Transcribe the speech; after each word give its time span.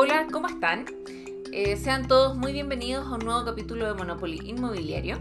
Hola, 0.00 0.28
¿cómo 0.30 0.46
están? 0.46 0.86
Eh, 1.50 1.76
sean 1.76 2.06
todos 2.06 2.36
muy 2.36 2.52
bienvenidos 2.52 3.04
a 3.08 3.16
un 3.16 3.18
nuevo 3.18 3.44
capítulo 3.44 3.84
de 3.84 3.94
Monopoly 3.94 4.40
Inmobiliario. 4.44 5.18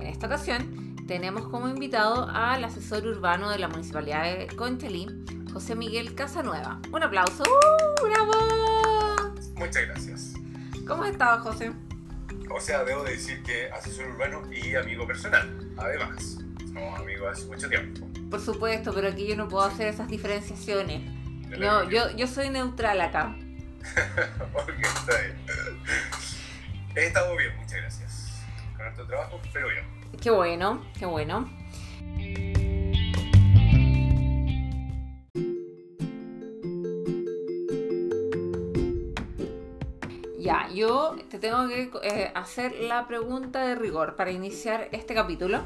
En 0.00 0.02
esta 0.02 0.26
ocasión 0.26 0.96
tenemos 1.06 1.46
como 1.46 1.68
invitado 1.68 2.28
al 2.28 2.64
asesor 2.64 3.06
urbano 3.06 3.48
de 3.50 3.60
la 3.60 3.68
Municipalidad 3.68 4.24
de 4.24 4.48
Conchalí, 4.48 5.06
José 5.52 5.76
Miguel 5.76 6.16
Casanueva. 6.16 6.80
Un 6.92 7.04
aplauso. 7.04 7.44
¡Uh, 7.44 8.04
¡Bravo! 8.04 8.32
Muchas 9.54 9.86
gracias. 9.86 10.34
¿Cómo 10.88 11.04
has 11.04 11.10
estado, 11.10 11.44
José? 11.44 11.70
O 12.52 12.60
sea, 12.60 12.82
debo 12.82 13.04
decir 13.04 13.44
que 13.44 13.70
asesor 13.70 14.08
urbano 14.08 14.42
y 14.52 14.74
amigo 14.74 15.06
personal, 15.06 15.72
además. 15.76 16.38
Somos 16.66 16.98
amigos 16.98 17.28
hace 17.30 17.46
mucho 17.46 17.68
tiempo. 17.68 18.04
Por 18.28 18.40
supuesto, 18.40 18.92
pero 18.92 19.06
aquí 19.06 19.24
yo 19.28 19.36
no 19.36 19.46
puedo 19.46 19.62
hacer 19.62 19.86
esas 19.86 20.08
diferenciaciones. 20.08 21.12
No, 21.60 21.88
yo, 21.88 22.10
yo 22.16 22.26
soy 22.26 22.50
neutral 22.50 23.00
acá. 23.00 23.36
Ok, 24.54 24.70
está 24.82 25.20
bien. 25.20 25.36
He 26.94 27.06
estado 27.06 27.36
bien, 27.36 27.56
muchas 27.56 27.80
gracias. 27.80 28.42
Con 28.76 28.86
harto 28.86 29.06
trabajo, 29.06 29.40
pero 29.52 29.68
bien. 29.68 29.84
Qué 30.20 30.30
bueno, 30.30 30.82
qué 30.98 31.06
bueno. 31.06 31.48
Ya, 40.38 40.68
yo 40.72 41.16
te 41.28 41.38
tengo 41.40 41.66
que 41.68 41.90
eh, 42.02 42.30
hacer 42.34 42.72
la 42.80 43.08
pregunta 43.08 43.66
de 43.66 43.74
rigor 43.74 44.14
para 44.14 44.30
iniciar 44.30 44.88
este 44.92 45.12
capítulo. 45.12 45.62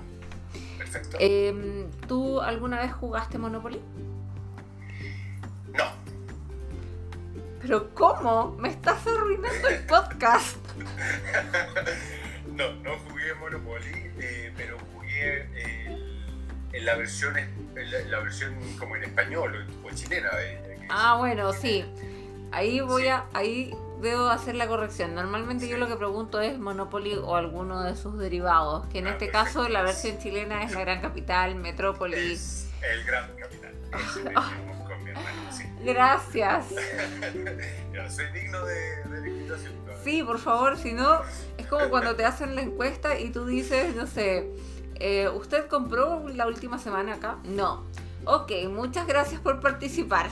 Perfecto. 0.79 1.19
Em, 1.21 1.91
¿Tú 2.09 2.41
alguna 2.41 2.81
vez 2.81 2.93
jugaste 2.93 3.37
Monopoly? 3.37 3.79
¿Pero 7.61 7.95
cómo? 7.95 8.57
Me 8.59 8.71
estás 8.71 9.07
arruinando 9.07 9.69
el 9.69 9.81
podcast. 9.87 10.57
no, 12.55 12.73
no 12.77 12.99
jugué 13.09 13.35
Monopoly, 13.35 14.11
eh, 14.19 14.53
pero 14.57 14.79
jugué 14.95 15.43
el- 15.63 16.11
en 16.73 16.85
la 16.85 16.95
versión 16.95 17.37
en 17.37 17.91
la, 17.91 17.99
en 17.99 18.11
la 18.13 18.21
versión 18.21 18.55
como 18.79 18.95
en 18.97 19.03
español 19.05 19.67
o, 19.85 19.91
chilena. 19.95 20.29
eh, 20.41 20.87
Ah, 20.89 21.17
bueno, 21.19 21.53
sí. 21.53 21.85
Ahí 22.53 22.81
voy 22.81 23.09
a, 23.09 23.25
ahí 23.33 23.75
debo 24.01 24.29
hacer 24.29 24.55
la 24.55 24.67
corrección. 24.69 25.15
Normalmente 25.15 25.69
yo 25.69 25.77
lo 25.79 25.87
que 25.89 25.97
pregunto 25.97 26.41
es 26.41 26.59
Monopoly 26.59 27.15
o 27.17 27.37
alguno 27.37 27.83
de 27.83 27.97
sus 27.97 28.19
derivados, 28.19 28.87
que 28.89 28.99
en 29.01 29.07
Ah, 29.09 29.11
este 29.11 29.27
perfecto. 29.27 29.45
caso 29.61 29.69
la 29.69 29.83
versión 29.83 30.19
chilena 30.19 30.63
es 30.65 30.73
la 30.73 30.81
Gran 30.81 31.01
Capital, 31.01 31.55
Metrópoli. 31.57 32.33
Es 32.35 32.69
el 32.83 33.05
gran 33.05 33.31
capital. 33.37 33.75
Dijimos 34.15 34.45
con 34.47 34.80
mi 35.13 35.19
hermano, 35.19 35.53
sí. 35.53 35.65
Gracias. 35.85 36.67
Soy 38.15 38.27
digno 38.33 38.65
de, 38.65 38.75
de 39.09 39.21
la 39.21 39.29
invitación. 39.29 39.73
todavía. 39.85 40.05
Sí, 40.05 40.23
por 40.23 40.39
favor, 40.39 40.77
si 40.77 40.93
no, 40.93 41.21
es 41.59 41.67
como 41.67 41.89
cuando 41.91 42.17
te 42.17 42.25
hacen 42.25 42.55
la 42.55 42.63
encuesta 42.63 43.19
y 43.19 43.31
tú 43.31 43.47
dices, 43.47 43.95
no 43.95 44.07
sé, 44.07 44.51
eh, 44.97 45.29
¿usted 45.29 45.67
compró 45.67 46.29
la 46.29 46.47
última 46.47 46.79
semana 46.79 47.15
acá? 47.15 47.39
No. 47.45 47.85
Ok, 48.25 48.53
muchas 48.69 49.07
gracias 49.07 49.41
por 49.41 49.61
participar. 49.61 50.29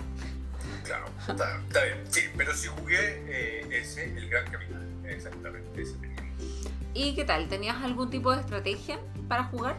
Claro, 0.85 1.07
está, 1.29 1.61
está 1.67 1.85
bien. 1.85 2.05
Sí, 2.09 2.21
pero 2.37 2.55
sí 2.55 2.69
jugué 2.69 2.99
eh, 2.99 3.69
ese, 3.71 4.05
el 4.05 4.29
gran 4.29 4.45
capital. 4.51 4.87
Exactamente, 5.05 5.83
ese 5.83 5.95
tenía. 5.95 6.17
¿Y 6.95 7.15
qué 7.15 7.25
tal? 7.25 7.49
¿Tenías 7.49 7.77
algún 7.83 8.11
tipo 8.11 8.33
de 8.35 8.41
estrategia 8.41 8.99
para 9.29 9.45
jugar? 9.45 9.77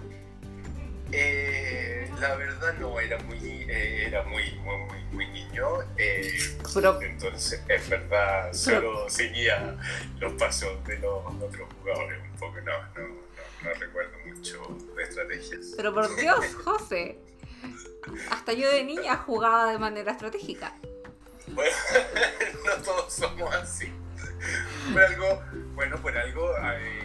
Eh, 1.12 2.10
la 2.20 2.36
verdad 2.36 2.74
no, 2.80 3.00
era 3.00 3.18
muy, 3.20 3.38
eh, 3.68 4.06
era 4.08 4.24
muy, 4.24 4.52
muy, 4.64 4.78
muy, 4.78 5.04
muy 5.12 5.28
niño. 5.28 5.82
eh, 5.98 6.32
Pero- 6.74 7.02
entonces, 7.02 7.64
es 7.68 7.90
verdad, 7.90 8.54
solo 8.54 9.10
seguía 9.10 9.76
los 10.20 10.34
pasos 10.34 10.84
de 10.86 11.00
los 11.00 11.26
otros 11.42 11.68
jugadores 11.80 12.20
un 12.22 12.38
poco. 12.38 12.58
No, 12.61 12.72
no, 12.95 13.08
no, 13.08 13.16
no 13.64 13.73
recuerdo 13.80 14.11
mucho 14.26 14.78
de 14.95 15.04
estrategias. 15.04 15.73
Pero 15.76 15.94
por 15.94 16.16
Dios, 16.16 16.45
José. 16.64 17.17
Hasta 18.32 18.54
yo 18.54 18.70
de 18.72 18.83
niña 18.83 19.17
jugaba 19.17 19.72
de 19.72 19.78
manera 19.78 20.12
estratégica. 20.14 20.73
Bueno, 21.48 21.76
no 22.66 22.83
todos 22.83 23.12
somos 23.14 23.54
así. 23.56 23.92
Por 24.94 25.02
algo, 25.02 25.44
bueno, 25.73 25.98
por 26.02 26.17
algo, 26.17 26.56
eh, 26.58 26.98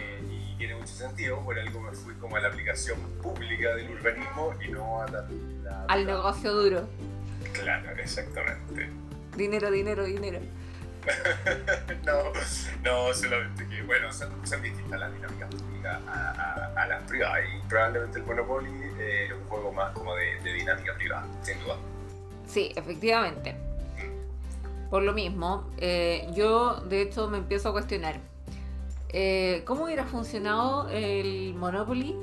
sentido, 0.95 1.39
por 1.41 1.57
algo 1.59 1.79
me 1.81 1.91
fui 1.91 2.13
como 2.15 2.35
a 2.35 2.39
la 2.39 2.47
aplicación 2.49 2.99
pública 3.21 3.75
del 3.75 3.89
urbanismo 3.91 4.53
y 4.65 4.69
no 4.71 5.01
a 5.01 5.07
la... 5.07 5.25
la- 5.63 5.85
Al 5.87 6.05
la- 6.05 6.13
negocio 6.13 6.53
duro. 6.53 6.87
Claro, 7.53 7.91
exactamente. 7.91 8.89
Dinero, 9.35 9.69
dinero, 9.71 10.03
dinero. 10.05 10.39
No, 12.05 12.23
no, 12.83 13.13
solamente 13.13 13.67
que, 13.67 13.83
bueno, 13.83 14.11
son, 14.11 14.29
son 14.45 14.61
distintas 14.61 14.99
las 14.99 15.13
dinámicas 15.13 15.53
públicas 15.53 16.01
a, 16.07 16.31
a- 16.31 16.81
a 16.83 16.87
las 16.87 17.03
privadas 17.03 17.41
y 17.55 17.67
probablemente 17.67 18.19
el 18.19 18.25
Monopoly 18.25 18.69
eh, 18.99 19.25
es 19.27 19.31
un 19.33 19.43
juego 19.47 19.71
más 19.71 19.91
como 19.93 20.15
de, 20.15 20.39
de 20.41 20.53
dinámica 20.53 20.93
privada, 20.95 21.27
sin 21.43 21.59
duda. 21.59 21.77
Sí, 22.47 22.71
efectivamente. 22.75 23.55
Por 24.89 25.03
lo 25.03 25.13
mismo, 25.13 25.69
eh, 25.77 26.27
yo 26.35 26.75
de 26.81 27.01
hecho 27.01 27.27
me 27.27 27.37
empiezo 27.39 27.69
a 27.69 27.71
cuestionar. 27.73 28.19
Eh, 29.17 29.63
¿Cómo 29.65 29.85
hubiera 29.85 30.03
funcionado 30.05 30.89
el 30.89 31.53
Monopoly 31.55 32.13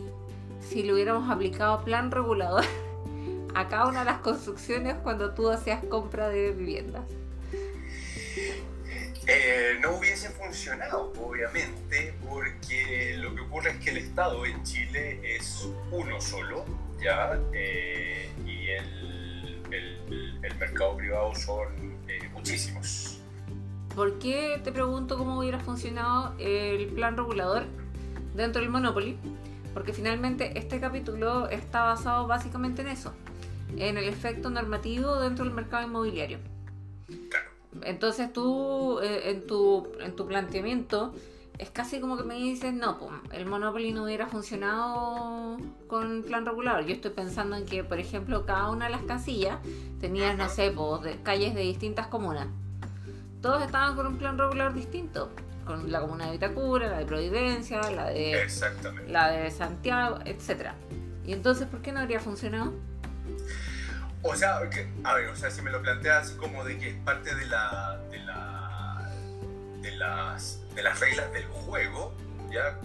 si 0.60 0.82
le 0.82 0.92
hubiéramos 0.92 1.30
aplicado 1.30 1.82
plan 1.84 2.10
regulador 2.10 2.64
a 3.54 3.66
cada 3.68 3.86
una 3.86 4.00
de 4.00 4.04
las 4.04 4.18
construcciones 4.18 4.96
cuando 5.02 5.32
tú 5.32 5.48
hacías 5.50 5.82
compra 5.86 6.28
de 6.28 6.52
viviendas? 6.52 7.02
Eh, 9.26 9.78
no 9.80 9.96
hubiese 9.96 10.28
funcionado, 10.30 11.12
obviamente, 11.18 12.12
porque 12.28 13.14
lo 13.18 13.34
que 13.34 13.40
ocurre 13.40 13.70
es 13.70 13.76
que 13.78 13.90
el 13.90 13.96
Estado 13.98 14.44
en 14.44 14.62
Chile 14.64 15.20
es 15.36 15.68
uno 15.92 16.20
solo, 16.20 16.64
¿ya? 17.00 17.38
Eh, 17.54 18.28
y 18.44 18.68
el, 18.68 19.62
el- 19.70 20.54
mercado 20.58 20.96
privado 20.96 21.34
son 21.34 21.96
eh, 22.08 22.28
muchísimos. 22.32 23.11
¿Por 23.94 24.18
qué 24.18 24.60
te 24.64 24.72
pregunto 24.72 25.18
cómo 25.18 25.38
hubiera 25.38 25.58
funcionado 25.60 26.34
el 26.38 26.86
plan 26.88 27.16
regulador 27.16 27.64
dentro 28.34 28.60
del 28.62 28.70
Monopoly? 28.70 29.16
Porque 29.74 29.92
finalmente 29.92 30.58
este 30.58 30.80
capítulo 30.80 31.48
está 31.48 31.84
basado 31.84 32.26
básicamente 32.26 32.82
en 32.82 32.88
eso, 32.88 33.12
en 33.76 33.98
el 33.98 34.04
efecto 34.04 34.50
normativo 34.50 35.16
dentro 35.20 35.44
del 35.44 35.52
mercado 35.54 35.86
inmobiliario. 35.86 36.38
Entonces 37.82 38.32
tú, 38.32 38.98
eh, 39.00 39.30
en, 39.30 39.46
tu, 39.46 39.88
en 40.00 40.14
tu 40.16 40.26
planteamiento, 40.26 41.14
es 41.58 41.70
casi 41.70 42.00
como 42.00 42.16
que 42.16 42.22
me 42.24 42.34
dices, 42.36 42.72
no, 42.72 42.98
pues, 42.98 43.12
el 43.32 43.46
Monopoly 43.46 43.92
no 43.92 44.04
hubiera 44.04 44.26
funcionado 44.26 45.58
con 45.86 46.22
plan 46.22 46.46
regulador. 46.46 46.84
Yo 46.86 46.94
estoy 46.94 47.10
pensando 47.12 47.56
en 47.56 47.66
que, 47.66 47.84
por 47.84 47.98
ejemplo, 47.98 48.44
cada 48.46 48.70
una 48.70 48.86
de 48.86 48.90
las 48.92 49.02
casillas 49.02 49.58
tenías, 50.00 50.36
no 50.36 50.48
sé, 50.48 50.70
pues, 50.74 51.02
de- 51.02 51.22
calles 51.22 51.54
de 51.54 51.60
distintas 51.62 52.06
comunas. 52.08 52.48
Todos 53.42 53.62
estaban 53.62 53.96
con 53.96 54.06
un 54.06 54.18
plan 54.18 54.38
regulador 54.38 54.72
distinto. 54.72 55.32
Con 55.66 55.92
la 55.92 56.00
comuna 56.00 56.26
de 56.26 56.32
Vitacura, 56.32 56.88
la 56.88 56.98
de 56.98 57.06
Providencia, 57.06 57.80
la 57.90 58.06
de, 58.06 58.48
la 59.08 59.30
de 59.30 59.50
Santiago, 59.50 60.18
etc. 60.24 60.70
Y 61.24 61.32
entonces, 61.32 61.68
¿por 61.68 61.82
qué 61.82 61.92
no 61.92 62.00
habría 62.00 62.18
funcionado? 62.18 62.72
O 64.22 64.34
sea, 64.36 64.56
a 64.56 65.14
ver, 65.14 65.28
o 65.28 65.36
sea, 65.36 65.50
si 65.50 65.62
me 65.62 65.70
lo 65.70 65.82
planteas 65.82 66.28
así 66.28 66.36
como 66.36 66.64
de 66.64 66.78
que 66.78 66.90
es 66.90 66.96
parte 67.04 67.34
de 67.34 67.46
la, 67.46 68.00
de 68.10 68.18
la, 68.20 69.10
de 69.82 69.90
las, 69.92 70.60
de 70.74 70.82
las 70.82 71.00
reglas 71.00 71.32
del 71.32 71.46
juego, 71.46 72.14
ya, 72.50 72.78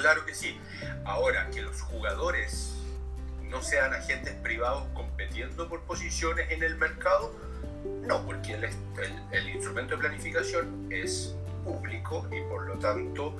claro 0.00 0.24
que 0.26 0.34
sí. 0.34 0.58
Ahora, 1.04 1.48
que 1.50 1.62
los 1.62 1.80
jugadores 1.80 2.74
no 3.50 3.62
sean 3.62 3.92
agentes 3.92 4.34
privados 4.36 4.84
compitiendo 4.94 5.68
por 5.68 5.82
posiciones 5.82 6.50
en 6.50 6.62
el 6.62 6.76
mercado, 6.76 7.34
no, 8.06 8.24
porque 8.26 8.54
el, 8.54 8.64
el- 8.64 8.72
el 9.32 9.48
instrumento 9.54 9.94
de 9.94 10.00
planificación 10.00 10.88
es 10.90 11.34
público 11.64 12.26
y 12.30 12.40
por 12.48 12.66
lo 12.66 12.78
tanto 12.78 13.34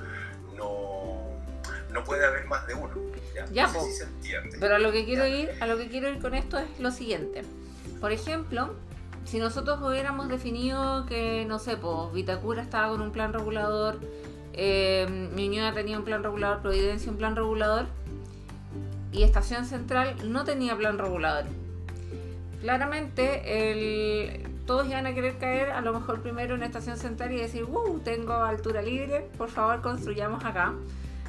no, 0.57 1.19
no 1.91 2.05
puede 2.05 2.25
haber 2.27 2.47
más 2.47 2.67
de 2.67 2.75
uno. 2.75 2.95
Ya, 3.35 3.47
Ya, 3.53 3.67
No 3.67 3.73
sé 3.73 3.79
po. 3.79 3.85
si 3.87 3.93
se 3.93 4.05
entiende. 4.05 4.57
Pero 4.61 4.77
a 4.77 4.79
lo 4.79 4.93
que 4.93 5.05
quiero 5.05 5.27
ir, 5.27 5.51
a 5.61 5.67
lo 5.67 5.77
que 5.77 5.89
quiero 5.89 6.09
ir 6.09 6.21
con 6.21 6.35
esto 6.35 6.59
es 6.59 6.67
lo 6.81 6.91
siguiente. 6.91 7.43
Por 8.01 8.13
ejemplo, 8.13 8.75
si 9.25 9.39
nosotros 9.39 9.81
hubiéramos 9.83 10.29
definido 10.29 11.07
que, 11.07 11.45
no 11.47 11.59
sé, 11.59 11.77
pues 11.77 12.13
Vitacura 12.13 12.63
estaba 12.63 12.89
con 12.91 13.01
un 13.03 13.13
plan 13.13 13.33
regulador, 13.33 13.99
eh, 14.53 15.31
Ñuñoa 15.35 15.73
tenía 15.73 15.99
un 15.99 16.05
plan 16.05 16.23
regulador, 16.23 16.61
Providencia 16.63 17.11
un 17.11 17.17
plan 17.19 17.37
regulador, 17.37 17.87
y 19.13 19.23
Estación 19.25 19.65
Central 19.67 20.17
no 20.31 20.45
tenía 20.45 20.77
plan 20.77 20.99
regulador. 20.99 21.45
Claramente, 22.63 23.43
el- 23.73 24.47
todos 24.67 24.87
iban 24.87 25.05
a 25.09 25.13
querer 25.15 25.37
caer 25.37 25.71
a 25.73 25.81
lo 25.81 25.93
mejor 25.93 26.23
primero 26.23 26.55
en 26.55 26.63
Estación 26.63 26.97
Central 26.97 27.33
y 27.33 27.37
decir, 27.39 27.65
wow, 27.65 27.99
tengo 27.99 28.35
altura 28.35 28.81
libre, 28.83 29.29
por 29.37 29.51
favor 29.51 29.83
construyamos 29.83 30.45
acá. 30.45 30.73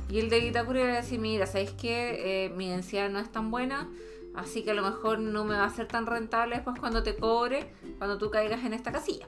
Y 0.09 0.19
el 0.19 0.29
de 0.29 0.39
Vitacura 0.41 0.81
iba 0.81 0.93
a 0.93 0.95
decir, 0.97 1.19
mira, 1.19 1.47
¿sabéis 1.47 1.71
que 1.71 2.51
mi 2.55 2.69
densidad 2.69 3.09
no 3.09 3.17
es 3.17 3.31
tan 3.31 3.49
buena? 3.49 3.89
Así 4.35 4.63
que 4.63 4.71
a 4.71 4.73
lo 4.75 4.83
mejor 4.83 5.17
no 5.19 5.43
me 5.43 5.55
va 5.55 5.65
a 5.65 5.69
ser 5.71 5.87
tan 5.87 6.05
rentable 6.05 6.55
después 6.55 6.79
cuando 6.79 7.01
te 7.01 7.15
cobre, 7.15 7.65
cuando 7.97 8.19
tú 8.19 8.29
caigas 8.29 8.63
en 8.63 8.73
esta 8.73 8.91
casilla. 8.91 9.25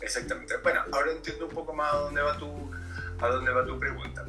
Exactamente. 0.00 0.54
Bueno, 0.62 0.80
ahora 0.92 1.12
entiendo 1.12 1.46
un 1.46 1.52
poco 1.54 1.74
más 1.74 1.92
a 1.92 1.96
dónde 1.98 2.22
va 2.22 2.38
tu, 2.38 2.50
a 3.20 3.28
dónde 3.28 3.50
va 3.52 3.66
tu 3.66 3.78
pregunta. 3.78 4.24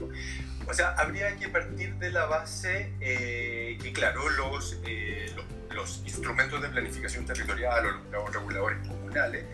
O 0.69 0.73
sea, 0.73 0.89
habría 0.97 1.35
que 1.37 1.47
partir 1.47 1.95
de 1.95 2.11
la 2.11 2.25
base 2.25 2.91
eh, 2.99 3.77
que, 3.81 3.93
claro, 3.93 4.29
los, 4.29 4.77
eh, 4.85 5.33
los, 5.71 6.01
instrumentos 6.05 6.61
de 6.61 6.67
planificación 6.67 7.25
territorial 7.25 8.01
o 8.09 8.11
los 8.11 8.33
reguladores 8.33 8.85
comunales 8.85 9.45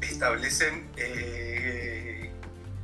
establecen 0.00 0.88
eh, 0.96 2.30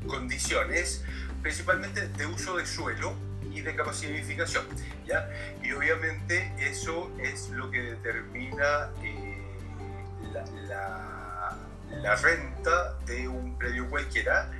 condiciones 0.06 1.04
principalmente 1.42 2.08
de 2.08 2.26
uso 2.26 2.56
de 2.56 2.66
suelo 2.66 3.14
y 3.52 3.60
de 3.60 3.70
edificación. 3.70 4.66
¿ya? 5.06 5.28
Y 5.62 5.72
obviamente 5.72 6.52
eso 6.58 7.10
es 7.20 7.50
lo 7.50 7.70
que 7.70 7.82
determina 7.82 8.90
la 10.68 11.24
la 12.02 12.16
renta 12.16 12.94
de 13.06 13.28
un 13.28 13.56
predio 13.58 13.88
cualquiera 13.88 14.50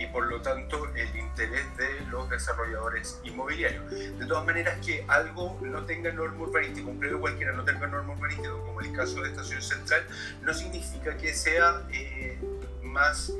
y 0.00 0.06
por 0.06 0.26
lo 0.26 0.40
tanto 0.40 0.90
el 0.94 1.14
interés 1.14 1.76
de 1.76 2.00
los 2.10 2.28
desarrolladores 2.30 3.20
inmobiliarios. 3.22 3.90
De 3.90 4.26
todas 4.26 4.46
maneras, 4.46 4.78
que 4.84 5.04
algo 5.06 5.58
no 5.60 5.84
tenga 5.84 6.10
norma 6.10 6.40
urbanística, 6.40 6.88
un 6.88 6.98
predio 6.98 7.20
cualquiera 7.20 7.52
no 7.52 7.64
tenga 7.64 7.86
norma 7.86 8.14
urbanística, 8.14 8.50
como 8.50 8.80
el 8.80 8.92
caso 8.92 9.22
de 9.22 9.28
Estación 9.28 9.60
Central, 9.60 10.06
no 10.42 10.54
significa 10.54 11.16
que 11.18 11.34
sea 11.34 11.82
eh, 11.92 12.38
más 12.82 13.32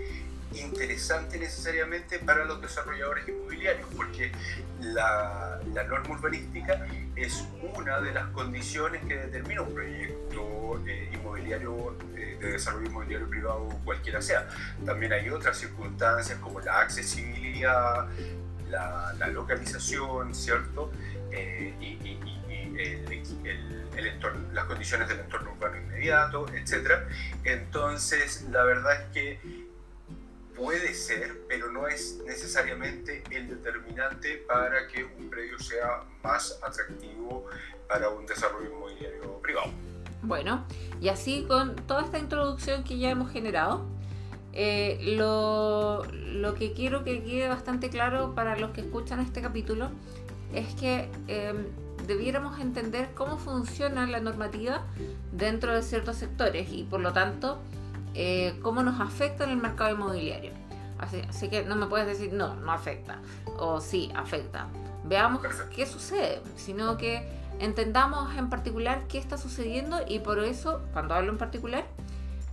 interesante 0.54 1.38
necesariamente 1.38 2.18
para 2.18 2.44
los 2.44 2.60
desarrolladores 2.60 3.28
inmobiliarios, 3.28 3.88
porque 3.96 4.32
la, 4.80 5.60
la, 5.72 5.84
norma 5.84 6.14
urbanística 6.14 6.86
es 7.14 7.44
una 7.76 8.00
de 8.00 8.12
las 8.12 8.26
condiciones 8.30 9.02
que 9.06 9.16
determina 9.16 9.62
un 9.62 9.74
proyecto 9.74 10.82
eh, 10.86 11.10
inmobiliario 11.12 11.96
eh, 12.16 12.38
de 12.40 12.52
desarrollo 12.52 12.86
inmobiliario 12.86 13.28
privado 13.28 13.68
cualquiera 13.84 14.20
sea. 14.20 14.48
También 14.84 15.12
hay 15.12 15.28
otras 15.30 15.56
circunstancias 15.58 16.38
como 16.38 16.60
la 16.60 16.80
accesibilidad, 16.80 18.08
la, 18.70 19.14
la 19.18 19.28
localización, 19.28 20.34
¿cierto? 20.34 20.90
Eh, 21.32 21.74
y, 21.80 21.98
el, 23.96 24.06
entorno, 24.06 24.40
las 24.52 24.64
condiciones 24.64 25.08
del 25.08 25.20
entorno 25.20 25.52
urbano 25.52 25.76
inmediato, 25.76 26.46
etc. 26.54 27.02
Entonces, 27.44 28.46
la 28.50 28.64
verdad 28.64 29.02
es 29.02 29.08
que 29.12 29.69
puede 30.60 30.92
ser, 30.92 31.40
pero 31.48 31.72
no 31.72 31.88
es 31.88 32.20
necesariamente 32.26 33.24
el 33.30 33.48
determinante 33.48 34.44
para 34.46 34.86
que 34.88 35.04
un 35.04 35.30
predio 35.30 35.58
sea 35.58 36.04
más 36.22 36.60
atractivo 36.62 37.46
para 37.88 38.10
un 38.10 38.26
desarrollo 38.26 38.70
inmobiliario 38.70 39.40
privado. 39.40 39.70
Bueno, 40.22 40.66
y 41.00 41.08
así 41.08 41.46
con 41.48 41.74
toda 41.74 42.02
esta 42.02 42.18
introducción 42.18 42.84
que 42.84 42.98
ya 42.98 43.08
hemos 43.08 43.32
generado, 43.32 43.86
eh, 44.52 44.98
lo, 45.16 46.04
que 46.58 46.74
quiero 46.74 47.04
que 47.04 47.22
quede 47.24 47.48
bastante 47.48 47.88
claro 47.88 48.34
para 48.34 48.58
los 48.58 48.72
que 48.72 48.82
escuchan 48.82 49.20
este 49.20 49.40
capítulo 49.40 49.90
es 50.52 50.74
que 50.74 51.08
em, 51.28 51.64
debiéramos 52.06 52.60
entender 52.60 53.10
cómo 53.14 53.38
funciona 53.38 54.06
la 54.06 54.20
normativa 54.20 54.84
dentro 55.32 55.74
de 55.74 55.82
ciertos 55.82 56.16
sectores 56.16 56.70
y 56.70 56.82
por 56.82 57.00
lo 57.00 57.14
tanto 57.14 57.60
eh, 58.14 58.58
cómo 58.62 58.82
nos 58.82 59.00
afecta 59.00 59.44
en 59.44 59.50
el 59.50 59.56
mercado 59.56 59.94
inmobiliario. 59.94 60.52
Así, 60.98 61.48
que 61.48 61.64
no 61.64 61.76
me 61.76 61.86
puedes 61.86 62.06
decir, 62.06 62.32
no, 62.34 62.54
no 62.56 62.72
afecta, 62.72 63.20
o 63.58 63.80
sí, 63.80 64.12
afecta. 64.14 64.66
Veamos 65.04 65.40
qué 65.74 65.86
sucede, 65.86 66.42
sino 66.56 66.98
que 66.98 67.26
entendamos 67.58 68.36
en 68.36 68.50
particular 68.50 69.06
qué 69.08 69.16
está 69.16 69.38
sucediendo 69.38 70.00
y 70.06 70.18
por 70.18 70.38
eso, 70.40 70.82
cuando 70.92 71.14
hablo 71.14 71.32
en 71.32 71.38
particular, 71.38 71.86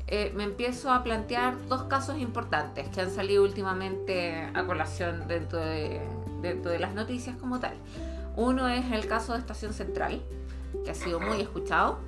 eh, 0.08 0.32
me 0.34 0.46
empiezo 0.46 0.94
a 0.94 1.04
plantear 1.04 1.56
dos 1.68 1.84
casos 1.84 2.20
importantes 2.20 2.88
que 2.88 3.02
han 3.02 3.12
salido 3.12 3.44
últimamente 3.44 4.50
a 4.54 4.66
colación 4.66 5.28
dentro 5.28 5.60
de, 5.60 6.00
dentro 6.42 6.72
de 6.72 6.80
las 6.80 6.94
noticias 6.96 7.36
como 7.36 7.60
tal. 7.60 7.74
Uno 8.38 8.70
es 8.70 8.90
el 8.94 9.08
caso 9.08 9.34
de 9.34 9.40
Estación 9.40 9.74
Central, 9.74 10.22
que 10.86 10.92
ha 10.92 10.96
sido 10.96 11.20
muy 11.20 11.42
escuchado, 11.42 12.00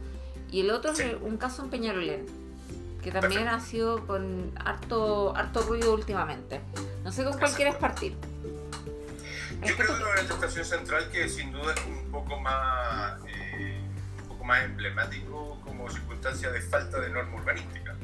y 0.49 0.61
el 0.61 0.71
otro 0.71 0.91
es 0.91 1.17
un 1.21 1.35
caso 1.35 1.63
en 1.63 1.69
Peñarolén 1.69 2.38
que 3.01 3.11
también 3.11 3.47
ha 3.47 3.59
sido 3.59 4.05
con 4.05 4.51
harto, 4.63 5.35
harto 5.35 5.61
ruido 5.63 5.93
últimamente. 5.93 6.61
No 7.03 7.11
sé 7.11 7.23
con 7.23 7.37
cuál 7.37 7.53
quieres 7.53 7.75
partir. 7.75 8.15
Yo 9.65 9.75
creo 9.75 9.97
que 9.97 10.03
la 10.03 10.21
estación 10.21 10.65
central 10.65 11.09
que 11.11 11.27
sin 11.27 11.51
duda 11.51 11.73
es 11.73 11.85
un 11.85 12.11
poco 12.11 12.39
más 12.39 13.19
eh, 13.27 13.79
un 14.21 14.27
poco 14.29 14.45
más 14.45 14.63
emblemático 14.63 15.59
como 15.65 15.89
circunstancia 15.89 16.51
de 16.51 16.61
falta 16.61 16.99
de 16.99 17.09
norma 17.09 17.37
urbanística. 17.37 17.95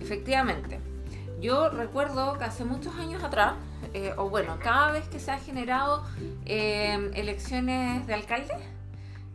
Efectivamente. 0.00 0.80
Yo 1.40 1.68
recuerdo 1.68 2.38
que 2.38 2.44
hace 2.44 2.64
muchos 2.64 2.94
años 2.94 3.22
atrás, 3.22 3.54
eh, 3.92 4.14
o 4.16 4.30
bueno, 4.30 4.58
cada 4.62 4.92
vez 4.92 5.06
que 5.08 5.18
se 5.18 5.30
han 5.30 5.40
generado 5.40 6.06
eh, 6.46 7.10
elecciones 7.14 8.06
de 8.06 8.14
alcaldes, 8.14 8.56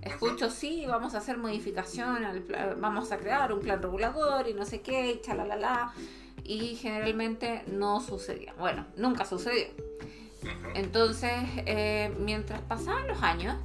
escucho, 0.01 0.49
sí, 0.49 0.85
vamos 0.87 1.15
a 1.15 1.19
hacer 1.19 1.37
modificación, 1.37 2.23
al 2.23 2.43
vamos 2.79 3.11
a 3.11 3.17
crear 3.17 3.53
un 3.53 3.59
plan 3.59 3.81
regulador 3.81 4.47
y 4.47 4.53
no 4.53 4.65
sé 4.65 4.81
qué, 4.81 5.11
y 5.11 5.21
chalalala, 5.21 5.93
y 6.43 6.75
generalmente 6.75 7.63
no 7.67 7.99
sucedía. 7.99 8.53
Bueno, 8.57 8.85
nunca 8.95 9.25
sucedió. 9.25 9.67
Entonces, 10.73 11.31
eh, 11.65 12.13
mientras 12.19 12.61
pasaban 12.61 13.07
los 13.07 13.21
años, 13.21 13.55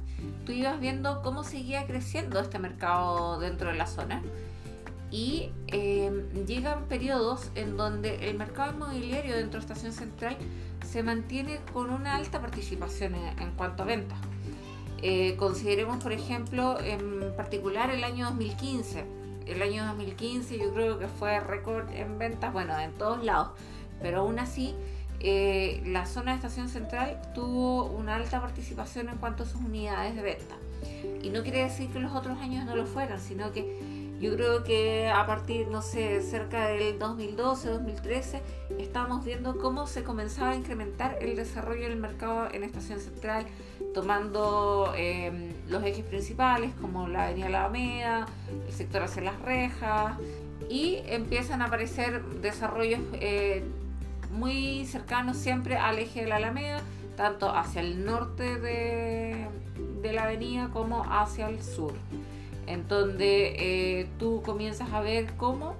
tú 0.45 0.51
ibas 0.51 0.79
viendo 0.79 1.21
cómo 1.21 1.43
seguía 1.43 1.85
creciendo 1.87 2.39
este 2.39 2.59
mercado 2.59 3.39
dentro 3.39 3.69
de 3.69 3.75
la 3.75 3.87
zona. 3.87 4.21
Y 5.11 5.51
eh, 5.67 6.11
llegan 6.45 6.85
periodos 6.85 7.49
en 7.55 7.77
donde 7.77 8.29
el 8.29 8.37
mercado 8.37 8.73
inmobiliario 8.73 9.35
dentro 9.35 9.59
de 9.59 9.65
Estación 9.65 9.93
Central 9.93 10.35
se 10.85 11.03
mantiene 11.03 11.59
con 11.71 11.89
una 11.89 12.15
alta 12.15 12.41
participación 12.41 13.15
en 13.15 13.51
cuanto 13.51 13.83
a 13.83 13.85
ventas. 13.85 14.17
Eh, 15.01 15.35
consideremos, 15.37 16.01
por 16.01 16.11
ejemplo, 16.11 16.79
en 16.79 17.33
particular 17.35 17.89
el 17.91 18.03
año 18.03 18.25
2015. 18.25 19.05
El 19.45 19.61
año 19.61 19.85
2015 19.85 20.57
yo 20.57 20.73
creo 20.73 20.97
que 20.97 21.07
fue 21.07 21.39
récord 21.39 21.89
en 21.91 22.17
ventas, 22.17 22.51
bueno, 22.51 22.79
en 22.79 22.91
todos 22.93 23.23
lados, 23.23 23.49
pero 24.01 24.21
aún 24.21 24.39
así 24.39 24.73
eh, 25.19 25.81
la 25.85 26.05
zona 26.05 26.31
de 26.31 26.37
estación 26.37 26.69
central 26.69 27.21
tuvo 27.33 27.85
una 27.85 28.15
alta 28.15 28.41
participación 28.41 29.09
en 29.09 29.17
cuanto 29.17 29.43
a 29.43 29.45
sus 29.45 29.61
unidades 29.61 30.15
de 30.15 30.21
venta. 30.21 30.55
Y 31.21 31.29
no 31.29 31.43
quiere 31.43 31.63
decir 31.63 31.89
que 31.89 31.99
los 31.99 32.13
otros 32.13 32.39
años 32.39 32.65
no 32.65 32.75
lo 32.75 32.85
fueran, 32.85 33.19
sino 33.19 33.51
que 33.51 34.05
yo 34.19 34.33
creo 34.35 34.63
que 34.63 35.09
a 35.09 35.25
partir, 35.25 35.67
no 35.67 35.81
sé, 35.81 36.21
cerca 36.21 36.67
del 36.67 36.97
2012, 36.99 37.69
2013, 37.69 38.41
estábamos 38.79 39.25
viendo 39.25 39.57
cómo 39.57 39.87
se 39.87 40.03
comenzaba 40.03 40.51
a 40.51 40.55
incrementar 40.55 41.17
el 41.21 41.35
desarrollo 41.35 41.89
del 41.89 41.97
mercado 41.97 42.47
en 42.51 42.63
Estación 42.63 42.99
Central, 42.99 43.45
tomando 43.95 44.93
em, 44.97 45.53
los 45.69 45.81
ejes 45.85 46.03
principales 46.03 46.73
como 46.81 47.07
la 47.07 47.27
Avenida 47.27 47.47
La 47.47 47.59
Alameda, 47.61 48.25
el 48.67 48.73
sector 48.73 49.01
hacia 49.01 49.21
las 49.21 49.41
rejas, 49.41 50.17
y 50.69 50.99
empiezan 51.05 51.61
a 51.61 51.67
aparecer 51.67 52.21
desarrollos 52.41 52.99
eh, 53.13 53.63
muy 54.31 54.85
cercanos 54.85 55.37
siempre 55.37 55.77
al 55.77 55.97
eje 55.97 56.23
de 56.23 56.27
la 56.27 56.35
Alameda, 56.35 56.81
tanto 57.15 57.49
hacia 57.49 57.79
el 57.79 58.03
norte 58.03 58.59
de, 58.59 59.47
la 60.03 60.23
avenida 60.23 60.69
como 60.71 61.03
hacia 61.03 61.49
el 61.49 61.63
sur 61.63 61.93
en 62.67 62.87
donde 62.87 63.55
eh, 64.01 64.07
tú 64.19 64.43
comienzas 64.45 64.91
a 64.93 65.01
ver 65.01 65.33
cómo 65.35 65.75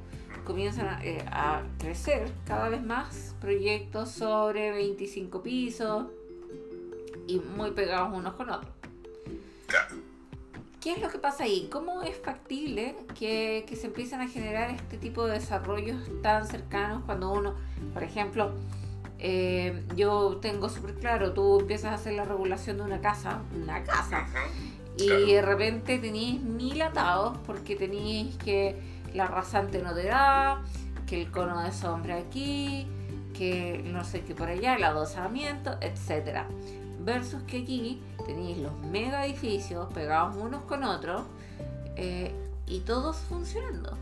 comienzan 0.46 1.00
eh, 1.04 1.24
a, 1.32 1.62
crecer 1.78 2.32
cada 2.46 2.70
vez 2.70 2.84
más 2.84 3.36
proyectos 3.40 4.10
sobre 4.10 4.72
25 4.72 5.44
pisos 5.44 6.06
y 7.28 7.40
muy 7.40 7.72
pegados 7.72 8.10
unos 8.14 8.34
con 8.34 8.50
otros. 8.50 8.72
¿Qué 10.86 10.92
es 10.92 11.02
lo 11.02 11.10
que 11.10 11.18
pasa 11.18 11.46
ahí? 11.46 11.68
¿Cómo 11.72 12.04
es 12.04 12.16
factible 12.16 12.96
que, 13.18 13.66
se 13.76 13.88
empiecen 13.88 14.22
a 14.22 14.28
generar 14.28 14.70
este 14.70 14.98
tipo 14.98 15.26
de 15.26 15.40
desarrollos 15.40 15.98
tan 16.22 16.46
cercanos 16.46 17.04
cuando 17.06 17.32
uno, 17.32 17.56
por 17.92 18.04
ejemplo, 18.04 18.52
eh, 19.18 19.84
yo 19.96 20.38
tengo 20.44 20.70
súper 20.70 20.94
claro, 20.94 21.34
tú 21.34 21.62
empiezas 21.62 21.92
a 21.92 21.96
hacer 21.96 22.14
la 22.14 22.26
regulación 22.26 22.78
de 22.78 22.84
una 22.84 23.02
casa, 23.02 23.42
una 23.56 23.84
casa, 23.84 24.28
y 24.98 25.34
de 25.34 25.42
repente 25.42 25.98
tenéis 25.98 26.42
mil 26.42 26.80
atados 26.84 27.36
porque 27.48 27.76
tenéis 27.76 28.38
que 28.38 28.80
la 29.16 29.26
rasante 29.26 29.82
no 29.82 29.96
te 29.96 30.04
da, 30.04 30.62
que 31.08 31.24
el 31.24 31.32
cono 31.32 31.64
de 31.64 31.72
sombra 31.72 32.18
aquí, 32.18 32.88
que 33.34 33.82
no 33.86 34.04
sé 34.04 34.22
qué 34.22 34.36
por 34.36 34.50
allá, 34.50 34.76
el 34.76 34.84
adosamiento, 34.84 35.78
etc. 35.82 36.44
Versus 37.06 37.44
que 37.44 37.62
aquí 37.62 38.02
tenéis 38.26 38.58
los 38.58 38.74
mega 38.80 39.26
edificios 39.28 39.94
pegados 39.94 40.36
unos 40.36 40.64
con 40.64 40.84
otros 40.84 41.22
eh, 41.96 42.34
y 42.66 42.80
todos 42.80 43.18
funcionando. 43.30 43.96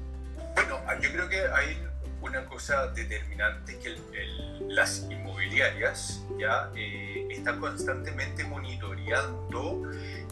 Bueno, 0.55 0.79
yo 1.01 1.11
creo 1.11 1.27
que 1.27 1.41
hay 1.53 1.77
una 2.21 2.45
cosa 2.45 2.87
determinante 2.87 3.77
que 3.79 3.97
las 4.69 5.05
inmobiliarias 5.11 6.23
ya 6.39 6.71
eh, 6.75 7.27
están 7.29 7.59
constantemente 7.59 8.45
monitoreando 8.45 9.91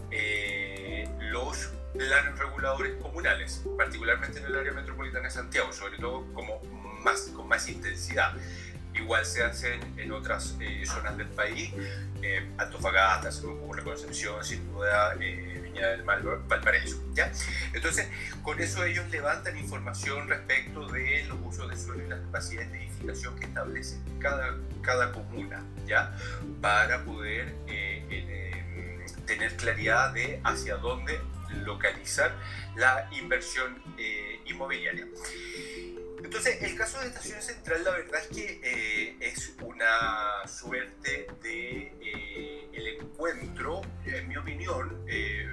eh, 0.10 1.10
los 1.20 1.74
planes 1.94 2.40
reguladores 2.40 2.96
comunales, 3.02 3.66
particularmente 3.78 4.40
en 4.40 4.46
el 4.46 4.56
área 4.56 4.72
metropolitana 4.72 5.26
de 5.26 5.32
Santiago, 5.32 5.74
sobre 5.74 5.98
todo 5.98 6.26
como 6.34 6.62
más, 7.04 7.24
con 7.36 7.50
más 7.50 7.68
intensidad. 7.68 8.34
Igual 9.02 9.26
se 9.26 9.44
hacen 9.44 9.82
en 9.98 10.12
otras 10.12 10.56
eh, 10.60 10.84
zonas 10.86 11.18
del 11.18 11.28
país, 11.30 11.74
eh, 12.22 12.48
Antofagasta, 12.58 13.32
se 13.32 13.48
me 13.48 13.82
Concepción, 13.84 14.44
sin 14.46 14.72
duda, 14.72 15.16
eh, 15.20 15.60
Viña 15.64 15.88
del 15.88 16.04
Mar, 16.04 16.22
Valparaíso. 16.48 17.02
¿ya? 17.14 17.32
Entonces, 17.74 18.08
con 18.44 18.60
eso 18.60 18.84
ellos 18.86 19.10
levantan 19.10 19.58
información 19.58 20.28
respecto 20.28 20.88
de 20.88 21.26
los 21.28 21.38
usos 21.44 21.70
de 21.70 21.78
suelo 21.78 22.06
y 22.06 22.10
las 22.10 22.20
capacidades 22.20 22.72
de 22.72 22.84
edificación 22.84 23.40
que 23.40 23.46
establece 23.46 23.98
cada, 24.20 24.56
cada 24.84 25.12
comuna, 25.12 25.64
¿ya? 25.88 26.16
para 26.62 27.04
poder 27.04 27.56
tener 29.26 29.56
claridad 29.58 30.14
de 30.14 30.40
hacia 30.44 30.76
dónde 30.76 31.20
localizar 31.66 32.36
la 32.76 33.10
inversión 33.12 33.82
inmobiliaria. 34.46 35.08
Entonces, 36.24 36.62
el 36.62 36.78
caso 36.78 37.00
de 37.00 37.08
Estación 37.08 37.42
Central, 37.42 37.84
la 37.84 37.92
verdad 37.92 38.22
es 38.22 38.28
que 38.28 38.62
eh, 38.64 39.18
es 39.20 39.54
una 39.62 40.48
suerte 40.48 41.28
de 41.42 41.94
eh, 42.02 42.52
encuentro, 43.22 43.82
en 44.06 44.28
mi 44.28 44.38
opinión, 44.38 45.04
eh, 45.08 45.52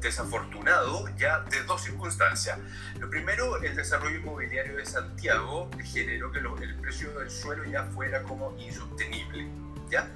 desafortunado 0.00 1.08
ya 1.16 1.40
de 1.40 1.62
dos 1.64 1.82
circunstancias. 1.82 2.58
Lo 2.98 3.08
primero, 3.08 3.62
el 3.62 3.76
desarrollo 3.76 4.16
inmobiliario 4.16 4.76
de 4.76 4.86
Santiago 4.86 5.70
generó 5.84 6.32
que 6.32 6.38
el 6.38 6.74
precio 6.76 7.18
del 7.18 7.30
suelo 7.30 7.64
ya 7.64 7.84
fuera 7.84 8.22
como 8.22 8.56
insostenible. 8.58 9.48
¿Ya? 9.90 10.10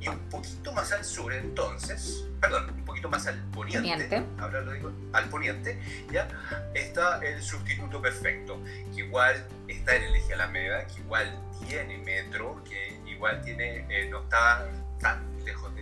Y 0.00 0.08
un 0.08 0.18
poquito 0.30 0.72
más 0.72 0.92
al 0.92 1.04
sur, 1.04 1.32
entonces, 1.32 2.24
perdón, 2.40 2.70
un 2.70 2.84
poquito 2.84 3.08
más 3.08 3.26
al 3.26 3.38
poniente, 3.50 4.24
ahora 4.38 4.60
lo 4.60 4.72
digo, 4.72 4.92
al 5.12 5.28
poniente, 5.28 5.78
¿ya? 6.10 6.28
Está 6.74 7.20
el 7.24 7.42
sustituto 7.42 8.00
perfecto, 8.00 8.62
que 8.94 9.02
igual 9.02 9.44
está 9.66 9.96
en 9.96 10.04
el 10.04 10.14
eje 10.14 10.34
Alameda, 10.34 10.86
que 10.86 11.00
igual 11.00 11.40
tiene 11.66 11.98
metro, 11.98 12.62
que 12.64 13.00
igual 13.06 13.42
tiene, 13.42 13.86
eh, 13.88 14.08
no 14.08 14.22
está 14.22 14.68
tan 15.00 15.44
lejos 15.44 15.74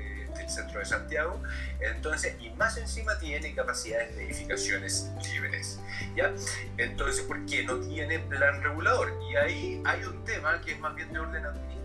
centro 0.48 0.80
de 0.80 0.86
Santiago, 0.86 1.42
entonces, 1.80 2.36
y 2.40 2.50
más 2.50 2.76
encima 2.76 3.18
tiene 3.18 3.54
capacidades 3.54 4.16
de 4.16 4.24
edificaciones 4.24 5.10
libres, 5.32 5.80
¿ya? 6.16 6.32
Entonces, 6.76 7.22
¿por 7.22 7.44
qué 7.46 7.64
no 7.64 7.78
tiene 7.78 8.18
plan 8.18 8.62
regulador? 8.62 9.12
Y 9.30 9.36
ahí 9.36 9.82
hay 9.84 10.04
un 10.04 10.24
tema 10.24 10.60
que 10.60 10.72
es 10.72 10.80
más 10.80 10.94
bien 10.94 11.12
de 11.12 11.18
orden 11.18 11.44
administrativo 11.44 11.76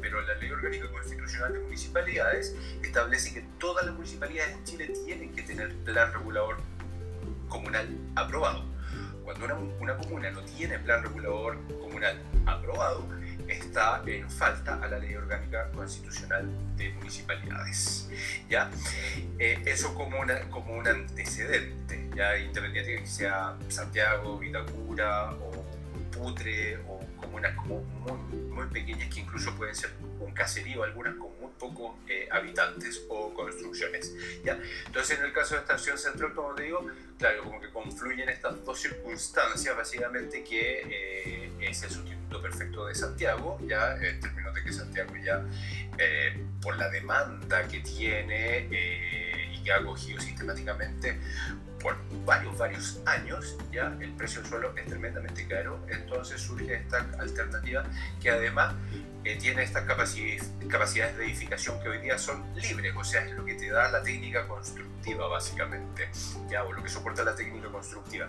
pero 0.00 0.20
la 0.22 0.34
Ley 0.34 0.50
Orgánica 0.50 0.90
Constitucional 0.90 1.52
de 1.52 1.60
Municipalidades 1.60 2.54
establece 2.82 3.34
que 3.34 3.42
todas 3.58 3.86
las 3.86 3.94
municipalidades 3.94 4.56
de 4.56 4.64
Chile 4.64 4.92
tienen 5.04 5.34
que 5.34 5.42
tener 5.42 5.74
plan 5.76 6.12
regulador 6.12 6.56
comunal 7.48 7.88
aprobado. 8.16 8.64
Cuando 9.24 9.44
una, 9.44 9.54
una 9.80 9.96
comuna 9.96 10.30
no 10.30 10.42
tiene 10.42 10.78
plan 10.78 11.02
regulador 11.02 11.58
comunal 11.80 12.20
aprobado, 12.44 13.06
está 13.48 14.02
en 14.06 14.30
falta 14.30 14.82
a 14.82 14.88
la 14.88 14.98
Ley 14.98 15.14
Orgánica 15.14 15.70
Constitucional 15.72 16.48
de 16.76 16.90
Municipalidades. 16.90 18.08
¿ya? 18.48 18.70
Eh, 19.38 19.62
eso 19.64 19.94
como, 19.94 20.20
una, 20.20 20.40
como 20.50 20.74
un 20.74 20.86
antecedente, 20.86 22.08
ya 22.14 22.36
independiente 22.38 22.92
de 22.92 22.98
que 23.00 23.06
sea 23.06 23.56
Santiago, 23.68 24.38
Vitacura 24.38 25.32
o 25.32 25.64
Putre 26.10 26.78
o 26.88 27.00
comunas 27.16 27.54
como 27.56 27.82
muy, 27.82 28.38
muy 28.50 28.66
pequeñas 28.68 29.12
que 29.12 29.20
incluso 29.20 29.54
pueden 29.54 29.74
ser 29.74 29.90
un 30.20 30.32
caserío, 30.32 30.82
algunas 30.82 31.14
con 31.16 31.28
muy 31.40 31.50
pocos 31.58 31.96
eh, 32.08 32.28
habitantes 32.30 33.04
o 33.08 33.32
construcciones. 33.34 34.14
¿ya? 34.44 34.58
Entonces, 34.86 35.18
en 35.18 35.24
el 35.24 35.32
caso 35.32 35.54
de 35.54 35.60
Estación 35.60 35.98
Central, 35.98 36.34
como 36.34 36.54
te 36.54 36.64
digo, 36.64 36.86
claro, 37.18 37.44
como 37.44 37.60
que 37.60 37.70
confluyen 37.70 38.28
estas 38.28 38.64
dos 38.64 38.80
circunstancias, 38.80 39.76
básicamente 39.76 40.44
que 40.44 40.82
eh, 40.88 41.52
es 41.60 41.82
el 41.82 41.90
sustituto 41.90 42.40
perfecto 42.40 42.86
de 42.86 42.94
Santiago, 42.94 43.58
ya 43.66 43.96
en 43.96 44.20
términos 44.20 44.54
de 44.54 44.62
que 44.62 44.72
Santiago 44.72 45.14
ya, 45.16 45.44
eh, 45.98 46.44
por 46.60 46.76
la 46.76 46.88
demanda 46.88 47.66
que 47.68 47.80
tiene 47.80 48.68
y 49.52 49.62
que 49.62 49.72
ha 49.72 49.76
acogido 49.76 50.20
sistemáticamente 50.20 51.18
por 51.86 51.96
varios, 52.24 52.58
varios 52.58 53.00
años, 53.06 53.56
ya 53.70 53.96
el 54.00 54.10
precio 54.14 54.40
del 54.40 54.50
suelo 54.50 54.76
es 54.76 54.86
tremendamente 54.86 55.46
caro, 55.46 55.78
entonces 55.86 56.40
surge 56.40 56.74
esta 56.74 56.98
alternativa 57.20 57.84
que 58.20 58.28
además 58.28 58.74
eh, 59.22 59.38
tiene 59.40 59.62
estas 59.62 59.84
capacidades 59.84 61.16
de 61.16 61.24
edificación 61.24 61.80
que 61.80 61.88
hoy 61.88 61.98
día 61.98 62.18
son 62.18 62.44
libres, 62.56 62.92
o 62.96 63.04
sea, 63.04 63.24
es 63.24 63.30
lo 63.36 63.44
que 63.44 63.54
te 63.54 63.70
da 63.70 63.88
la 63.92 64.02
técnica 64.02 64.48
constructiva 64.48 65.28
básicamente, 65.28 66.10
ya, 66.50 66.64
o 66.64 66.72
lo 66.72 66.82
que 66.82 66.88
soporta 66.88 67.22
la 67.22 67.36
técnica 67.36 67.68
constructiva. 67.68 68.28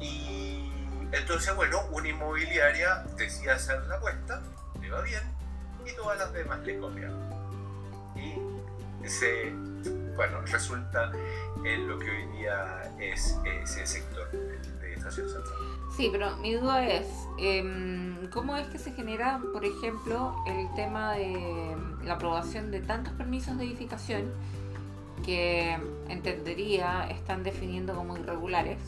Y 0.00 0.70
entonces, 1.10 1.56
bueno, 1.56 1.84
una 1.90 2.08
inmobiliaria 2.08 3.02
decide 3.16 3.50
hacer 3.50 3.84
la 3.88 3.96
apuesta, 3.96 4.40
le 4.80 4.90
va 4.90 5.02
bien, 5.02 5.22
y 5.84 5.92
todas 5.96 6.18
las 6.18 6.32
demás 6.32 6.60
le 6.60 6.78
copian. 6.78 7.18
Y 8.14 9.08
se 9.08 9.52
bueno, 10.14 10.40
resulta 10.42 11.10
en 11.64 11.88
lo 11.88 11.98
que 11.98 12.10
hoy 12.10 12.38
día 12.38 12.92
es 12.98 13.38
ese 13.44 13.86
sector 13.86 14.30
de 14.30 14.94
estación 14.94 15.28
central. 15.28 15.54
Sí, 15.96 16.08
pero 16.10 16.36
mi 16.38 16.54
duda 16.54 16.86
es, 16.86 17.06
em, 17.38 18.28
¿cómo 18.30 18.56
es 18.56 18.66
que 18.68 18.78
se 18.78 18.92
genera, 18.92 19.40
por 19.52 19.64
ejemplo, 19.64 20.34
el 20.46 20.72
tema 20.74 21.12
de 21.14 21.76
la 22.04 22.14
aprobación 22.14 22.70
de 22.70 22.80
tantos 22.80 23.12
permisos 23.14 23.58
de 23.58 23.64
edificación 23.64 24.32
que 25.24 25.78
entendería 26.08 27.06
están 27.10 27.42
definiendo 27.42 27.94
como 27.94 28.16
irregulares? 28.16 28.78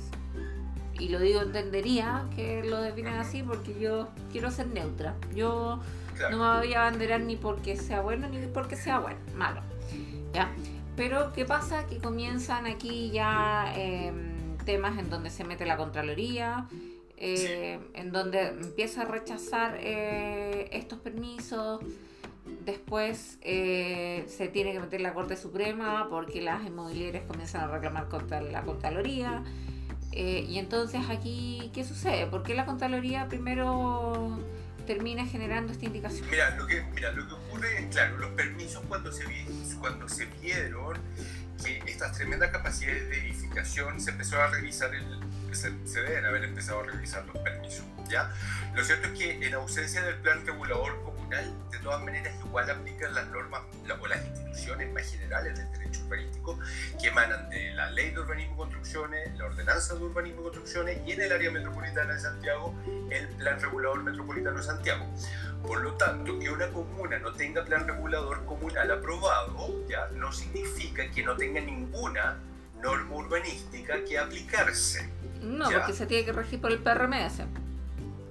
Y 0.98 1.08
lo 1.08 1.18
digo 1.18 1.42
entendería 1.42 2.24
que 2.34 2.62
lo 2.64 2.80
definen 2.80 3.14
así 3.14 3.42
porque 3.42 3.78
yo 3.78 4.08
quiero 4.32 4.50
ser 4.50 4.68
neutra. 4.68 5.14
Yo 5.34 5.80
no 6.30 6.38
me 6.38 6.58
voy 6.58 6.74
a 6.74 6.82
abanderar 6.86 7.20
ni 7.20 7.36
porque 7.36 7.76
sea 7.76 8.00
bueno 8.00 8.28
ni 8.28 8.46
porque 8.46 8.76
sea 8.76 9.00
bueno, 9.00 9.18
malo. 9.36 9.60
¿Ya? 10.32 10.50
Pero 10.96 11.32
¿qué 11.32 11.44
pasa? 11.44 11.86
Que 11.86 11.98
comienzan 11.98 12.66
aquí 12.66 13.10
ya 13.10 13.72
em, 13.76 14.56
temas 14.64 14.98
en 14.98 15.10
donde 15.10 15.30
se 15.30 15.44
mete 15.44 15.66
la 15.66 15.76
Contraloría, 15.76 16.68
eh, 17.16 17.80
en 17.94 18.12
donde 18.12 18.48
empieza 18.48 19.02
a 19.02 19.04
rechazar 19.04 19.78
eh, 19.80 20.68
estos 20.72 20.98
permisos. 21.00 21.80
Después 22.64 23.38
eh, 23.42 24.24
se 24.28 24.48
tiene 24.48 24.72
que 24.72 24.80
meter 24.80 25.00
la 25.00 25.14
Corte 25.14 25.36
Suprema 25.36 26.08
porque 26.10 26.42
las 26.42 26.64
inmobiliarias 26.64 27.24
comienzan 27.24 27.62
a 27.62 27.66
reclamar 27.68 28.08
contra 28.08 28.40
la 28.40 28.62
Contraloría. 28.62 29.42
y 30.12 30.58
entonces 30.58 31.00
aquí, 31.08 31.70
¿qué 31.74 31.82
sucede? 31.82 32.26
¿Por 32.26 32.44
qué 32.44 32.54
la 32.54 32.66
Contraloría 32.66 33.26
primero 33.28 34.38
termina 34.84 35.26
generando 35.26 35.72
esta 35.72 35.84
indicación? 35.84 36.28
Mira, 36.30 36.50
lo 36.56 36.66
que, 36.66 36.82
mira, 36.94 37.12
lo 37.12 37.26
que 37.26 37.34
ocurre 37.34 37.78
es, 37.78 37.86
claro, 37.86 38.18
los 38.18 38.30
permisos 38.30 38.82
cuando 38.88 39.12
se, 39.12 39.24
cuando 39.80 40.08
se 40.08 40.26
vieron 40.26 40.98
que 41.62 41.82
estas 41.86 42.16
tremendas 42.16 42.50
capacidades 42.50 43.08
de 43.08 43.18
edificación 43.18 44.00
se 44.00 44.10
empezó 44.10 44.40
a 44.40 44.48
revisar, 44.48 44.94
el, 44.94 45.20
se, 45.52 45.72
se 45.86 46.02
deben 46.02 46.24
haber 46.26 46.44
empezado 46.44 46.80
a 46.80 46.84
revisar 46.84 47.24
los 47.26 47.38
permisos, 47.38 47.84
¿ya? 48.08 48.32
Lo 48.74 48.84
cierto 48.84 49.08
es 49.08 49.18
que 49.18 49.46
en 49.46 49.54
ausencia 49.54 50.02
del 50.02 50.16
plan 50.16 50.44
regulador 50.44 51.13
de 51.42 51.78
todas 51.78 52.02
maneras 52.02 52.34
igual 52.44 52.70
aplican 52.70 53.14
las 53.14 53.26
normas 53.28 53.62
o 54.00 54.06
las 54.06 54.24
instituciones 54.24 54.92
más 54.92 55.10
generales 55.10 55.58
del 55.58 55.70
derecho 55.72 56.00
urbanístico 56.04 56.58
que 57.00 57.08
emanan 57.08 57.48
de 57.50 57.74
la 57.74 57.90
ley 57.90 58.10
de 58.10 58.20
urbanismo 58.20 58.54
y 58.54 58.56
construcciones, 58.58 59.36
la 59.38 59.46
ordenanza 59.46 59.94
de 59.94 60.04
urbanismo 60.04 60.40
y 60.40 60.44
construcciones 60.44 60.98
y 61.06 61.12
en 61.12 61.22
el 61.22 61.32
área 61.32 61.50
metropolitana 61.50 62.14
de 62.14 62.20
Santiago 62.20 62.74
el 63.10 63.28
plan 63.28 63.60
regulador 63.60 64.02
metropolitano 64.02 64.56
de 64.58 64.62
Santiago. 64.62 65.06
Por 65.66 65.82
lo 65.82 65.94
tanto, 65.94 66.38
que 66.38 66.50
una 66.50 66.68
comuna 66.68 67.18
no 67.18 67.32
tenga 67.32 67.64
plan 67.64 67.86
regulador 67.86 68.44
comunal 68.44 68.90
aprobado 68.90 69.86
ya 69.88 70.08
no 70.14 70.32
significa 70.32 71.10
que 71.10 71.22
no 71.22 71.36
tenga 71.36 71.60
ninguna 71.60 72.38
norma 72.82 73.16
urbanística 73.16 74.04
que 74.04 74.18
aplicarse. 74.18 75.10
No, 75.40 75.70
porque 75.70 75.92
se 75.92 76.06
tiene 76.06 76.24
que 76.24 76.32
regir 76.32 76.60
por 76.60 76.70
el 76.70 76.78
PRMS 76.78 77.42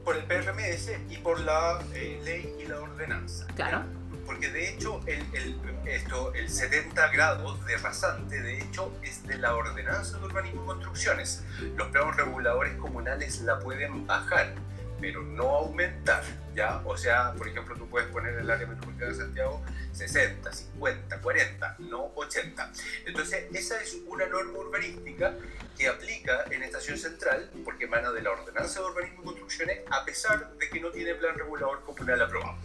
por 0.04 0.16
el 0.16 0.24
PRMS 0.24 0.92
y 1.10 1.18
por 1.18 1.40
la 1.40 1.80
eh, 1.94 2.20
ley 2.24 2.56
y 2.60 2.66
la 2.66 2.80
ordenanza. 2.80 3.48
Claro. 3.56 3.84
Porque 4.26 4.50
de 4.50 4.70
hecho 4.70 5.02
el, 5.06 5.22
el, 5.34 5.58
esto, 5.86 6.34
el 6.34 6.50
70 6.50 7.10
grados 7.10 7.66
de 7.66 7.78
rasante, 7.78 8.42
de 8.42 8.60
hecho, 8.60 8.92
es 9.04 9.26
de 9.28 9.38
la 9.38 9.54
ordenanza 9.56 10.18
de 10.18 10.26
urbanismo 10.26 10.64
y 10.64 10.68
construcciones. 10.68 11.44
Los 11.76 11.90
planos 11.90 12.16
reguladores 12.16 12.76
comunales 12.78 13.42
la 13.42 13.60
pueden 13.60 14.08
bajar 14.08 14.56
pero 15.04 15.22
no 15.22 15.50
aumentar, 15.50 16.24
¿ya? 16.56 16.82
O 16.86 16.96
sea, 16.96 17.34
por 17.34 17.46
ejemplo, 17.46 17.76
tú 17.76 17.90
puedes 17.90 18.08
poner 18.08 18.36
el 18.36 18.50
área 18.50 18.66
metropolitana 18.66 19.12
de 19.12 19.18
Santiago 19.18 19.62
60, 19.92 20.50
50, 20.50 21.20
40, 21.20 21.76
no 21.80 22.14
80. 22.16 22.72
Entonces, 23.08 23.48
esa 23.54 23.82
es 23.82 23.98
una 24.08 24.26
norma 24.28 24.60
urbanística 24.60 25.36
que 25.78 25.90
aplica 25.90 26.46
en 26.50 26.64
Estación 26.64 26.98
Central, 26.98 27.52
porque 27.66 27.84
emana 27.84 28.14
de 28.14 28.22
la 28.22 28.32
Ordenanza 28.32 28.80
de 28.80 28.86
Urbanismo 28.86 29.24
y 29.24 29.26
Construcciones, 29.26 29.80
a 29.92 30.06
pesar 30.06 30.54
de 30.54 30.70
que 30.70 30.80
no 30.80 30.90
tiene 30.90 31.16
plan 31.16 31.38
regulador 31.38 31.84
comunal 31.84 32.22
aprobado. 32.22 32.56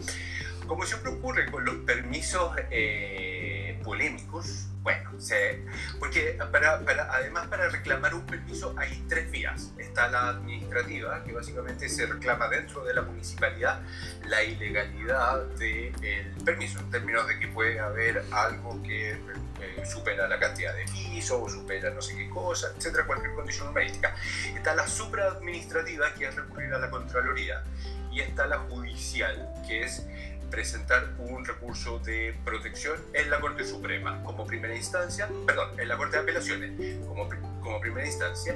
Como 0.68 0.86
siempre 0.86 1.10
ocurre 1.10 1.50
con 1.50 1.64
los 1.64 1.74
permisos 1.78 2.52
eh, 2.70 3.57
polémicos, 3.88 4.66
bueno, 4.82 5.18
se, 5.18 5.64
porque 5.98 6.38
para, 6.52 6.80
para, 6.80 7.10
además 7.10 7.46
para 7.46 7.70
reclamar 7.70 8.14
un 8.14 8.26
permiso 8.26 8.74
hay 8.76 9.02
tres 9.08 9.30
vías. 9.30 9.72
Está 9.78 10.10
la 10.10 10.28
administrativa, 10.28 11.24
que 11.24 11.32
básicamente 11.32 11.88
se 11.88 12.04
reclama 12.04 12.48
dentro 12.48 12.84
de 12.84 12.92
la 12.92 13.00
municipalidad 13.00 13.80
la 14.26 14.44
ilegalidad 14.44 15.42
del 15.56 16.30
permiso, 16.44 16.80
en 16.80 16.90
términos 16.90 17.26
de 17.28 17.38
que 17.38 17.48
puede 17.48 17.80
haber 17.80 18.22
algo 18.30 18.82
que 18.82 19.12
eh, 19.12 19.86
supera 19.90 20.28
la 20.28 20.38
cantidad 20.38 20.74
de 20.74 20.84
piso 20.84 21.42
o 21.42 21.48
supera 21.48 21.88
no 21.88 22.02
sé 22.02 22.14
qué 22.14 22.28
cosa, 22.28 22.68
etcétera, 22.76 23.06
cualquier 23.06 23.32
condición 23.32 23.68
urbanística. 23.68 24.14
Está 24.54 24.74
la 24.74 24.86
supraadministrativa, 24.86 26.12
que 26.12 26.28
es 26.28 26.34
recurrir 26.34 26.74
a 26.74 26.78
la 26.78 26.90
Contraloría, 26.90 27.64
y 28.12 28.20
está 28.20 28.46
la 28.46 28.58
judicial, 28.58 29.48
que 29.66 29.84
es 29.84 30.04
presentar 30.50 31.14
un 31.18 31.44
recurso 31.44 31.98
de 32.00 32.34
protección 32.44 32.96
en 33.12 33.30
la 33.30 33.40
Corte 33.40 33.64
Suprema 33.64 34.22
como 34.24 34.46
primera 34.46 34.74
instancia, 34.74 35.28
perdón, 35.46 35.78
en 35.78 35.88
la 35.88 35.96
Corte 35.96 36.16
de 36.16 36.22
Apelaciones 36.22 36.98
como, 37.06 37.28
como 37.60 37.80
primera 37.80 38.06
instancia 38.06 38.54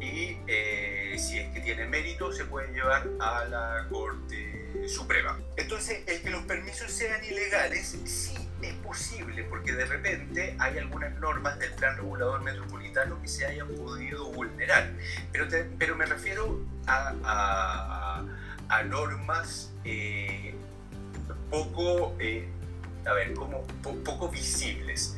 y 0.00 0.38
eh, 0.46 1.16
si 1.18 1.38
es 1.38 1.52
que 1.52 1.60
tiene 1.60 1.86
mérito 1.86 2.32
se 2.32 2.44
puede 2.44 2.72
llevar 2.72 3.06
a 3.20 3.44
la 3.44 3.86
Corte 3.90 4.88
Suprema. 4.88 5.38
Entonces, 5.56 6.02
el 6.06 6.22
que 6.22 6.30
los 6.30 6.42
permisos 6.44 6.90
sean 6.90 7.22
ilegales 7.24 7.96
sí 8.04 8.36
es 8.62 8.74
posible 8.74 9.44
porque 9.44 9.72
de 9.72 9.84
repente 9.84 10.54
hay 10.58 10.78
algunas 10.78 11.12
normas 11.18 11.58
del 11.58 11.72
plan 11.72 11.96
regulador 11.96 12.42
metropolitano 12.42 13.20
que 13.20 13.28
se 13.28 13.46
hayan 13.46 13.68
podido 13.68 14.30
vulnerar, 14.30 14.90
pero, 15.32 15.46
pero 15.78 15.96
me 15.96 16.06
refiero 16.06 16.60
a, 16.86 18.24
a, 18.68 18.82
normas 18.84 19.70
eh, 19.84 20.54
poco, 21.52 22.16
eh, 22.18 22.48
a 23.04 23.12
ver, 23.12 23.34
como 23.34 23.62
poco 23.82 24.28
visibles. 24.30 25.16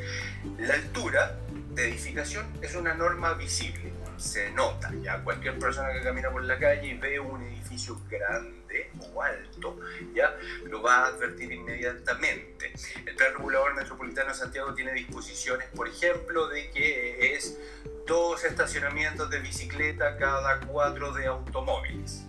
La 0.59 0.75
altura 0.75 1.39
de 1.71 1.89
edificación 1.89 2.45
es 2.61 2.75
una 2.75 2.93
norma 2.93 3.35
visible, 3.35 3.93
se 4.17 4.51
nota, 4.51 4.93
ya 5.01 5.23
cualquier 5.23 5.59
persona 5.59 5.93
que 5.93 6.03
camina 6.03 6.31
por 6.31 6.45
la 6.45 6.59
calle 6.59 6.89
y 6.89 6.95
ve 6.99 7.21
un 7.21 7.43
edificio 7.43 8.01
grande 8.11 8.91
o 9.13 9.23
alto, 9.23 9.79
ya 10.13 10.37
lo 10.65 10.83
va 10.83 11.05
a 11.05 11.07
advertir 11.07 11.53
inmediatamente. 11.53 12.73
El 13.07 13.15
Plan 13.15 13.33
Regulador 13.37 13.75
Metropolitano 13.75 14.31
de 14.31 14.35
Santiago 14.35 14.75
tiene 14.75 14.93
disposiciones, 14.93 15.69
por 15.69 15.89
ejemplo, 15.89 16.49
de 16.49 16.71
que 16.71 17.35
es 17.35 17.59
dos 18.07 18.45
estacionamientos 18.45 19.31
de 19.31 19.39
bicicleta 19.39 20.17
cada 20.17 20.61
cuatro 20.61 21.13
de 21.13 21.27
automóviles. 21.27 22.25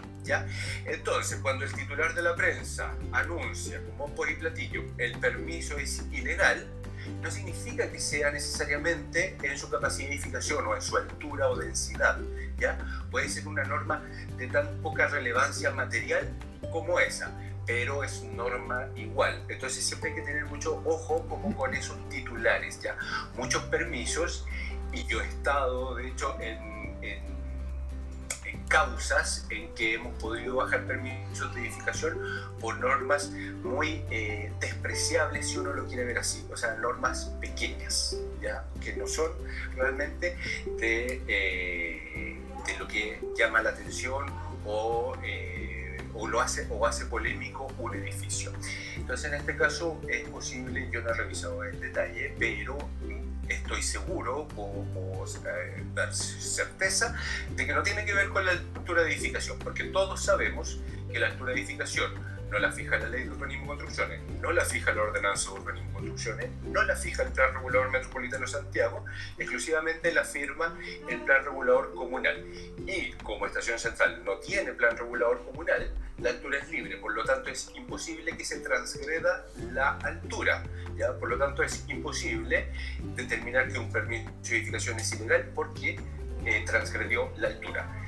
Entonces, 0.86 1.40
cuando 1.42 1.66
el 1.66 1.74
titular 1.74 2.14
de 2.14 2.22
la 2.22 2.36
prensa 2.36 2.94
anuncia 3.12 3.82
como 3.86 4.14
por 4.14 4.30
y 4.30 4.36
platillo 4.36 4.84
el 4.98 5.18
permiso 5.20 5.78
es 5.78 6.04
ilegal, 6.12 6.68
no 7.22 7.30
significa 7.30 7.92
que 7.92 8.00
sea 8.00 8.32
necesariamente 8.32 9.38
en 9.44 9.58
su 9.58 9.70
capacidad 9.70 10.10
o 10.66 10.76
en 10.76 10.82
su 10.82 10.98
altura 10.98 11.50
o 11.50 11.56
densidad, 11.56 12.18
¿ya? 12.58 12.78
Puede 13.12 13.30
ser 13.30 13.48
una 13.48 13.64
norma 13.64 14.04
de 14.38 14.48
tan 14.48 14.82
poca 14.82 15.08
relevancia 15.08 15.70
material 15.72 16.28
como 16.72 17.00
esa, 17.00 17.32
pero 17.68 18.04
es 18.04 18.24
norma 18.24 18.88
igual. 18.96 19.44
Entonces 19.50 19.86
siempre 19.86 20.10
hay 20.10 20.16
que 20.16 20.22
tener 20.24 20.46
mucho 20.46 20.82
ojo 20.86 21.28
como 21.28 21.56
con 21.56 21.76
esos 21.76 21.98
titulares, 22.10 22.80
¿ya? 22.82 22.98
Muchos 23.36 23.64
permisos, 23.66 24.46
y 24.92 25.06
yo 25.06 25.22
he 25.22 25.28
estado, 25.28 25.96
de 25.96 26.08
hecho, 26.08 26.38
en 26.40 26.96
causas 28.68 29.46
en 29.50 29.74
que 29.74 29.96
hemos 29.96 30.14
podido 30.20 30.56
bajar 30.56 30.86
permisos 30.86 31.54
de 31.54 31.62
edificación 31.62 32.20
por 32.60 32.78
normas 32.80 33.32
muy 33.64 34.04
eh, 34.10 34.52
despreciables, 34.60 35.50
si 35.50 35.58
uno 35.58 35.74
lo 35.74 35.86
quiere 35.86 36.04
ver 36.04 36.18
así, 36.20 36.46
o 36.52 36.58
sea, 36.58 36.76
normas 36.76 37.26
pequeñas, 37.40 38.18
¿ya? 38.42 38.66
que 38.82 38.96
no 38.96 39.08
son 39.08 39.32
realmente 39.76 40.38
de, 40.80 41.22
eh, 41.28 42.40
lo 42.80 42.88
que 42.88 43.22
llama 43.38 43.62
la 43.62 43.70
atención 43.70 44.26
o, 44.66 45.16
eh, 45.24 45.98
o, 46.14 46.28
lo 46.28 46.42
hace, 46.42 46.68
o 46.70 46.86
hace 46.86 47.06
polémico 47.06 47.68
un 47.78 47.96
edificio. 47.96 48.52
Entonces, 48.96 49.32
en 49.32 49.40
este 49.40 49.56
caso 49.56 50.02
es 50.08 50.28
posible, 50.30 50.90
yo 50.92 51.02
no 51.02 51.10
he 51.12 51.14
revisado 51.14 51.64
el 51.64 51.80
detalle, 51.80 52.34
pero 52.40 52.78
estoy 53.50 53.82
seguro 53.82 54.48
o, 54.56 55.26
eh, 55.46 55.84
dar 55.94 56.14
certeza 56.14 57.16
de 57.56 57.66
que 57.66 57.74
no 57.74 57.84
tiene 57.84 58.06
que 58.06 58.14
ver 58.14 58.30
con 58.30 58.46
la 58.46 58.52
altura 58.52 59.04
de 59.04 59.12
edificación, 59.12 59.58
porque 59.60 59.86
todos 59.86 60.24
sabemos 60.24 60.80
que 61.12 61.20
la 61.20 61.28
altura 61.28 61.54
de 61.54 61.60
edificación 61.60 62.12
no 62.56 62.62
la 62.62 62.72
fija 62.72 62.98
la 62.98 63.10
ley 63.10 63.26
de 63.26 63.32
urbanismo 63.32 63.68
construcciones, 63.68 64.22
no 64.42 64.54
la 64.54 64.64
fija 64.64 64.94
la 64.94 65.02
ordenanza 65.02 65.52
de 65.52 65.60
urbanismo 65.60 65.90
y 65.90 65.94
construcciones, 65.94 66.50
no 66.64 66.84
la 66.84 66.96
fija 66.96 67.24
el 67.24 67.34
plan 67.34 67.54
regulador 67.54 67.92
metropolitano 67.92 68.48
Santiago, 68.48 69.04
exclusivamente 69.38 70.14
la 70.14 70.24
firma 70.24 70.80
el 71.10 71.20
plan 71.26 71.44
regulador 71.44 71.94
comunal. 71.94 72.46
Y 72.88 73.12
como 73.24 73.46
Estación 73.46 73.78
Central 73.78 74.24
no 74.24 74.38
tiene 74.38 74.72
plan 74.72 74.96
regulador 74.96 75.44
comunal, 75.44 75.94
la 76.18 76.30
altura 76.30 76.60
es 76.60 76.70
libre, 76.70 76.96
por 76.96 77.14
lo 77.14 77.26
tanto 77.26 77.50
es 77.50 77.74
imposible 77.76 78.38
que 78.38 78.46
se 78.46 78.62
transgreda 78.62 79.46
la 79.74 79.98
altura. 79.98 80.64
¿ya? 80.96 81.12
Por 81.20 81.28
lo 81.28 81.38
tanto 81.38 81.62
es 81.62 81.84
imposible 81.90 82.72
determinar 83.18 83.70
que 83.70 83.80
un 83.80 83.92
permiso 83.92 84.32
de 84.44 84.56
edificación 84.56 84.98
es 84.98 85.12
ilegal 85.12 85.52
porque 85.54 86.00
eh, 86.46 86.64
transgredió 86.66 87.32
la 87.38 87.48
altura. 87.50 88.08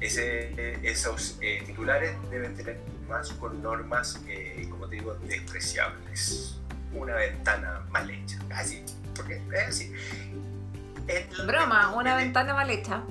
Ese, 0.00 0.78
esos 0.82 1.38
eh, 1.40 1.62
titulares 1.66 2.14
deben 2.30 2.56
tener 2.56 2.78
más 3.08 3.30
con 3.32 3.62
normas, 3.62 4.20
eh, 4.28 4.66
como 4.70 4.88
te 4.88 4.96
digo, 4.96 5.14
despreciables. 5.14 6.58
Una 6.92 7.14
ventana 7.14 7.86
mal 7.90 8.10
hecha, 8.10 8.38
así, 8.50 8.84
porque 9.14 9.40
es 9.54 9.68
así. 9.68 9.92
Broma, 11.46 11.94
una 11.94 12.16
ventana 12.16 12.54
mal 12.54 12.70
hecha. 12.70 13.02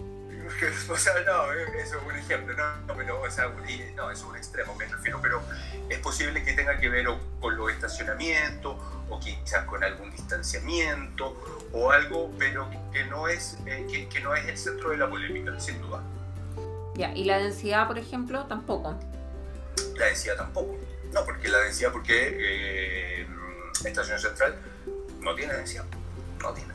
o 0.90 0.98
sea, 0.98 1.14
no, 1.26 1.52
eso 1.52 1.98
es 1.98 2.04
un 2.06 2.16
ejemplo, 2.16 2.56
no, 2.56 2.96
pero, 2.96 3.22
o 3.22 3.30
sea, 3.30 3.52
no, 3.96 4.12
es 4.12 4.22
un 4.24 4.36
extremo, 4.36 4.76
me 4.76 4.86
refiero, 4.86 5.20
pero 5.22 5.42
es 5.90 6.00
posible 6.00 6.44
que 6.44 6.54
tenga 6.54 6.80
que 6.80 6.90
ver 6.90 7.08
con 7.40 7.58
los 7.58 7.72
estacionamientos 7.72 8.76
o 9.10 9.20
quizás 9.20 9.66
con 9.66 9.84
algún 9.84 10.12
distanciamiento 10.12 11.36
o 11.74 11.92
algo, 11.92 12.32
pero 12.38 12.70
que 12.92 13.04
no 13.06 13.28
es, 13.28 13.58
eh, 13.66 13.86
que, 13.90 14.08
que, 14.08 14.20
no 14.22 14.36
es 14.36 14.48
el 14.48 14.58
centro 14.58 14.90
de 14.92 14.98
la 14.98 15.10
polémica, 15.10 15.60
sin 15.60 15.82
duda. 15.82 16.02
Ya, 16.96 17.14
y 17.14 17.24
la 17.24 17.40
densidad, 17.40 17.88
por 17.88 17.98
ejemplo, 17.98 18.46
tampoco. 18.46 18.98
La 19.96 20.06
densidad 20.06 20.36
tampoco. 20.36 20.78
No, 21.14 21.26
porque 21.26 21.50
la 21.50 21.60
densidad, 21.60 21.92
porque 21.92 22.38
eh, 22.40 23.28
Estación 23.84 24.20
Central 24.20 24.56
no 25.20 25.36
tiene 25.36 25.54
densidad, 25.54 25.86
no 26.42 26.54
tiene. 26.54 26.74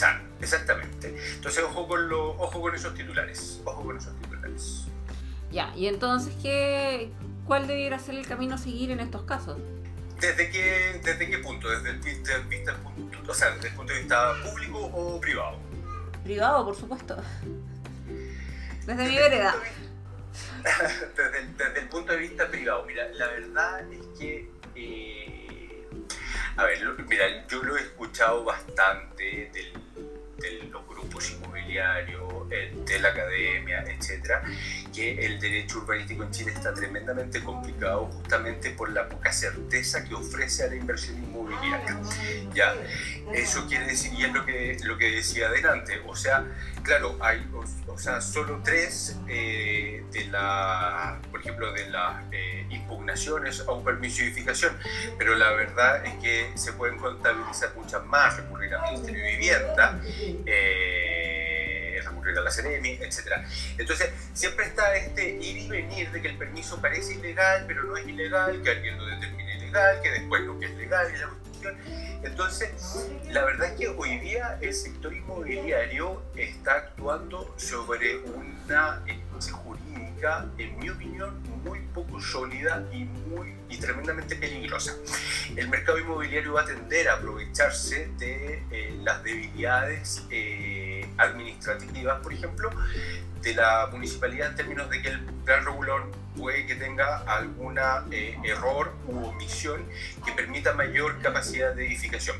Chan 0.00 0.30
exactamente. 0.40 1.14
Entonces, 1.34 1.62
ojo 1.62 1.86
con, 1.86 2.08
lo, 2.08 2.30
ojo 2.30 2.58
con 2.62 2.74
esos 2.74 2.94
titulares. 2.94 3.60
Ojo 3.66 3.82
con 3.82 3.98
esos 3.98 4.16
titulares. 4.22 4.84
Ya, 5.52 5.74
y 5.76 5.88
entonces, 5.88 6.34
¿qué, 6.40 7.10
¿cuál 7.46 7.66
debiera 7.66 7.98
ser 7.98 8.14
el 8.14 8.26
camino 8.26 8.54
a 8.54 8.58
seguir 8.58 8.90
en 8.92 9.00
estos 9.00 9.24
casos? 9.24 9.58
¿Desde 10.18 10.50
qué, 10.50 11.00
desde 11.04 11.28
qué 11.28 11.38
punto? 11.38 11.68
¿Desde 11.68 11.90
el, 11.90 11.98
vista, 11.98 12.76
punto, 12.76 13.30
o 13.30 13.34
sea, 13.34 13.50
desde 13.50 13.68
el 13.68 13.74
punto 13.74 13.92
de 13.92 13.98
vista 13.98 14.32
público 14.42 14.78
o 14.78 15.20
privado? 15.20 15.58
Privado, 16.24 16.64
por 16.64 16.76
supuesto. 16.76 17.16
Desde, 18.86 19.08
mi 19.08 19.16
vereda. 19.16 19.54
desde, 21.16 21.46
desde, 21.58 21.80
el 21.80 21.88
punto 21.88 22.12
de 22.12 22.18
vista 22.18 22.48
privado, 22.48 22.84
mira, 22.86 23.06
la 23.10 23.26
verdad 23.28 23.92
es 23.92 24.18
que 24.18 24.50
eh, 24.74 25.40
a 26.56 26.64
ver, 26.64 26.78
mira, 27.08 27.46
yo 27.46 27.62
lo 27.62 27.76
he 27.76 27.80
escuchado 27.80 28.44
bastante 28.44 29.50
de 30.40 30.68
los 30.70 30.86
grupos 30.86 31.30
inmobiliarios, 31.32 32.48
de 32.48 32.98
la 33.00 33.10
academia, 33.10 33.84
etcétera, 33.86 34.42
que 34.92 35.24
el 35.24 35.38
derecho 35.38 35.78
urbanístico 35.78 36.24
en 36.24 36.30
Chile 36.30 36.52
está 36.52 36.74
tremendamente 36.74 37.42
complicado 37.44 38.06
justamente 38.06 38.70
por 38.70 38.90
la 38.90 39.08
poca 39.08 39.32
certeza 39.32 40.04
que 40.04 40.14
ofrece 40.14 40.64
a 40.64 40.68
la 40.68 40.74
inversión 40.74 41.18
inmobiliaria. 41.18 41.96
Ya, 42.54 42.74
eso 43.32 43.66
quiere 43.68 43.86
decir, 43.86 44.12
y 44.14 44.24
es 44.24 44.32
lo 44.32 44.44
que, 44.44 44.78
lo 44.82 44.98
que 44.98 45.10
decía 45.10 45.46
adelante, 45.46 46.00
o 46.06 46.16
sea, 46.16 46.44
claro, 46.82 47.16
hay, 47.20 47.46
o, 47.86 47.98
sea, 47.98 48.20
solo 48.20 48.60
tres 48.64 49.16
eh, 49.28 50.04
de 50.12 50.24
la, 50.26 51.18
por 51.30 51.40
ejemplo, 51.40 51.72
de 51.72 51.88
las 51.90 52.24
eh, 52.32 52.66
impugnaciones 52.70 53.60
a 53.60 53.72
un 53.72 53.84
permiso 53.84 54.18
de 54.18 54.28
edificación, 54.28 54.76
pero 55.18 55.34
la 55.34 55.52
verdad 55.52 56.04
es 56.04 56.14
que 56.14 56.52
se 56.54 56.72
pueden 56.72 56.98
contabilizar 56.98 57.74
muchas 57.76 58.04
más, 58.06 58.36
recurrir 58.36 58.74
al 58.74 58.92
Ministerio 58.92 59.22
de 59.22 59.30
Vivienda. 59.30 60.00
Eh, 60.46 62.00
recurrir 62.04 62.38
a 62.38 62.42
la 62.42 62.50
CNM, 62.50 62.86
etc. 63.02 63.44
Entonces, 63.78 64.10
siempre 64.32 64.66
está 64.66 64.94
este 64.96 65.30
ir 65.30 65.58
y 65.58 65.68
venir 65.68 66.10
de 66.10 66.22
que 66.22 66.28
el 66.28 66.38
permiso 66.38 66.80
parece 66.80 67.14
ilegal, 67.14 67.64
pero 67.66 67.84
no 67.84 67.96
es 67.96 68.06
ilegal, 68.06 68.60
que 68.62 68.70
alguien 68.70 68.96
lo 68.96 69.06
determine 69.06 69.56
ilegal, 69.56 70.00
que 70.02 70.10
después 70.10 70.42
lo 70.42 70.58
que 70.58 70.66
es 70.66 70.72
legal 70.72 71.06
es 71.12 71.20
la 71.20 71.28
cuestión. 71.28 72.09
Entonces, 72.22 73.08
la 73.30 73.44
verdad 73.44 73.68
es 73.72 73.78
que 73.78 73.88
hoy 73.88 74.18
día 74.18 74.58
el 74.60 74.74
sector 74.74 75.14
inmobiliario 75.14 76.22
está 76.36 76.74
actuando 76.74 77.54
sobre 77.56 78.18
una 78.18 79.02
base 79.32 79.52
jurídica, 79.52 80.46
en 80.58 80.78
mi 80.78 80.90
opinión, 80.90 81.42
muy 81.64 81.80
poco 81.94 82.20
sólida 82.20 82.86
y, 82.92 83.04
muy, 83.04 83.54
y 83.70 83.78
tremendamente 83.78 84.36
peligrosa. 84.36 84.94
El 85.56 85.68
mercado 85.68 85.98
inmobiliario 85.98 86.52
va 86.52 86.62
a 86.62 86.66
tender 86.66 87.08
a 87.08 87.14
aprovecharse 87.14 88.10
de 88.18 88.62
eh, 88.70 88.98
las 89.02 89.22
debilidades 89.22 90.24
eh, 90.30 91.08
administrativas, 91.16 92.20
por 92.20 92.34
ejemplo, 92.34 92.70
de 93.40 93.54
la 93.54 93.88
municipalidad 93.90 94.50
en 94.50 94.56
términos 94.56 94.90
de 94.90 95.00
que 95.00 95.08
el 95.08 95.20
plan 95.44 95.64
regulador 95.64 96.10
puede 96.36 96.66
que 96.66 96.76
tenga 96.76 97.18
algún 97.18 97.78
eh, 98.10 98.38
error 98.44 98.92
u 99.06 99.24
omisión 99.24 99.86
que 100.24 100.32
permita 100.32 100.74
mayor 100.74 101.20
capacidad 101.20 101.74
de 101.74 101.86
edificación. 101.86 102.36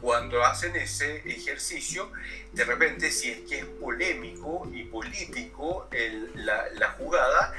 Cuando 0.00 0.44
hacen 0.44 0.76
ese 0.76 1.16
ejercicio, 1.28 2.10
de 2.52 2.64
repente, 2.64 3.10
si 3.10 3.30
es 3.30 3.40
que 3.48 3.60
es 3.60 3.64
polémico 3.64 4.68
y 4.72 4.84
político 4.84 5.88
la, 6.34 6.88
jugada, 6.98 7.54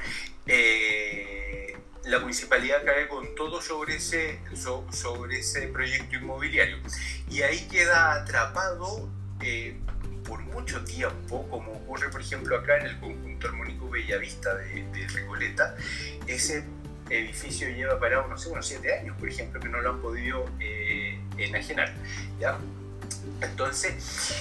eh, 0.46 1.76
la 2.04 2.20
municipalidad 2.20 2.84
cae 2.84 3.08
con 3.08 3.34
todo 3.34 3.60
sobre 3.60 3.96
ese, 3.96 4.38
sobre 4.92 5.40
ese 5.40 5.66
proyecto 5.68 6.16
inmobiliario. 6.16 6.78
Y 7.28 7.42
ahí 7.42 7.66
queda 7.68 8.14
atrapado 8.14 9.08
eh, 9.40 9.76
por 10.26 10.40
mucho 10.40 10.82
tiempo, 10.84 11.48
como 11.48 11.72
ocurre 11.72 12.08
por 12.10 12.20
ejemplo 12.20 12.56
acá 12.56 12.78
en 12.78 12.86
el 12.86 13.00
conjunto 13.00 13.48
armónico 13.48 13.88
Bellavista 13.88 14.54
de, 14.54 14.82
de 14.92 15.08
Recoleta, 15.08 15.74
ese 16.26 16.64
edificio 17.10 17.68
lleva 17.68 17.98
parado, 17.98 18.26
no 18.26 18.36
sé, 18.36 18.48
unos 18.48 18.66
siete 18.66 18.98
años, 18.98 19.16
por 19.18 19.28
ejemplo, 19.28 19.60
que 19.60 19.68
no 19.68 19.80
lo 19.80 19.90
han 19.90 20.00
podido 20.00 20.44
eh, 20.60 21.20
enajenar. 21.38 21.92
¿ya? 22.40 22.58
Entonces, 23.40 24.34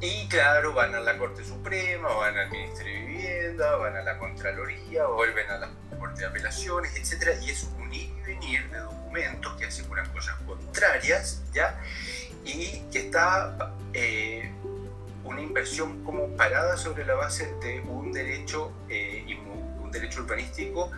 y 0.00 0.28
claro, 0.28 0.74
van 0.74 0.94
a 0.94 1.00
la 1.00 1.16
Corte 1.16 1.44
Suprema, 1.44 2.08
van 2.08 2.36
al 2.36 2.50
Ministerio 2.50 2.94
de 2.94 3.06
Vivienda, 3.06 3.76
van 3.76 3.96
a 3.96 4.02
la 4.02 4.18
Contraloría, 4.18 5.06
vuelven 5.06 5.50
a 5.50 5.58
la 5.58 5.70
Corte 5.98 6.20
de 6.20 6.26
Apelaciones, 6.26 6.94
etc. 6.96 7.36
Y 7.42 7.50
es 7.50 7.68
un 7.78 7.92
ir 7.92 8.10
y 8.18 8.22
venir 8.22 8.70
de 8.70 8.78
documentos 8.78 9.54
que 9.54 9.66
aseguran 9.66 10.08
cosas 10.12 10.36
contrarias, 10.46 11.42
¿ya? 11.52 11.80
Y 12.44 12.80
que 12.92 13.06
está 13.06 13.74
eh, 13.92 14.52
una 15.28 15.42
inversión 15.42 16.02
como 16.04 16.28
parada 16.36 16.76
sobre 16.76 17.04
la 17.04 17.14
base 17.14 17.52
de 17.60 17.80
un 17.80 18.12
derecho, 18.12 18.72
eh, 18.88 19.24
un 19.82 19.90
derecho 19.90 20.22
urbanístico 20.22 20.90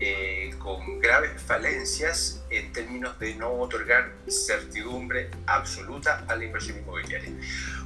eh, 0.00 0.54
con 0.58 1.00
graves 1.00 1.40
falencias 1.40 2.42
en 2.50 2.72
términos 2.72 3.18
de 3.18 3.34
no 3.34 3.52
otorgar 3.52 4.12
certidumbre 4.26 5.30
absoluta 5.46 6.24
a 6.28 6.34
la 6.34 6.44
inversión 6.44 6.78
inmobiliaria. 6.78 7.30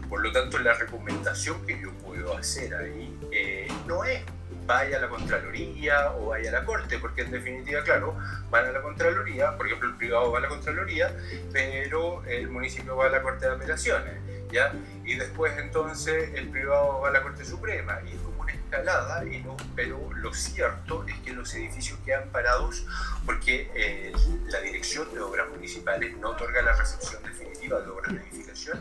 Por 0.09 0.23
lo 0.23 0.33
tanto, 0.33 0.59
la 0.59 0.75
recomendación 0.75 1.67
que 1.67 1.81
yo 1.81 1.93
puedo 1.99 2.37
hacer 2.37 2.75
ahí 2.75 3.19
eh, 3.33 3.69
no 3.87 4.05
es 4.05 4.23
vaya 4.69 4.99
a 4.99 5.01
la 5.01 5.09
Contraloría 5.09 6.13
o 6.13 6.27
vaya 6.27 6.51
a 6.51 6.53
la 6.53 6.65
Corte, 6.65 6.99
porque 6.99 7.23
en 7.23 7.31
definitiva, 7.31 7.83
claro, 7.83 8.15
van 8.51 8.67
a 8.67 8.71
la 8.71 8.83
Contraloría, 8.83 9.57
por 9.57 9.67
ejemplo, 9.67 9.89
el 9.89 9.97
privado 9.97 10.31
va 10.31 10.39
a 10.39 10.43
la 10.43 10.49
Contraloría, 10.49 11.17
pero 11.53 12.23
el 12.27 12.51
municipio 12.51 12.95
va 12.95 13.07
a 13.07 13.09
la 13.09 13.23
Corte 13.23 13.47
de 13.47 13.55
Apelaciones 13.55 14.29
¿ya? 14.51 14.75
Y 15.05 15.15
después 15.15 15.57
entonces 15.59 16.31
el 16.35 16.49
privado 16.49 17.01
va 17.01 17.09
a 17.09 17.13
la 17.13 17.23
Corte 17.23 17.45
Suprema 17.45 18.01
y 18.07 18.15
es 18.15 18.21
como 18.21 18.43
una 18.43 18.53
escalada, 18.53 19.25
y 19.25 19.43
no, 19.43 19.57
pero 19.75 20.11
lo 20.15 20.35
cierto 20.35 21.05
es 21.07 21.19
que 21.21 21.33
los 21.33 21.53
edificios 21.55 21.99
quedan 22.05 22.29
parados 22.31 22.85
porque 23.25 23.71
eh, 23.75 24.13
la 24.47 24.61
Dirección 24.61 25.13
de 25.15 25.21
Obras 25.21 25.49
Municipales 25.49 26.17
no 26.19 26.31
otorga 26.31 26.63
la 26.63 26.75
recepción 26.75 27.23
definitiva 27.23 27.81
de 27.81 27.89
obras 27.89 28.13
de 28.13 28.21
edificación 28.21 28.81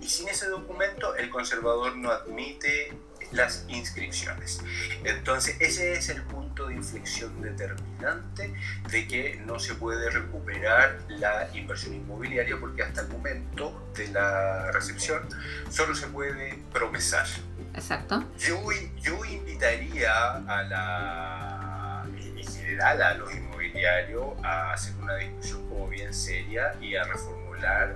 y 0.00 0.08
sin 0.08 0.28
ese 0.28 0.48
documento 0.48 1.14
el 1.16 1.28
conservador 1.30 1.96
no 1.96 2.10
admite 2.10 2.92
las 3.32 3.64
inscripciones. 3.68 4.60
Entonces 5.04 5.56
ese 5.60 5.92
es 5.94 6.08
el 6.08 6.22
punto 6.22 6.68
de 6.68 6.74
inflexión 6.74 7.40
determinante 7.40 8.54
de 8.90 9.08
que 9.08 9.40
no 9.46 9.58
se 9.58 9.74
puede 9.74 10.10
recuperar 10.10 10.98
la 11.08 11.48
inversión 11.54 11.94
inmobiliaria 11.94 12.56
porque 12.58 12.82
hasta 12.82 13.02
el 13.02 13.08
momento 13.08 13.90
de 13.96 14.08
la 14.08 14.70
recepción 14.72 15.28
solo 15.70 15.94
se 15.94 16.06
puede 16.08 16.58
promesar. 16.72 17.26
Exacto. 17.74 18.24
Yo, 18.38 18.60
yo 19.00 19.24
invitaría 19.24 20.12
a 20.46 20.62
la, 20.62 22.06
en 22.16 22.46
general 22.46 23.02
a 23.02 23.14
los 23.14 23.32
inmobiliarios 23.34 24.24
a 24.42 24.72
hacer 24.72 24.94
una 24.96 25.16
discusión 25.16 25.68
como 25.68 25.88
bien 25.88 26.12
seria 26.12 26.74
y 26.80 26.96
a 26.96 27.04
reformar 27.04 27.41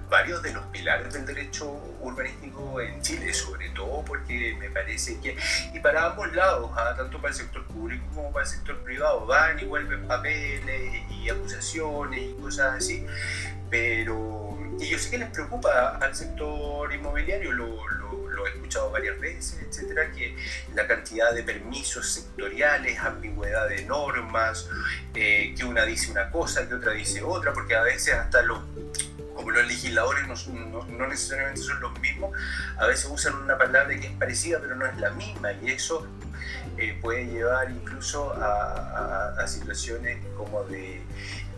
varios 0.08 0.42
de 0.42 0.52
los 0.52 0.64
pilares 0.66 1.12
del 1.12 1.26
derecho 1.26 1.70
urbanístico 2.00 2.80
en 2.80 3.02
Chile, 3.02 3.32
sobre 3.34 3.68
todo 3.70 4.04
porque 4.04 4.56
me 4.58 4.70
parece 4.70 5.20
que, 5.20 5.36
y 5.74 5.80
para 5.80 6.06
ambos 6.06 6.32
lados, 6.34 6.70
¿ah? 6.76 6.94
tanto 6.96 7.18
para 7.20 7.32
el 7.32 7.34
sector 7.34 7.64
público 7.66 8.04
como 8.14 8.32
para 8.32 8.44
el 8.44 8.50
sector 8.50 8.78
privado, 8.82 9.26
van 9.26 9.58
y 9.58 9.64
vuelven 9.64 10.06
papeles 10.06 11.02
y 11.10 11.28
acusaciones 11.28 12.20
y 12.20 12.34
cosas 12.40 12.76
así, 12.76 13.06
pero, 13.70 14.56
y 14.78 14.88
yo 14.88 14.98
sé 14.98 15.10
que 15.10 15.18
les 15.18 15.30
preocupa 15.30 15.98
al 16.00 16.14
sector 16.14 16.92
inmobiliario, 16.92 17.52
lo, 17.52 17.76
he 18.46 18.50
escuchado 18.50 18.90
varias 18.92 19.18
veces, 19.18 19.60
etcétera, 19.60 20.12
que 20.12 20.36
la 20.74 20.86
cantidad 20.86 21.34
de 21.34 21.42
permisos 21.42 22.08
sectoriales, 22.12 22.96
ambigüedad 23.00 23.68
de 23.68 23.84
normas, 23.84 24.68
eh, 25.14 25.52
que 25.56 25.64
una 25.64 25.84
dice 25.84 26.12
una 26.12 26.30
cosa, 26.30 26.68
que 26.68 26.74
otra 26.74 26.92
dice 26.92 27.22
otra, 27.22 27.52
porque 27.52 27.74
a 27.74 27.82
veces 27.82 28.14
hasta 28.14 28.42
los 28.42 28.60
como 29.36 29.50
los 29.50 29.66
legisladores 29.66 30.26
no, 30.26 31.06
necesariamente 31.06 31.60
son 31.60 31.80
los 31.80 32.00
mismos, 32.00 32.30
a 32.78 32.86
veces 32.86 33.06
usan 33.10 33.34
una 33.36 33.56
palabra 33.56 33.94
que 34.00 34.06
es 34.06 34.12
parecida 34.12 34.58
pero 34.60 34.74
no 34.74 34.86
es 34.86 34.96
la 34.98 35.10
misma 35.10 35.52
y 35.52 35.70
eso 35.70 36.08
eh, 36.78 36.98
puede 37.00 37.26
llevar 37.26 37.70
incluso 37.70 38.32
a, 38.32 39.46
situaciones 39.46 40.18
como 40.36 40.64
de, 40.64 41.00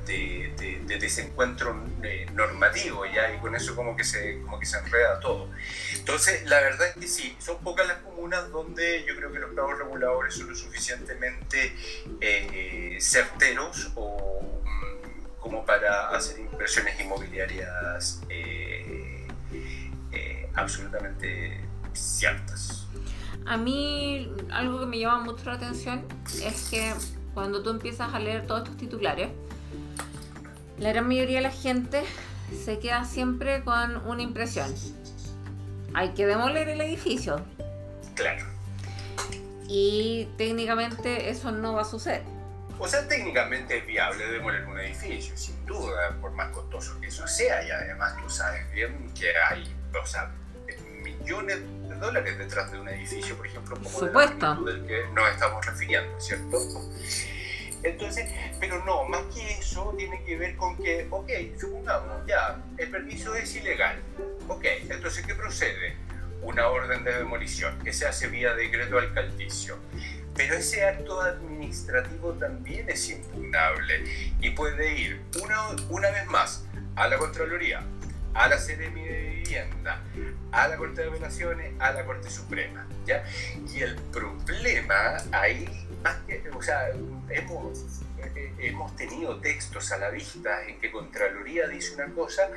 de, 0.07 0.99
desencuentro 1.01 1.75
eh, 2.03 2.27
normativo 2.35 3.07
¿ya? 3.07 3.33
y 3.35 3.39
con 3.39 3.55
eso 3.55 3.75
como 3.75 3.97
que, 3.97 4.05
se, 4.05 4.41
como 4.43 4.59
que 4.59 4.67
se 4.67 4.79
enreda 4.79 5.21
todo. 5.21 5.49
Entonces, 5.95 6.45
la 6.47 6.61
verdad 6.61 6.89
es 6.89 6.95
que 6.97 7.09
sí, 7.09 7.37
son 7.39 7.59
pocas 7.59 7.87
las 7.87 7.99
comunas 7.99 8.51
donde 8.51 9.05
yo 9.07 9.17
creo 9.17 9.33
que 9.33 9.39
los 9.39 9.55
planos 9.55 9.79
reguladores 9.79 10.35
son 10.35 10.49
lo 10.49 10.55
suficientemente 10.55 11.75
eh, 12.21 12.99
certeros 13.01 13.91
o 13.95 14.58
como 15.49 15.65
para 15.65 16.11
hacer 16.11 16.41
inversiones 16.41 17.01
inmobiliarias 17.01 18.21
eh, 18.29 19.27
eh, 20.13 20.51
absolutamente 20.55 21.65
ciertas. 21.95 22.87
A 23.47 23.57
mí 23.57 24.31
algo 24.51 24.81
que 24.81 24.87
me 24.87 24.99
llama 24.99 25.25
mucho 25.25 25.47
la 25.47 25.55
atención 25.55 26.05
es 26.45 26.69
que 26.69 26.93
cuando 27.33 27.63
tú 27.63 27.71
empiezas 27.71 28.13
a 28.13 28.19
leer 28.19 28.47
todos 28.47 28.65
estos 28.65 28.77
titulares, 28.77 29.31
la 30.79 30.91
gran 30.91 31.09
mayoría 31.09 31.39
de 31.39 31.45
la 31.45 31.51
gente 31.51 32.03
se 32.65 32.79
queda 32.79 33.07
siempre 33.07 33.65
con 33.65 34.07
una 34.07 34.21
impresión. 34.21 34.71
Hay 35.95 36.11
que 36.11 36.27
demoler 36.27 36.69
el 36.69 36.83
edificio. 36.83 37.43
Claro. 38.15 38.45
Y 39.67 40.29
técnicamente 40.37 41.31
eso 41.31 41.53
no 41.53 41.73
va 41.73 41.83
a 41.83 41.85
suceder. 41.87 42.38
O 42.79 42.87
sea, 42.87 43.07
técnicamente 43.09 43.79
es 43.79 43.87
viable 43.87 44.27
demoler 44.27 44.65
un 44.67 44.79
edificio, 44.79 45.37
sin 45.37 45.67
duda, 45.67 46.17
por 46.21 46.31
más 46.33 46.51
costoso 46.51 47.01
que 47.01 47.09
eso 47.09 47.27
sea, 47.27 47.63
y 47.65 47.71
además 47.71 48.17
tú 48.23 48.31
sabes 48.31 48.71
bien 48.73 49.13
que 49.15 49.33
hay, 49.37 49.77
o 50.01 50.07
sea, 50.07 50.31
millones 51.03 51.59
de 51.89 51.95
dólares 51.97 52.39
detrás 52.39 52.71
de 52.71 52.81
un 52.81 52.89
edificio, 52.89 53.37
por 53.37 53.47
ejemplo, 53.47 53.77
como 53.77 53.91
Supuesto. 53.91 54.55
del 54.63 54.87
que 54.87 55.07
nos 55.13 55.29
estamos 55.29 55.67
refiriendo, 55.67 56.21
¿cierto? 56.21 56.59
Entonces, 57.83 58.31
pero 58.61 58.85
no, 58.85 59.05
más 59.05 59.23
que 59.35 59.59
eso 59.59 59.95
tiene 59.97 60.23
que 60.25 60.37
ver 60.37 60.57
con 60.57 60.77
que, 60.77 61.07
ok, 61.11 61.31
supongamos, 61.59 62.27
ya, 62.27 62.61
el 62.77 62.91
permiso 62.91 63.35
es 63.35 63.55
ilegal. 63.55 64.01
Ok, 64.49 64.65
entonces, 64.89 65.27
¿qué 65.27 65.35
procede? 65.35 65.97
Una 66.43 66.69
orden 66.69 67.05
de 67.05 67.13
demolición 67.13 67.79
que 67.81 67.93
se 67.93 68.07
hace 68.07 68.29
vía 68.29 68.55
decreto 68.55 68.99
alcaldicio. 68.99 69.79
Pero 70.39 70.55
ese 70.55 70.87
acto 70.87 71.21
administrativo 71.21 72.33
también 72.35 72.89
es 72.89 73.11
impugnable 73.11 74.05
y 74.41 74.51
puede 74.51 74.95
ir 74.95 75.21
una, 75.43 75.71
una 75.91 76.11
vez 76.13 76.27
más 76.29 76.65
a 76.95 77.09
la 77.09 77.19
Contraloría, 77.19 77.83
a 78.35 78.47
la 78.47 78.57
CDMI 78.57 79.03
de 79.03 79.43
Vivienda, 79.45 80.01
a 80.53 80.69
la 80.69 80.77
Corte 80.77 81.03
de 81.03 81.09
Apelaciones, 81.09 81.73
a 81.81 81.91
la 81.91 82.05
Corte 82.05 82.31
Suprema. 82.31 82.87
¿ya? 83.05 83.25
Y 83.75 83.81
el 83.81 83.97
problema 84.13 85.17
ahí, 85.33 85.69
más 86.05 86.19
que, 86.29 86.41
o 86.55 86.63
sea, 86.63 86.89
hemos 87.31 88.03
hemos 88.59 88.95
tenido 88.97 89.41
textos 89.41 89.93
a 89.93 89.99
la 89.99 90.11
vista 90.11 90.65
en 90.67 90.81
que 90.81 90.91
Contraloría 90.91 91.69
dice 91.69 91.95
una 91.95 92.13
cosa 92.15 92.49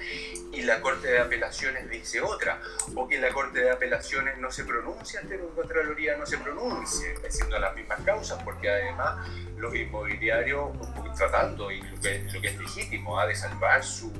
y 0.51 0.61
la 0.61 0.81
Corte 0.81 1.07
de 1.07 1.19
Apelaciones 1.19 1.89
dice 1.89 2.21
otra, 2.21 2.61
o 2.95 3.07
que 3.07 3.19
la 3.19 3.29
Corte 3.29 3.61
de 3.61 3.71
Apelaciones 3.71 4.37
no 4.37 4.51
se 4.51 4.63
pronuncia 4.63 5.19
ante 5.19 5.37
que 5.37 5.45
Contraloría 5.55 6.17
no 6.17 6.25
se 6.25 6.37
pronuncie, 6.37 7.15
siendo 7.29 7.59
las 7.59 7.75
mismas 7.75 8.01
causas, 8.01 8.41
porque 8.43 8.69
además 8.69 9.27
los 9.57 9.75
inmobiliarios 9.75 10.69
tratando, 11.15 11.71
y 11.71 11.81
lo 11.81 12.01
que, 12.01 12.47
es 12.47 12.57
legítimo, 12.57 13.19
ha 13.19 13.27
de 13.27 13.35
salvar 13.35 13.83
su, 13.83 14.11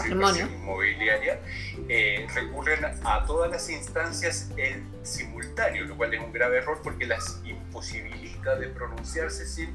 circulación 0.00 0.52
inmobiliaria, 0.54 1.40
eh, 1.88 2.26
recurren 2.34 2.84
a 3.04 3.24
todas 3.26 3.50
las 3.50 3.68
instancias 3.70 4.50
en 4.56 4.86
simultáneo, 5.02 5.84
lo 5.84 5.96
cual 5.96 6.14
es 6.14 6.20
un 6.20 6.32
grave 6.32 6.58
error 6.58 6.80
porque 6.82 7.06
las 7.06 7.40
imposibilita 7.44 8.56
de 8.56 8.68
pronunciarse 8.68 9.46
sin 9.46 9.74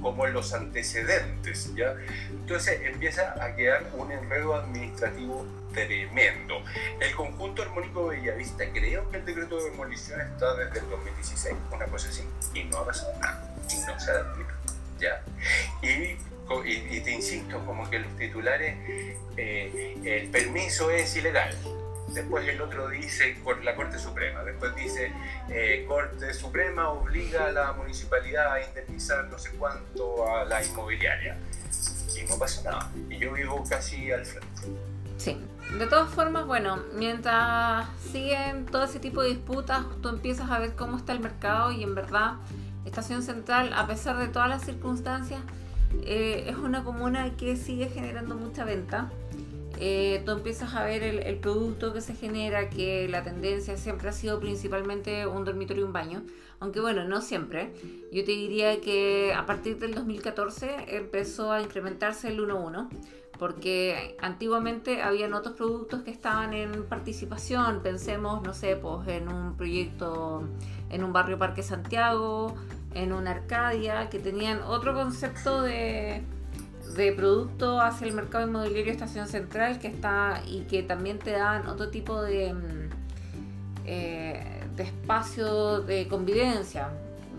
como 0.00 0.26
los 0.26 0.52
antecedentes, 0.52 1.74
¿ya? 1.74 1.94
Entonces 2.30 2.80
empieza 2.82 3.34
a 3.42 3.54
quedar 3.54 3.90
un 3.94 4.12
enredo 4.12 4.54
administrativo 4.54 5.46
tremendo. 5.72 6.62
El 7.00 7.14
conjunto 7.14 7.62
armónico 7.62 8.06
Bellavista, 8.06 8.64
creo 8.72 9.10
que 9.10 9.18
el 9.18 9.24
decreto 9.24 9.56
de 9.58 9.70
demolición 9.70 10.20
está 10.20 10.54
desde 10.54 10.80
el 10.80 10.90
2016, 10.90 11.54
una 11.72 11.86
cosa 11.86 12.08
así, 12.08 12.24
y 12.54 12.64
no 12.64 12.78
ha 12.78 12.86
pasado 12.86 13.12
nada, 13.20 13.54
y 13.70 13.78
no 13.86 14.00
se 14.00 14.10
ha 14.10 14.34
¿ya? 14.98 15.22
Y 15.82 16.16
y, 16.64 17.00
te 17.00 17.10
insisto, 17.10 17.64
como 17.64 17.88
que 17.90 17.98
los 17.98 18.16
titulares, 18.16 18.76
eh, 19.36 19.98
el 20.04 20.28
permiso 20.30 20.90
es 20.90 21.16
ilegal. 21.16 21.54
Después 22.08 22.48
el 22.48 22.60
otro 22.60 22.88
dice 22.88 23.36
la 23.62 23.74
Corte 23.74 23.98
Suprema. 23.98 24.42
Después 24.44 24.74
dice 24.76 25.12
eh, 25.50 25.84
Corte 25.86 26.32
Suprema 26.32 26.88
obliga 26.90 27.46
a 27.46 27.52
la 27.52 27.72
municipalidad 27.72 28.52
a 28.52 28.64
indemnizar 28.64 29.24
no 29.26 29.38
sé 29.38 29.50
cuánto 29.58 30.26
a 30.26 30.44
la 30.44 30.64
inmobiliaria. 30.64 31.36
Y 32.16 32.24
no 32.28 32.38
pasa 32.38 32.62
nada. 32.62 32.90
Y 33.10 33.18
yo 33.18 33.32
vivo 33.32 33.62
casi 33.68 34.10
al 34.12 34.24
frente. 34.24 34.48
Sí. 35.18 35.38
De 35.78 35.86
todas 35.88 36.08
formas, 36.10 36.46
bueno, 36.46 36.78
mientras 36.94 37.88
siguen 38.12 38.66
todo 38.66 38.84
ese 38.84 39.00
tipo 39.00 39.22
de 39.22 39.30
disputas, 39.30 39.84
tú 40.00 40.08
empiezas 40.08 40.48
a 40.50 40.60
ver 40.60 40.76
cómo 40.76 40.96
está 40.96 41.12
el 41.12 41.20
mercado 41.20 41.72
y 41.72 41.82
en 41.82 41.94
verdad 41.96 42.34
Estación 42.84 43.24
Central, 43.24 43.72
a 43.74 43.86
pesar 43.88 44.16
de 44.16 44.28
todas 44.28 44.48
las 44.48 44.62
circunstancias, 44.64 45.40
eh, 46.04 46.44
es 46.48 46.56
una 46.56 46.84
comuna 46.84 47.36
que 47.36 47.56
sigue 47.56 47.88
generando 47.88 48.34
mucha 48.34 48.64
venta. 48.64 49.10
Eh, 49.78 50.22
tú 50.24 50.32
empiezas 50.32 50.74
a 50.74 50.84
ver 50.84 51.02
el, 51.02 51.36
producto 51.38 51.92
que 51.92 52.00
se 52.00 52.14
genera, 52.14 52.70
que 52.70 53.08
la 53.08 53.22
tendencia 53.22 53.76
siempre 53.76 54.08
ha 54.08 54.12
sido 54.12 54.40
principalmente 54.40 55.26
un 55.26 55.44
dormitorio 55.44 55.82
y 55.82 55.86
un 55.86 55.92
baño, 55.92 56.22
aunque 56.60 56.80
bueno, 56.80 57.04
no 57.04 57.20
siempre. 57.20 57.74
Yo 58.12 58.24
te 58.24 58.32
diría 58.32 58.80
que 58.80 59.34
a 59.34 59.44
partir 59.44 59.78
del 59.78 59.94
2014 59.94 60.96
empezó 60.96 61.52
a 61.52 61.60
incrementarse 61.60 62.28
el 62.28 62.40
1-1, 62.40 62.88
porque 63.38 64.16
antiguamente 64.20 65.02
habían 65.02 65.34
otros 65.34 65.54
productos 65.54 66.02
que 66.02 66.10
estaban 66.10 66.54
en 66.54 66.84
participación, 66.84 67.82
pensemos, 67.82 68.42
no 68.42 68.54
sé, 68.54 68.76
pues 68.76 69.06
en 69.08 69.28
un 69.28 69.56
proyecto 69.58 70.42
en 70.88 71.04
un 71.04 71.12
barrio 71.12 71.38
Parque 71.38 71.62
Santiago, 71.62 72.54
en 72.96 73.12
una 73.12 73.32
Arcadia, 73.32 74.08
que 74.08 74.18
tenían 74.18 74.62
otro 74.62 74.94
concepto 74.94 75.62
de, 75.62 76.22
de 76.96 77.12
producto 77.12 77.80
hacia 77.80 78.06
el 78.06 78.14
mercado 78.14 78.46
inmobiliario 78.46 78.90
Estación 78.90 79.28
Central 79.28 79.78
que 79.78 79.88
está 79.88 80.42
y 80.46 80.62
que 80.62 80.82
también 80.82 81.18
te 81.18 81.32
dan 81.32 81.66
otro 81.66 81.90
tipo 81.90 82.22
de, 82.22 82.54
mm, 82.54 82.90
eh, 83.84 84.62
de 84.74 84.82
espacio 84.82 85.80
de 85.82 86.08
convivencia. 86.08 86.88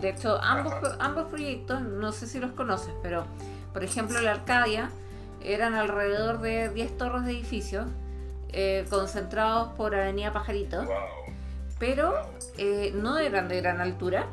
De 0.00 0.10
hecho, 0.10 0.40
ambos, 0.40 0.74
ambos 1.00 1.24
proyectos, 1.24 1.82
no 1.82 2.12
sé 2.12 2.28
si 2.28 2.38
los 2.38 2.52
conoces, 2.52 2.94
pero 3.02 3.24
por 3.72 3.82
ejemplo 3.82 4.20
la 4.20 4.30
Arcadia 4.32 4.90
eran 5.42 5.74
alrededor 5.74 6.40
de 6.40 6.68
10 6.68 6.96
torres 6.96 7.24
de 7.24 7.32
edificios 7.32 7.86
eh, 8.50 8.86
concentrados 8.90 9.70
por 9.74 9.94
Avenida 9.94 10.32
Pajarito, 10.32 10.84
pero 11.80 12.14
eh, 12.56 12.92
no 12.94 13.18
eran 13.18 13.48
de 13.48 13.60
gran 13.60 13.80
altura. 13.80 14.26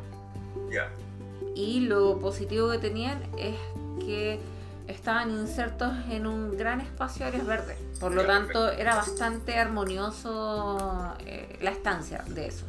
Y 1.56 1.82
lo 1.82 2.20
positivo 2.20 2.70
que 2.70 2.78
tenían 2.78 3.22
es 3.38 3.56
que 4.00 4.40
estaban 4.88 5.32
insertos 5.32 5.94
en 6.10 6.28
un 6.28 6.58
gran 6.58 6.82
espacio 6.82 7.26
de 7.26 7.32
áreas 7.32 7.48
verdes. 7.48 7.78
Por 8.00 8.14
lo 8.14 8.26
tanto, 8.26 8.72
era 8.72 8.96
bastante 8.96 9.58
armonioso 9.58 11.16
eh, 11.26 11.58
la 11.62 11.72
estancia 11.72 12.24
de 12.28 12.48
eso. 12.48 12.66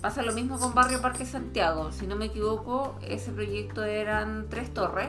Pasa 0.00 0.22
lo 0.22 0.32
mismo 0.32 0.58
con 0.58 0.74
Barrio 0.74 1.02
Parque 1.02 1.26
Santiago. 1.26 1.92
Si 1.92 2.06
no 2.06 2.16
me 2.16 2.26
equivoco, 2.26 2.98
ese 3.02 3.32
proyecto 3.32 3.84
eran 3.84 4.46
tres 4.48 4.72
torres. 4.72 5.08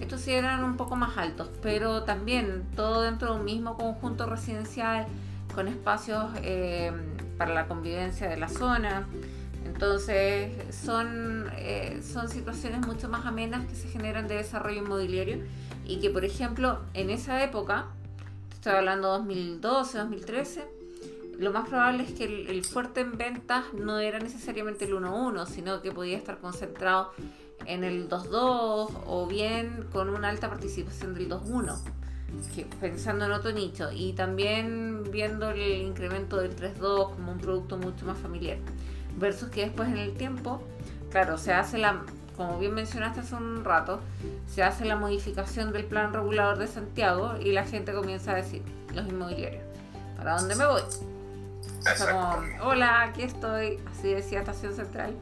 Estos 0.00 0.20
sí 0.20 0.32
eran 0.32 0.62
un 0.62 0.76
poco 0.76 0.94
más 0.96 1.16
altos, 1.16 1.50
pero 1.62 2.04
también 2.04 2.64
todo 2.76 3.02
dentro 3.02 3.32
de 3.32 3.40
un 3.40 3.44
mismo 3.44 3.76
conjunto 3.76 4.26
residencial 4.26 5.06
con 5.54 5.68
espacios 5.68 6.26
eh, 6.42 6.92
para 7.38 7.54
la 7.54 7.66
convivencia 7.66 8.28
de 8.28 8.36
la 8.36 8.48
zona. 8.48 9.06
Entonces 9.84 10.50
son, 10.74 11.50
eh, 11.58 12.00
son 12.02 12.30
situaciones 12.30 12.86
mucho 12.86 13.10
más 13.10 13.26
amenas 13.26 13.66
que 13.66 13.74
se 13.74 13.86
generan 13.86 14.26
de 14.26 14.36
desarrollo 14.36 14.78
inmobiliario 14.78 15.44
y 15.86 16.00
que 16.00 16.08
por 16.08 16.24
ejemplo 16.24 16.78
en 16.94 17.10
esa 17.10 17.44
época, 17.44 17.88
estoy 18.50 18.72
hablando 18.72 19.08
2012, 19.08 19.98
2013, 19.98 20.64
lo 21.38 21.52
más 21.52 21.68
probable 21.68 22.04
es 22.04 22.12
que 22.12 22.24
el, 22.24 22.64
fuerte 22.64 23.02
en 23.02 23.18
ventas 23.18 23.74
no 23.74 23.98
era 23.98 24.18
necesariamente 24.20 24.86
el 24.86 24.94
1-1, 24.94 25.46
sino 25.46 25.82
que 25.82 25.92
podía 25.92 26.16
estar 26.16 26.38
concentrado 26.38 27.10
en 27.66 27.84
el 27.84 28.08
2-2 28.08 28.90
o 29.06 29.26
bien 29.28 29.86
con 29.92 30.08
una 30.08 30.30
alta 30.30 30.48
participación 30.48 31.12
del 31.12 31.28
2-1, 31.28 31.78
pensando 32.80 33.26
en 33.26 33.32
otro 33.32 33.52
nicho, 33.52 33.92
y 33.92 34.14
también 34.14 35.04
viendo 35.12 35.50
el 35.50 35.82
incremento 35.82 36.38
del 36.38 36.56
3-2 36.56 37.14
como 37.16 37.32
un 37.32 37.38
producto 37.38 37.76
mucho 37.76 38.06
más 38.06 38.16
familiar 38.16 38.56
versus 39.16 39.50
que 39.50 39.62
después 39.62 39.88
en 39.88 39.98
el 39.98 40.14
tiempo, 40.14 40.62
claro, 41.10 41.38
se 41.38 41.52
hace 41.52 41.78
la, 41.78 42.02
como 42.36 42.58
bien 42.58 42.74
mencionaste 42.74 43.20
hace 43.20 43.34
un 43.34 43.64
rato, 43.64 44.00
se 44.46 44.62
hace 44.62 44.84
la 44.84 44.96
modificación 44.96 45.72
del 45.72 45.84
plan 45.84 46.12
regulador 46.12 46.58
de 46.58 46.66
Santiago 46.66 47.34
y 47.40 47.52
la 47.52 47.64
gente 47.64 47.92
comienza 47.92 48.32
a 48.32 48.36
decir, 48.36 48.62
los 48.94 49.06
inmobiliarios, 49.06 49.62
¿para 50.16 50.38
dónde 50.38 50.54
me 50.54 50.66
voy? 50.66 50.82
como, 51.98 52.42
hola, 52.62 53.02
aquí 53.02 53.22
estoy, 53.22 53.78
así 53.90 54.14
decía 54.14 54.40
Estación 54.40 54.74
Central. 54.74 55.14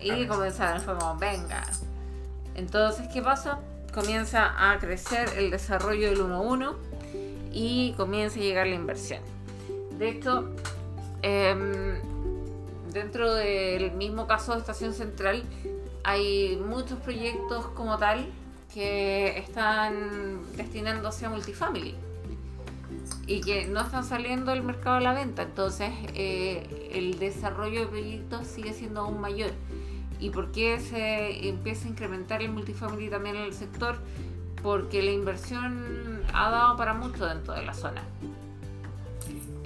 Y 0.00 0.26
comenzaron, 0.26 0.80
fue 0.80 0.96
como, 0.96 1.16
venga. 1.16 1.62
Entonces, 2.54 3.06
¿qué 3.12 3.20
pasa? 3.22 3.58
Comienza 3.92 4.72
a 4.72 4.78
crecer 4.78 5.28
el 5.36 5.50
desarrollo 5.50 6.08
del 6.08 6.20
1-1 6.20 6.74
y 7.52 7.92
comienza 7.96 8.38
a 8.38 8.42
llegar 8.42 8.66
la 8.66 8.74
inversión. 8.74 9.20
De 9.98 10.08
hecho, 10.08 10.50
eh, 11.22 12.00
dentro 12.94 13.34
del 13.34 13.90
mismo 13.92 14.26
caso 14.26 14.52
de 14.52 14.60
Estación 14.60 14.94
Central 14.94 15.42
hay 16.04 16.56
muchos 16.56 16.98
proyectos 17.00 17.66
como 17.68 17.98
tal 17.98 18.26
que 18.72 19.36
están 19.38 20.40
destinándose 20.56 21.26
a 21.26 21.30
multifamily 21.30 21.94
y 23.26 23.40
que 23.40 23.66
no 23.66 23.80
están 23.80 24.04
saliendo 24.04 24.52
del 24.52 24.62
mercado 24.62 24.96
a 24.96 25.00
la 25.00 25.12
venta. 25.12 25.42
Entonces, 25.42 25.90
eh, 26.14 26.90
el 26.92 27.18
desarrollo 27.18 27.80
de 27.80 27.86
proyectos 27.86 28.46
sigue 28.46 28.72
siendo 28.72 29.00
aún 29.00 29.20
mayor. 29.20 29.50
¿Y 30.20 30.30
por 30.30 30.52
qué 30.52 30.78
se 30.78 31.48
empieza 31.48 31.86
a 31.86 31.90
incrementar 31.90 32.42
el 32.42 32.50
multifamily 32.50 33.10
también 33.10 33.36
en 33.36 33.42
el 33.42 33.54
sector? 33.54 33.96
Porque 34.62 35.02
la 35.02 35.10
inversión 35.10 36.22
ha 36.32 36.50
dado 36.50 36.76
para 36.76 36.94
mucho 36.94 37.26
dentro 37.26 37.54
de 37.54 37.64
la 37.64 37.74
zona. 37.74 38.02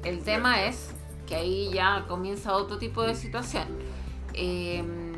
El 0.05 0.23
tema 0.23 0.63
es 0.63 0.95
que 1.29 1.37
ahí 1.37 1.71
ya 1.73 2.07
comienza 2.09 2.55
otro 2.55 2.79
tipo 2.79 3.03
de 3.03 3.15
situación. 3.15 3.69
Em, 4.33 5.13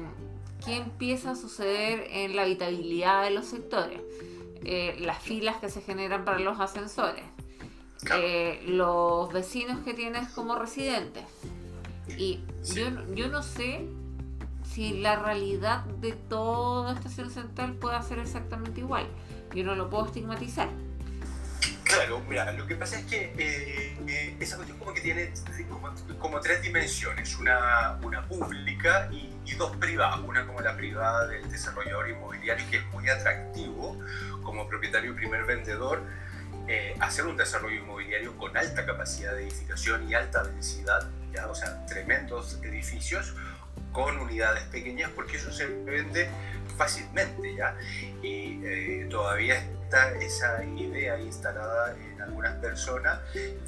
¿Qué 0.64 0.76
empieza 0.76 1.30
a 1.30 1.36
suceder 1.36 2.06
en 2.10 2.36
la 2.36 2.42
habitabilidad 2.42 3.22
de 3.22 3.30
los 3.30 3.46
sectores? 3.46 4.00
Eh, 4.62 4.96
las 5.00 5.18
filas 5.20 5.56
que 5.56 5.70
se 5.70 5.80
generan 5.80 6.26
para 6.26 6.38
los 6.38 6.60
ascensores, 6.60 7.24
eh, 8.14 8.62
los 8.66 9.32
vecinos 9.32 9.78
que 9.84 9.94
tienes 9.94 10.28
como 10.30 10.56
residentes. 10.56 11.24
Y 12.18 12.40
yo, 12.74 12.88
yo 13.14 13.28
no 13.28 13.42
sé 13.42 13.88
si 14.64 14.98
la 14.98 15.16
realidad 15.16 15.84
de 15.84 16.12
toda 16.12 16.92
estación 16.92 17.30
central 17.30 17.74
puede 17.74 18.02
ser 18.02 18.18
exactamente 18.18 18.80
igual. 18.80 19.06
Yo 19.54 19.64
no 19.64 19.74
lo 19.74 19.88
puedo 19.88 20.06
estigmatizar 20.06 20.68
Claro, 21.90 22.22
mira, 22.28 22.52
lo 22.52 22.66
que 22.66 22.76
pasa 22.76 22.98
es 22.98 23.04
que 23.06 23.32
eh, 23.36 23.96
eh, 24.06 24.36
esa 24.38 24.56
cuestión 24.56 24.78
como 24.78 24.94
que 24.94 25.00
tiene 25.00 25.32
como, 26.18 26.40
tres 26.40 26.62
dimensiones, 26.62 27.36
una, 27.38 27.98
una 28.02 28.26
pública 28.26 29.08
y, 29.10 29.28
dos 29.58 29.76
privadas, 29.76 30.20
una 30.20 30.46
como 30.46 30.60
la 30.60 30.74
privada 30.74 31.26
del 31.26 31.50
desarrollador 31.50 32.08
inmobiliario 32.08 32.64
que 32.70 32.78
es 32.78 32.86
muy 32.86 33.06
atractivo 33.10 33.98
como 34.42 34.66
propietario 34.66 35.10
y 35.10 35.14
primer 35.14 35.44
vendedor, 35.44 36.02
eh, 36.66 36.96
hacer 37.00 37.26
un 37.26 37.36
desarrollo 37.36 37.76
inmobiliario 37.76 38.34
con 38.38 38.56
alta 38.56 38.86
capacidad 38.86 39.34
de 39.34 39.42
edificación 39.42 40.08
y 40.08 40.14
alta 40.14 40.44
densidad, 40.44 41.10
¿ya? 41.34 41.46
o 41.48 41.54
sea, 41.54 41.84
tremendos 41.84 42.58
edificios 42.62 43.34
con 43.92 44.18
unidades 44.18 44.62
pequeñas 44.64 45.10
porque 45.14 45.36
eso 45.36 45.52
se 45.52 45.66
vende 45.66 46.30
fácilmente, 46.80 47.54
¿ya? 47.54 47.76
Y 48.22 49.04
todavía 49.10 49.62
esa 50.20 50.64
idea 50.64 51.18
instalada 51.18 51.94
en 51.94 52.22
algunas 52.22 52.54
personas 52.56 53.18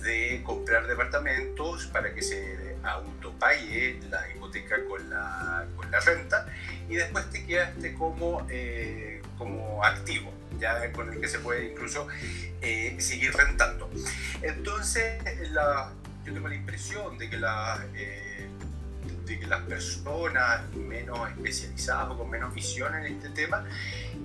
de 0.02 0.40
comprar 0.44 0.86
departamentos 0.86 1.86
para 1.88 2.14
que 2.14 2.22
se 2.22 2.76
autopague 2.82 4.00
la 4.08 4.30
hipoteca 4.30 4.76
con 4.88 5.10
la, 5.10 5.66
con 5.76 5.90
la 5.90 6.00
renta 6.00 6.46
y 6.88 6.94
después 6.94 7.28
te 7.30 7.44
quedaste 7.44 7.92
como, 7.94 8.46
eh, 8.50 9.20
como 9.36 9.84
activo. 9.84 10.32
ya 10.58 10.90
con 10.92 11.12
el 11.12 11.20
que 11.20 11.28
se 11.28 11.38
puede 11.40 11.72
incluso 11.72 12.06
eh, 12.60 12.96
seguir 12.98 13.34
rentando. 13.34 13.90
Entonces, 14.42 15.20
la, 15.50 15.92
yo 16.24 16.32
tengo 16.32 16.48
la 16.48 16.54
impresión 16.54 17.18
de 17.18 17.28
que, 17.28 17.36
la, 17.36 17.84
eh, 17.94 18.31
que 19.38 19.46
las 19.46 19.62
personas 19.62 20.70
menos 20.74 21.30
especializadas 21.30 22.10
o 22.10 22.18
con 22.18 22.30
menos 22.30 22.54
visión 22.54 22.94
en 22.94 23.04
este 23.16 23.30
tema, 23.30 23.64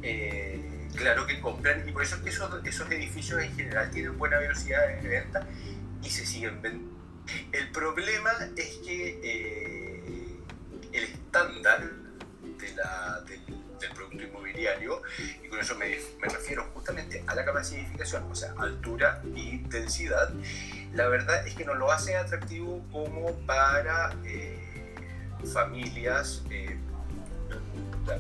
eh, 0.01 0.87
claro 0.95 1.25
que 1.25 1.39
compran, 1.39 1.87
y 1.87 1.91
por 1.91 2.03
eso 2.03 2.15
es 2.15 2.21
que 2.21 2.29
esos, 2.29 2.91
edificios 2.91 3.41
en 3.41 3.55
general 3.55 3.89
tienen 3.91 4.17
buena 4.17 4.37
velocidad 4.39 4.87
de 5.01 5.07
venta 5.07 5.47
y 6.01 6.09
se 6.09 6.25
siguen 6.25 6.61
vendiendo. 6.61 6.97
El 7.51 7.71
problema 7.71 8.31
es 8.55 8.77
que 8.85 10.39
el 10.93 11.03
estándar 11.03 11.83
del, 12.57 13.93
producto 13.93 14.23
inmobiliario, 14.23 15.01
y 15.43 15.47
con 15.47 15.59
eso 15.59 15.75
me, 15.75 15.97
me, 16.21 16.27
refiero 16.29 16.63
justamente 16.73 17.23
a 17.27 17.35
la 17.35 17.45
capacidad 17.45 17.77
de 17.77 17.83
edificación, 17.85 18.23
o 18.31 18.35
sea, 18.35 18.53
altura 18.57 19.21
y 19.35 19.59
densidad, 19.59 20.33
la 20.93 21.07
verdad 21.07 21.45
es 21.45 21.55
que 21.55 21.65
no 21.65 21.75
lo 21.75 21.91
hace 21.91 22.15
atractivo 22.15 22.83
como 22.91 23.33
para 23.45 24.15
eh, 24.25 24.66
familias, 25.45 26.43
eh, 26.49 26.77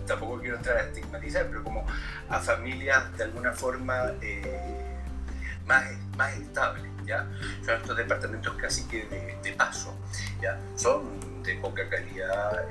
tampoco 0.05 0.39
quiero 0.39 0.57
entrar 0.57 0.77
a 0.77 0.81
estigmatizar, 0.81 1.47
pero 1.47 1.63
como 1.63 1.85
a 2.29 2.39
familias 2.39 3.15
de 3.17 3.23
alguna 3.25 3.53
forma 3.53 4.13
eh, 4.21 5.01
más, 5.65 5.85
más 6.15 6.33
estables. 6.33 6.91
¿Ya? 7.05 7.25
Son 7.65 7.75
estos 7.75 7.95
departamentos 7.95 8.53
casi 8.57 8.85
que 8.85 9.05
de, 9.05 9.37
de 9.41 9.53
paso, 9.53 9.97
¿ya? 10.41 10.59
Son 10.75 11.41
de 11.41 11.55
poca 11.55 11.87
calidad, 11.87 12.67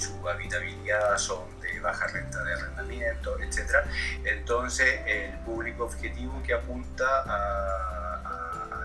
su 0.00 0.28
habitabilidad 0.28 1.16
son 1.18 1.44
de 1.60 1.78
baja 1.80 2.06
renta 2.06 2.42
de 2.42 2.54
arrendamiento, 2.54 3.38
etc. 3.40 3.86
Entonces, 4.24 5.00
el 5.06 5.38
público 5.40 5.84
objetivo 5.84 6.42
que 6.42 6.54
apunta 6.54 7.04
a, 7.26 8.09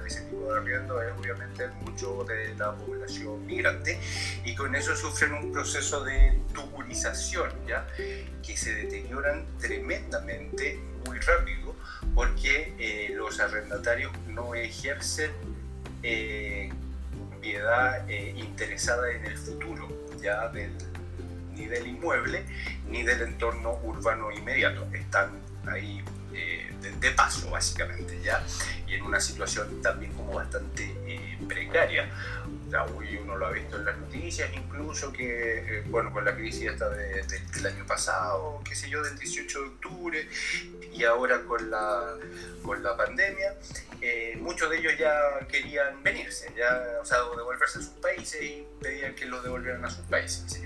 ese 0.05 0.21
tipo 0.21 0.51
de 0.51 0.59
arriendo 0.59 1.01
es 1.01 1.13
obviamente 1.17 1.67
mucho 1.81 2.23
de 2.23 2.55
la 2.55 2.73
población 2.73 3.45
migrante 3.45 3.99
y 4.43 4.55
con 4.55 4.75
eso 4.75 4.95
sufren 4.95 5.33
un 5.33 5.51
proceso 5.51 6.03
de 6.03 6.39
tuburización, 6.53 7.51
¿ya? 7.67 7.87
que 7.97 8.57
se 8.57 8.73
deterioran 8.73 9.45
tremendamente 9.59 10.79
muy 11.05 11.19
rápido 11.19 11.75
porque 12.13 12.73
eh, 12.77 13.13
los 13.15 13.39
arrendatarios 13.39 14.11
no 14.27 14.55
ejercen 14.55 15.31
eh, 16.03 16.69
piedad 17.41 18.09
eh, 18.09 18.33
interesada 18.37 19.11
en 19.11 19.25
el 19.25 19.37
futuro 19.37 19.87
ya 20.21 20.47
del, 20.49 20.71
ni 21.55 21.67
del 21.67 21.87
inmueble 21.87 22.45
ni 22.87 23.03
del 23.03 23.21
entorno 23.21 23.79
urbano 23.83 24.31
inmediato. 24.31 24.87
Están 24.93 25.39
ahí 25.67 26.03
eh, 26.83 26.93
de, 26.99 27.11
paso, 27.11 27.49
básicamente, 27.49 28.19
¿ya? 28.21 28.43
Y 28.87 28.95
en 28.95 29.03
una 29.03 29.19
situación 29.19 29.81
también 29.81 30.13
como 30.13 30.33
bastante 30.33 30.83
eh, 31.05 31.37
precaria. 31.47 32.09
hoy 32.95 33.17
uno 33.17 33.37
lo 33.37 33.47
ha 33.47 33.51
visto 33.51 33.77
en 33.77 33.85
las 33.85 33.97
noticias, 33.97 34.49
incluso 34.53 35.11
que, 35.11 35.79
eh, 35.79 35.83
bueno, 35.87 36.11
con 36.11 36.25
la 36.25 36.35
crisis 36.35 36.71
esta 36.71 36.89
del 36.89 37.65
año 37.65 37.85
pasado, 37.85 38.61
qué 38.63 38.75
sé 38.75 38.89
yo, 38.89 39.01
del 39.01 39.17
18 39.17 39.59
de 39.59 39.67
octubre, 39.67 40.29
y 40.91 41.03
ahora 41.03 41.41
con 41.43 41.69
la, 41.69 42.15
con 42.63 42.81
la 42.81 42.95
pandemia, 42.95 43.55
eh, 44.01 44.37
muchos 44.39 44.69
de 44.69 44.77
ellos 44.77 44.93
ya 44.97 45.11
querían 45.47 46.01
venirse, 46.03 46.53
ya, 46.55 46.99
o 47.01 47.05
sea, 47.05 47.17
devolverse 47.35 47.79
a 47.79 47.81
sus 47.81 47.93
países 47.93 48.41
y 48.41 48.67
pedían 48.81 49.15
que 49.15 49.25
los 49.25 49.43
devolvieran 49.43 49.83
a 49.83 49.89
sus 49.89 50.05
países. 50.05 50.61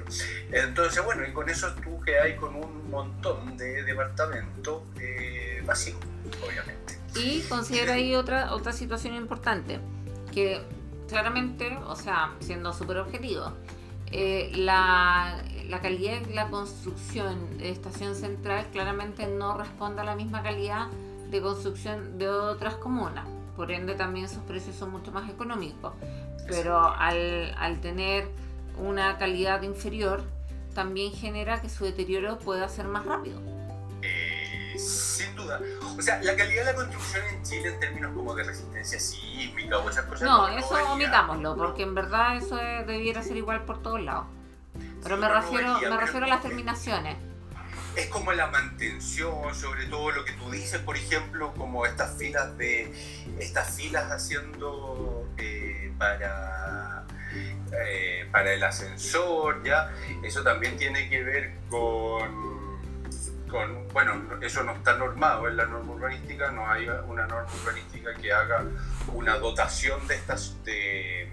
Entonces, 0.52 1.04
bueno, 1.04 1.28
y 1.28 1.32
con 1.32 1.50
eso 1.50 1.74
tú 1.76 2.02
que 2.02 2.20
hay 2.20 2.36
con 2.36 2.56
un 2.56 2.90
montón 2.90 3.58
de 3.58 3.84
departamentos 3.84 4.84
eh, 5.00 5.49
vacíos, 5.66 6.00
obviamente. 6.46 7.00
Y 7.16 7.42
considero 7.42 7.94
ahí 7.94 8.16
otra, 8.16 8.54
otra 8.54 8.72
situación 8.72 9.16
importante, 9.16 9.80
que 10.32 10.62
claramente, 11.08 11.78
o 11.88 11.96
sea, 11.96 12.34
siendo 12.40 12.72
súper 12.74 12.98
objetivo, 12.98 13.54
eh, 14.12 14.52
la, 14.56 15.44
la 15.68 15.82
calidad 15.82 16.22
de 16.22 16.34
la 16.34 16.50
construcción 16.50 17.58
de 17.58 17.70
Estación 17.70 18.16
Central 18.16 18.68
claramente 18.72 19.28
no 19.28 19.58
responde 19.58 20.02
a 20.02 20.04
la 20.04 20.16
misma 20.16 20.42
calidad 20.44 20.88
de 21.30 21.42
construcción 21.42 22.18
de 22.18 22.30
otras 22.30 22.76
comunas. 22.76 23.28
Por 23.56 23.72
ende 23.72 23.94
también 23.94 24.30
sus 24.30 24.40
precios 24.40 24.76
son 24.76 24.92
mucho 24.92 25.12
más 25.12 25.30
económicos. 25.30 25.94
Pero 26.48 26.80
al, 26.80 27.54
al 27.58 27.82
tener 27.82 28.28
una 28.78 29.18
calidad 29.18 29.62
inferior, 29.62 30.24
también 30.74 31.12
genera 31.12 31.62
que 31.62 31.70
su 31.70 31.84
deterioro 31.84 32.40
pueda 32.40 32.68
ser 32.70 32.88
más 32.88 33.06
rápido. 33.06 33.40
Eh, 34.02 34.74
sin 34.80 35.19
duda. 35.58 35.62
O 35.98 36.02
sea, 36.02 36.22
la 36.22 36.36
calidad 36.36 36.66
de 36.66 36.72
la 36.72 36.76
construcción 36.76 37.26
en 37.28 37.44
Chile 37.44 37.70
en 37.70 37.80
términos 37.80 38.14
como 38.16 38.36
de 38.36 38.44
resistencia 38.44 39.00
sísmica 39.00 39.78
o 39.78 39.90
esas 39.90 40.06
cosas. 40.06 40.22
No, 40.22 40.48
eso 40.48 40.76
omitámoslo, 40.92 41.56
porque 41.56 41.84
en 41.84 41.96
verdad 41.96 42.38
eso 42.38 42.56
debiera 42.56 43.24
ser 43.24 43.38
igual 43.38 43.64
por 43.64 43.82
todos 43.82 44.02
lados. 44.02 44.28
Pero 45.04 45.18
me, 45.18 45.30
refiero, 45.30 45.80
me 45.80 45.98
refiero 45.98 46.26
a 46.26 46.30
las 46.30 46.42
terminaciones. 46.42 47.18
Es 47.96 48.08
como 48.08 48.32
la 48.32 48.48
mantención, 48.48 49.54
sobre 49.56 49.86
todo 49.88 50.12
lo 50.12 50.24
que 50.24 50.34
tú 50.34 50.52
dices, 50.52 50.80
por 50.80 50.96
ejemplo, 50.96 51.54
como 51.54 51.86
estas 51.86 52.18
filas 52.18 52.58
de 52.58 52.94
estas 53.40 53.76
filas 53.76 54.12
haciendo 54.12 55.28
eh, 55.38 55.92
para 55.98 57.06
eh, 57.72 58.28
para 58.32 58.54
el 58.54 58.64
ascensor, 58.64 59.64
ya. 59.64 59.92
Eso 60.24 60.44
también 60.44 60.78
tiene 60.78 61.10
que 61.10 61.24
ver 61.24 61.54
con, 61.70 62.59
con, 63.50 63.88
bueno, 63.90 64.40
eso 64.42 64.64
no 64.64 64.74
está 64.74 64.96
normado 64.96 65.48
en 65.48 65.58
la 65.58 65.66
norma 65.66 65.94
urbanística, 65.94 66.52
no 66.52 66.70
hay 66.70 66.88
una 67.08 67.28
norma 67.28 67.50
urbanística 67.62 68.14
que 68.16 68.32
haga 68.32 68.64
una 69.14 69.38
dotación 69.38 70.08
de 70.08 70.16
estas 70.16 70.64
de 70.64 71.30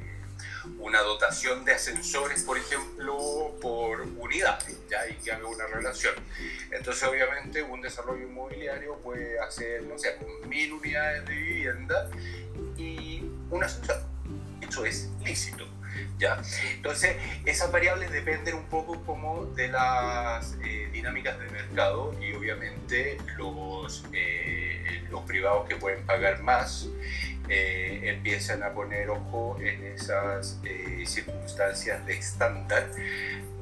una 0.78 1.00
dotación 1.00 1.64
de 1.64 1.72
ascensores, 1.72 2.42
por 2.42 2.58
ejemplo, 2.58 3.16
por 3.60 4.00
unidad, 4.00 4.58
ya, 4.90 5.08
y 5.08 5.14
que 5.14 5.32
haga 5.32 5.46
una 5.46 5.66
relación. 5.66 6.14
Entonces, 6.70 7.02
obviamente, 7.04 7.62
un 7.62 7.80
desarrollo 7.80 8.26
inmobiliario 8.26 8.96
puede 8.96 9.38
hacer, 9.38 9.84
no 9.84 9.98
sé, 9.98 10.18
mil 10.48 10.72
unidades 10.72 11.24
de 11.24 11.34
vivienda 11.34 12.08
y 12.76 13.30
un 13.50 13.64
ascensor. 13.64 14.02
Eso 14.60 14.84
es 14.84 15.10
lícito. 15.24 15.75
¿Ya? 16.18 16.40
Entonces, 16.74 17.16
esas 17.44 17.70
variables 17.70 18.10
dependen 18.10 18.54
un 18.54 18.64
poco 18.64 19.04
como 19.04 19.46
de 19.46 19.68
las 19.68 20.56
eh, 20.64 20.88
dinámicas 20.92 21.38
de 21.38 21.48
mercado 21.50 22.14
y 22.20 22.32
obviamente 22.32 23.18
los, 23.36 24.04
eh, 24.12 25.04
los 25.10 25.22
privados 25.22 25.68
que 25.68 25.76
pueden 25.76 26.04
pagar 26.06 26.42
más 26.42 26.88
eh, 27.48 28.00
empiezan 28.02 28.64
a 28.64 28.72
poner 28.72 29.08
ojo 29.08 29.56
en 29.60 29.84
esas 29.84 30.58
eh, 30.64 31.04
circunstancias 31.06 32.04
de 32.04 32.18
estándar 32.18 32.90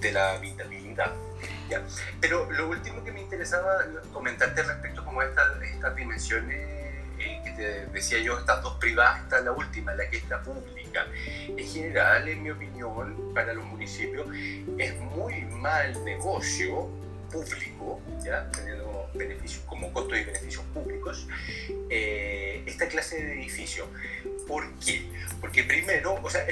de 0.01 0.12
la 0.12 0.33
habitabilidad. 0.33 1.12
¿ya? 1.68 1.83
Pero 2.18 2.51
lo 2.51 2.70
último 2.70 3.05
que 3.05 3.12
me 3.12 3.20
interesaba 3.20 3.85
comentarte 4.11 4.62
respecto 4.62 5.05
como 5.05 5.20
a 5.20 5.27
estas, 5.27 5.61
estas 5.62 5.94
dimensiones 5.97 6.57
eh, 7.18 7.40
que 7.44 7.51
te 7.51 7.87
decía 7.87 8.18
yo, 8.20 8.38
estas 8.38 8.62
dos 8.62 8.79
privadas, 8.79 9.23
esta 9.23 9.38
es 9.38 9.44
la 9.44 9.53
última, 9.53 9.94
la 9.94 10.09
que 10.09 10.16
está 10.16 10.42
pública. 10.42 10.84
En 11.48 11.66
general, 11.66 12.28
en 12.28 12.42
mi 12.42 12.50
opinión, 12.50 13.33
para 13.35 13.52
los 13.54 13.64
municipios 13.64 14.26
es 14.78 14.98
muy 15.00 15.42
mal 15.46 16.04
negocio 16.04 16.88
público, 17.30 18.00
teniendo 18.52 19.11
beneficios, 19.14 19.62
como 19.66 19.92
costos 19.92 20.18
y 20.18 20.24
beneficios 20.24 20.64
públicos, 20.72 21.26
eh, 21.90 22.62
esta 22.66 22.87
clase 22.88 23.22
de 23.22 23.33
edificio. 23.35 23.87
¿Por 24.46 24.72
qué? 24.78 25.09
Porque 25.40 25.64
primero, 25.64 26.14
o 26.22 26.30
sea, 26.30 26.46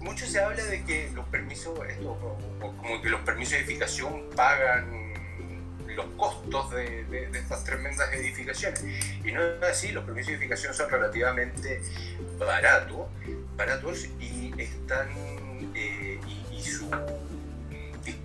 mucho 0.00 0.26
se 0.26 0.40
habla 0.40 0.64
de 0.64 0.84
que 0.84 1.10
los 1.14 1.26
permisos, 1.26 1.78
esto, 1.88 2.38
como 2.60 3.02
que 3.02 3.08
los 3.08 3.20
permisos 3.22 3.52
de 3.52 3.58
edificación 3.58 4.30
pagan 4.36 5.08
los 5.98 6.06
costos 6.16 6.70
de, 6.70 7.04
de, 7.04 7.38
estas 7.38 7.64
tremendas 7.64 8.12
edificaciones. 8.12 8.84
Y 9.24 9.32
no 9.32 9.42
es 9.42 9.62
así, 9.62 9.90
los 9.90 10.04
permisos 10.04 10.28
de 10.28 10.34
edificación 10.34 10.72
son 10.72 10.88
relativamente 10.90 11.80
baratos, 12.38 13.08
baratos 13.58 14.06
y 14.20 14.52
están 14.56 15.08
eh, 15.74 16.18
y, 16.52 16.62
su 16.62 16.88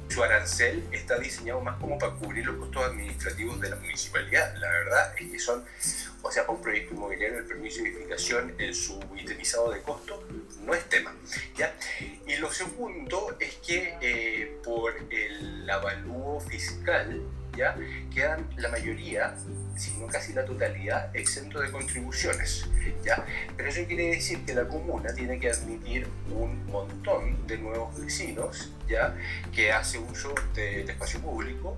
su 0.08 0.24
arancel 0.24 0.84
está 0.92 1.18
diseñado 1.18 1.60
más 1.62 1.80
como 1.80 1.98
para 1.98 2.14
cubrir 2.14 2.46
los 2.46 2.58
costos 2.58 2.84
administrativos 2.84 3.60
de 3.60 3.72
la 3.72 3.76
municipalidad. 3.78 4.56
La 4.58 4.70
verdad 4.70 5.16
es 5.20 5.32
que 5.32 5.40
son, 5.40 5.66
o 6.22 6.32
sea, 6.32 6.46
un 6.48 6.62
proyecto 6.62 6.94
inmobiliario 6.94 7.40
el 7.40 7.46
permiso 7.46 7.82
de 7.82 7.90
edificación 7.90 8.54
en 8.60 8.76
su 8.76 9.00
itemizado 9.18 9.72
de 9.72 9.82
costo 9.82 10.24
no 10.62 10.76
es 10.76 10.88
tema. 10.88 11.16
¿ya? 11.58 11.76
Y 12.28 12.36
lo 12.36 12.52
segundo 12.52 13.36
es 13.40 13.56
que 13.56 13.98
eh, 14.02 14.60
por 14.64 14.94
el 15.10 15.68
avalúo 15.68 16.40
fiscal, 16.42 17.20
¿ya? 17.56 17.76
quedan 18.14 18.48
la 18.58 18.70
mayoría, 18.70 19.36
si 19.76 19.98
no 19.98 20.08
casi 20.08 20.34
la 20.34 20.46
totalidad, 20.46 21.16
exento 21.16 21.60
de 21.60 21.72
contribuciones. 21.72 22.66
¿ya? 23.04 23.26
Pero 23.56 23.70
eso 23.70 23.86
quiere 23.88 24.08
decir 24.08 24.46
que 24.46 24.54
la 24.54 24.68
comuna 24.68 25.14
tiene 25.14 25.40
que 25.40 25.50
admitir 25.50 26.08
un 26.30 26.66
montón 26.68 27.46
de 27.48 27.58
nuevos 27.58 28.00
vecinos 28.00 28.72
¿ya? 28.88 29.16
que 29.54 29.72
hace 29.72 29.98
uso 29.98 30.34
del 30.54 30.90
espacio 30.90 31.20
público, 31.22 31.78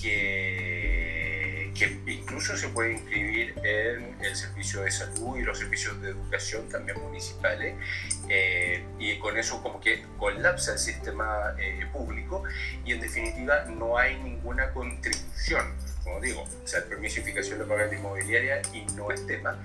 que, 0.00 1.35
que 1.76 1.98
incluso 2.06 2.56
se 2.56 2.68
puede 2.68 2.92
inscribir 2.92 3.54
en 3.62 4.16
el 4.24 4.36
servicio 4.36 4.82
de 4.82 4.90
salud 4.90 5.36
y 5.36 5.42
los 5.42 5.58
servicios 5.58 6.00
de 6.00 6.10
educación 6.10 6.68
también 6.68 7.00
municipales, 7.00 7.74
eh, 8.28 8.84
y 8.98 9.18
con 9.18 9.36
eso 9.36 9.62
como 9.62 9.80
que 9.80 10.04
colapsa 10.18 10.72
el 10.72 10.78
sistema 10.78 11.54
eh, 11.58 11.86
público 11.92 12.44
y 12.84 12.92
en 12.92 13.00
definitiva 13.00 13.64
no 13.64 13.98
hay 13.98 14.18
ninguna 14.18 14.72
contribución, 14.72 15.74
como 16.02 16.20
digo, 16.20 16.42
o 16.42 16.66
sea, 16.66 16.80
el 16.80 16.86
permiso 16.86 17.22
de 17.22 17.58
lo 17.58 17.68
paga 17.68 17.86
la 17.86 17.94
inmobiliaria 17.94 18.62
y 18.72 18.84
no 18.94 19.10
es 19.10 19.26
tema, 19.26 19.58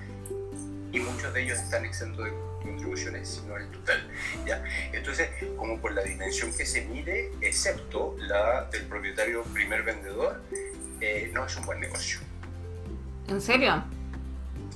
y 0.92 1.00
muchos 1.00 1.32
de 1.32 1.42
ellos 1.42 1.58
están 1.58 1.84
exentos 1.84 2.24
de 2.26 2.32
contribuciones, 2.62 3.28
sino 3.28 3.56
el 3.56 3.66
total. 3.70 4.08
¿ya? 4.46 4.62
Entonces, 4.92 5.28
como 5.56 5.80
por 5.80 5.92
la 5.92 6.02
dimensión 6.02 6.52
que 6.52 6.66
se 6.66 6.82
mide, 6.82 7.30
excepto 7.40 8.14
la 8.18 8.64
del 8.70 8.84
propietario 8.84 9.42
primer 9.44 9.82
vendedor, 9.82 10.42
eh, 11.02 11.30
no 11.34 11.44
es 11.44 11.56
un 11.56 11.66
buen 11.66 11.80
negocio. 11.80 12.20
¿En 13.28 13.40
serio? 13.40 13.82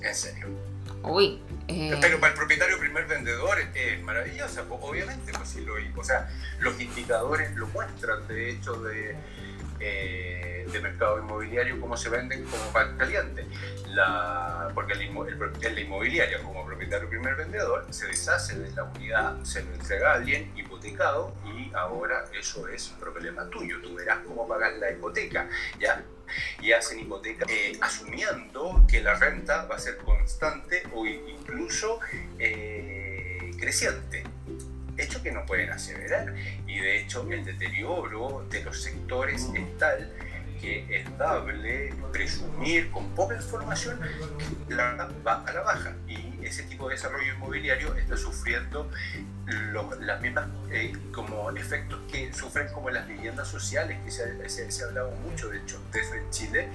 En 0.02 0.14
serio. 0.14 0.48
Uy. 1.04 1.40
Eh... 1.68 1.96
Pero 2.00 2.18
para 2.18 2.32
el 2.32 2.38
propietario 2.38 2.78
primer 2.78 3.06
vendedor 3.06 3.58
es 3.74 4.02
maravillosa, 4.02 4.64
obviamente, 4.68 5.32
pues 5.32 5.48
si 5.48 5.60
lo, 5.64 5.74
o 5.96 6.04
sea, 6.04 6.28
los 6.58 6.80
indicadores 6.80 7.54
lo 7.54 7.68
muestran, 7.68 8.26
de 8.26 8.50
hecho, 8.50 8.74
de 8.82 9.16
eh, 9.78 10.66
de 10.72 10.80
mercado 10.80 11.18
inmobiliario, 11.18 11.78
cómo 11.80 11.96
se 11.96 12.08
venden 12.08 12.44
como 12.44 12.64
pan 12.72 12.96
caliente. 12.96 13.46
La, 13.88 14.70
porque 14.74 14.94
el, 14.94 15.02
el, 15.02 15.74
la 15.74 15.80
inmobiliaria, 15.80 16.42
como 16.42 16.64
propietario 16.64 17.08
primer 17.08 17.36
vendedor, 17.36 17.86
se 17.90 18.06
deshace 18.06 18.58
de 18.58 18.70
la 18.72 18.84
unidad, 18.84 19.42
se 19.42 19.62
lo 19.62 19.74
entrega 19.74 20.12
a 20.12 20.14
alguien 20.14 20.52
hipotecado 20.56 21.34
y 21.44 21.72
ahora 21.74 22.24
eso 22.38 22.66
es 22.68 22.90
un 22.90 22.98
problema 23.00 23.48
tuyo. 23.50 23.80
Tú 23.82 23.94
verás 23.94 24.18
cómo 24.26 24.48
pagar 24.48 24.72
la 24.74 24.90
hipoteca. 24.90 25.48
¿ya? 25.78 26.02
Y 26.60 26.72
hacen 26.72 27.00
hipoteca 27.00 27.46
eh, 27.48 27.78
asumiendo 27.80 28.84
que 28.88 29.00
la 29.02 29.14
renta 29.14 29.66
va 29.66 29.76
a 29.76 29.78
ser 29.78 29.96
constante 29.98 30.82
o 30.94 31.06
incluso 31.06 32.00
eh, 32.38 33.52
creciente 33.58 34.24
hecho 34.98 35.22
que 35.22 35.30
no 35.30 35.44
pueden 35.46 35.70
aseverar. 35.70 36.34
Y 36.66 36.78
de 36.78 37.00
hecho 37.00 37.26
el 37.30 37.44
deterioro 37.44 38.46
de 38.50 38.62
los 38.64 38.82
sectores 38.82 39.48
es 39.54 39.78
tal 39.78 40.12
que 40.66 40.84
es 40.98 41.16
dable 41.16 41.94
presumir 42.10 42.90
con 42.90 43.08
poca 43.14 43.36
información 43.36 44.00
que 44.66 44.74
la 44.74 45.08
va 45.24 45.44
a 45.46 45.52
la 45.52 45.60
baja. 45.60 45.94
Y 46.08 46.44
ese 46.44 46.64
tipo 46.64 46.88
de 46.88 46.96
desarrollo 46.96 47.34
inmobiliario 47.34 47.94
está 47.94 48.16
sufriendo 48.16 48.90
las 50.00 50.20
mismas 50.20 50.48
eh, 50.72 50.92
como 51.12 51.52
efectos 51.52 52.00
que 52.10 52.32
sufren 52.32 52.66
como 52.72 52.90
las 52.90 53.06
viviendas 53.06 53.46
sociales, 53.46 53.96
que 54.04 54.10
se, 54.10 54.48
se, 54.48 54.82
ha 54.82 54.86
hablado 54.88 55.12
mucho 55.12 55.50
de 55.50 55.58
hecho 55.58 55.80
desde 55.92 56.28
Chile, 56.30 56.68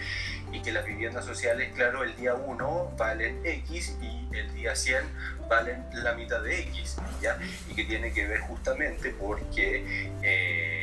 y 0.53 0.61
que 0.61 0.71
las 0.71 0.85
viviendas 0.85 1.25
sociales, 1.25 1.73
claro, 1.75 2.05
el 2.05 2.15
día 2.15 2.33
1 2.33 2.93
valen 2.97 3.45
X 3.45 3.97
y 4.01 4.29
el 4.33 4.53
día 4.53 4.73
100 4.73 5.03
valen 5.49 5.83
la 5.91 6.13
mitad 6.13 6.41
de 6.41 6.61
X, 6.61 6.95
¿ya? 7.21 7.37
Y 7.69 7.75
que 7.75 7.83
tiene 7.83 8.13
que 8.13 8.25
ver 8.25 8.39
justamente 8.39 9.13
porque 9.19 10.09
eh, 10.21 10.80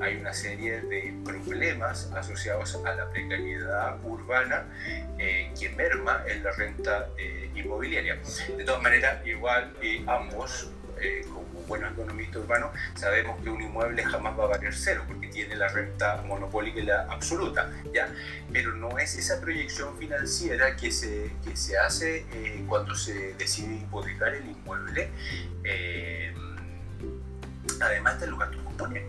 hay 0.00 0.16
una 0.16 0.32
serie 0.32 0.80
de 0.82 1.14
problemas 1.24 2.10
asociados 2.14 2.78
a 2.84 2.94
la 2.94 3.08
precariedad 3.10 3.98
urbana 4.04 4.66
eh, 5.18 5.52
que 5.58 5.70
merma 5.70 6.22
en 6.26 6.44
la 6.44 6.52
renta 6.52 7.08
eh, 7.18 7.50
inmobiliaria. 7.54 8.18
De 8.56 8.64
todas 8.64 8.82
maneras, 8.82 9.26
igual 9.26 9.72
ambos 10.06 10.70
eh, 11.00 11.22
como 11.24 11.46
buenos 11.66 11.92
economistas 11.92 12.36
urbanos, 12.36 12.70
sabemos 12.94 13.42
que 13.42 13.50
un 13.50 13.60
inmueble 13.60 14.04
jamás 14.04 14.38
va 14.38 14.44
a 14.44 14.46
valer 14.48 14.74
cero 14.74 15.02
porque 15.06 15.28
tiene 15.28 15.56
la 15.56 15.68
renta 15.68 16.22
monopólica 16.26 16.80
y 16.80 16.84
la 16.84 17.02
absoluta, 17.10 17.70
¿ya? 17.92 18.08
Pero 18.52 18.74
no 18.74 18.98
es 18.98 19.16
esa 19.16 19.40
proyección 19.40 19.96
financiera 19.98 20.76
que 20.76 20.92
se, 20.92 21.32
que 21.44 21.56
se 21.56 21.76
hace 21.76 22.24
cuando 22.68 22.94
se 22.94 23.34
decide 23.34 23.74
hipotecar 23.74 24.34
el 24.34 24.46
inmueble, 24.46 25.10
además 27.80 28.20
de 28.20 28.26
los 28.28 28.38
gastos 28.38 28.62
comunes. 28.62 29.02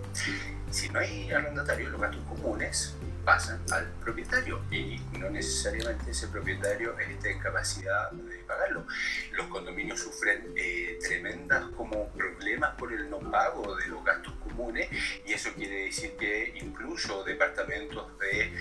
Si 0.69 0.89
no 0.89 0.99
hay 0.99 1.31
arrendatario, 1.31 1.89
los 1.89 2.01
gastos 2.01 2.21
comunes 2.27 2.95
pasan 3.27 3.59
al 3.71 3.85
propietario 4.03 4.61
y 4.71 5.01
no 5.19 5.29
necesariamente 5.29 6.11
ese 6.11 6.27
propietario 6.27 6.97
esté 6.97 7.33
en 7.33 7.39
capacidad 7.39 8.09
de 8.11 8.37
pagarlo. 8.47 8.87
Los 9.33 9.47
condominios 9.47 9.99
sufren 9.99 10.53
eh, 10.55 10.97
tremendas 11.01 11.65
como 11.75 12.07
problemas 12.11 12.75
por 12.75 12.93
el 12.93 13.09
no 13.09 13.19
pago 13.19 13.75
de 13.75 13.87
los 13.87 14.01
gastos 14.05 14.33
comunes 14.43 14.87
y 15.25 15.33
eso 15.33 15.51
quiere 15.55 15.85
decir 15.85 16.15
que 16.17 16.53
incluso 16.61 17.25
departamentos 17.25 18.17
de 18.19 18.53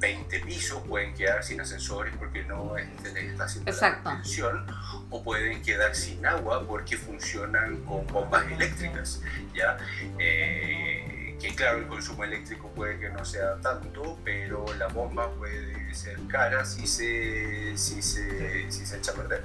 20 0.00 0.40
pisos 0.40 0.82
pueden 0.88 1.14
quedar 1.14 1.44
sin 1.44 1.60
ascensores 1.60 2.12
porque 2.16 2.42
no 2.42 2.76
está 2.76 3.44
haciendo 3.44 3.70
la 3.70 3.86
atención 3.86 4.66
o 5.10 5.22
pueden 5.22 5.62
quedar 5.62 5.94
sin 5.94 6.26
agua 6.26 6.66
porque 6.66 6.96
funcionan 6.96 7.84
con 7.84 8.04
bombas 8.08 8.50
eléctricas. 8.50 9.22
¿ya? 9.54 9.78
Eh, 10.18 11.19
que 11.40 11.54
claro, 11.54 11.78
el 11.78 11.86
consumo 11.86 12.24
eléctrico 12.24 12.68
puede 12.68 12.98
que 12.98 13.08
no 13.08 13.24
sea 13.24 13.56
tanto, 13.62 14.18
pero 14.24 14.64
la 14.74 14.88
bomba 14.88 15.30
puede 15.30 15.94
ser 15.94 16.18
cara 16.28 16.64
si 16.64 16.86
se, 16.86 17.76
si 17.78 18.02
se, 18.02 18.70
si 18.70 18.84
se 18.84 18.98
echa 18.98 19.12
a 19.12 19.14
perder. 19.14 19.42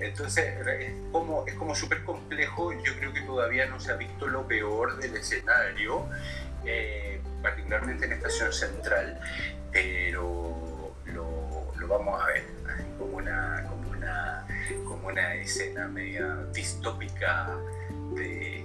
Entonces, 0.00 0.54
es 0.66 0.92
como, 1.10 1.46
es 1.46 1.54
como 1.54 1.74
súper 1.74 2.04
complejo, 2.04 2.72
yo 2.84 2.94
creo 2.98 3.12
que 3.12 3.22
todavía 3.22 3.66
no 3.66 3.80
se 3.80 3.92
ha 3.92 3.96
visto 3.96 4.26
lo 4.26 4.46
peor 4.46 4.98
del 4.98 5.16
escenario, 5.16 6.06
eh, 6.66 7.20
particularmente 7.42 8.04
en 8.04 8.12
Estación 8.12 8.52
Central, 8.52 9.18
pero 9.72 10.94
lo, 11.06 11.72
lo 11.76 11.88
vamos 11.88 12.22
a 12.22 12.26
ver 12.26 12.44
como 12.98 13.16
una, 13.16 13.64
como, 13.68 13.90
una, 13.90 14.46
como 14.84 15.08
una 15.08 15.34
escena 15.36 15.88
media 15.88 16.36
distópica 16.52 17.56
de 18.14 18.59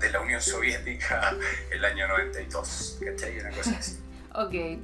de 0.00 0.10
la 0.10 0.20
Unión 0.20 0.40
Soviética 0.40 1.34
el 1.70 1.84
año 1.84 2.08
92, 2.08 2.98
¿cachai? 3.04 3.40
Una 3.40 3.50
cosa 3.50 3.76
así. 3.78 3.98
ok. 4.34 4.80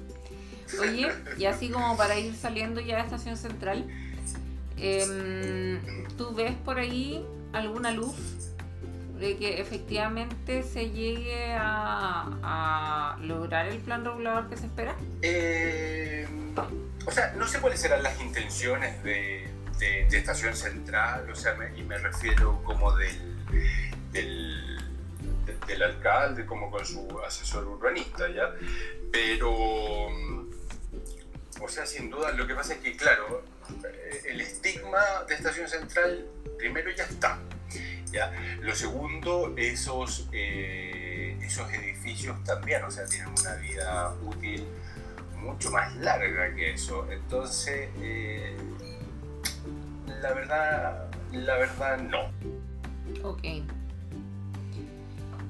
Oye, 0.81 1.13
y 1.39 1.45
así 1.45 1.71
como 1.71 1.97
para 1.97 2.19
ir 2.19 2.35
saliendo 2.35 2.81
ya 2.81 2.97
de 2.97 3.03
Estación 3.03 3.37
Central, 3.37 3.87
em, 4.77 5.81
¿tú 6.17 6.35
ves 6.35 6.55
por 6.65 6.79
ahí 6.79 7.25
alguna 7.53 7.93
luz 7.93 8.17
de 9.19 9.37
que 9.39 9.61
efectivamente 9.61 10.63
se 10.63 10.91
llegue 10.91 11.55
a, 11.59 13.17
lograr 13.23 13.67
el 13.67 13.79
plan 13.79 14.05
regulador 14.05 14.49
que 14.49 14.57
se 14.57 14.67
espera? 14.67 14.95
Em, 15.23 16.55
o 17.07 17.11
sea, 17.11 17.33
no 17.37 17.47
sé 17.47 17.61
cuáles 17.61 17.81
serán 17.81 18.03
las 18.03 18.21
intenciones 18.21 19.03
de, 19.03 19.55
Estación 20.11 20.57
Central, 20.57 21.29
o 21.31 21.35
sea, 21.35 21.55
y 21.77 21.83
me 21.83 21.99
refiero 21.99 22.63
como 22.65 22.97
del 22.97 23.36
del, 24.13 25.83
alcalde 25.83 26.47
como 26.47 26.71
con 26.71 26.85
su 26.87 27.07
asesor 27.27 27.67
urbanista, 27.67 28.29
¿ya? 28.29 28.55
Pero, 29.13 30.09
mm, 30.11 30.51
o 31.61 31.69
sea, 31.69 31.85
sin 31.85 32.11
duda, 32.11 32.33
lo 32.33 32.47
que 32.47 32.55
pasa 32.55 32.75
es 32.75 32.81
que, 32.81 32.97
claro, 32.97 33.45
eh, 33.85 34.23
el 34.27 34.41
estigma 34.41 35.01
de 35.29 35.35
Estación 35.35 35.69
Central 35.69 36.27
primero 36.57 36.91
ya 36.91 37.05
está, 37.05 37.39
¿ya? 38.11 38.33
Lo 38.61 38.75
segundo, 38.75 39.55
esos, 39.57 40.29
eh, 40.33 41.37
esos 41.43 41.71
edificios 41.73 42.43
también, 42.45 42.83
o 42.85 42.91
sea, 42.91 43.07
tienen 43.07 43.29
una 43.29 43.55
vida 43.57 44.15
útil 44.23 44.67
mucho 45.47 45.71
más 45.71 45.95
larga 45.97 46.55
que 46.55 46.73
eso. 46.73 47.07
Entonces, 47.11 47.89
eh, 48.01 48.57
la 50.07 50.33
verdad, 50.33 51.09
la 51.33 51.57
verdad 51.57 51.99
no. 51.99 52.31
Ok. 53.27 53.43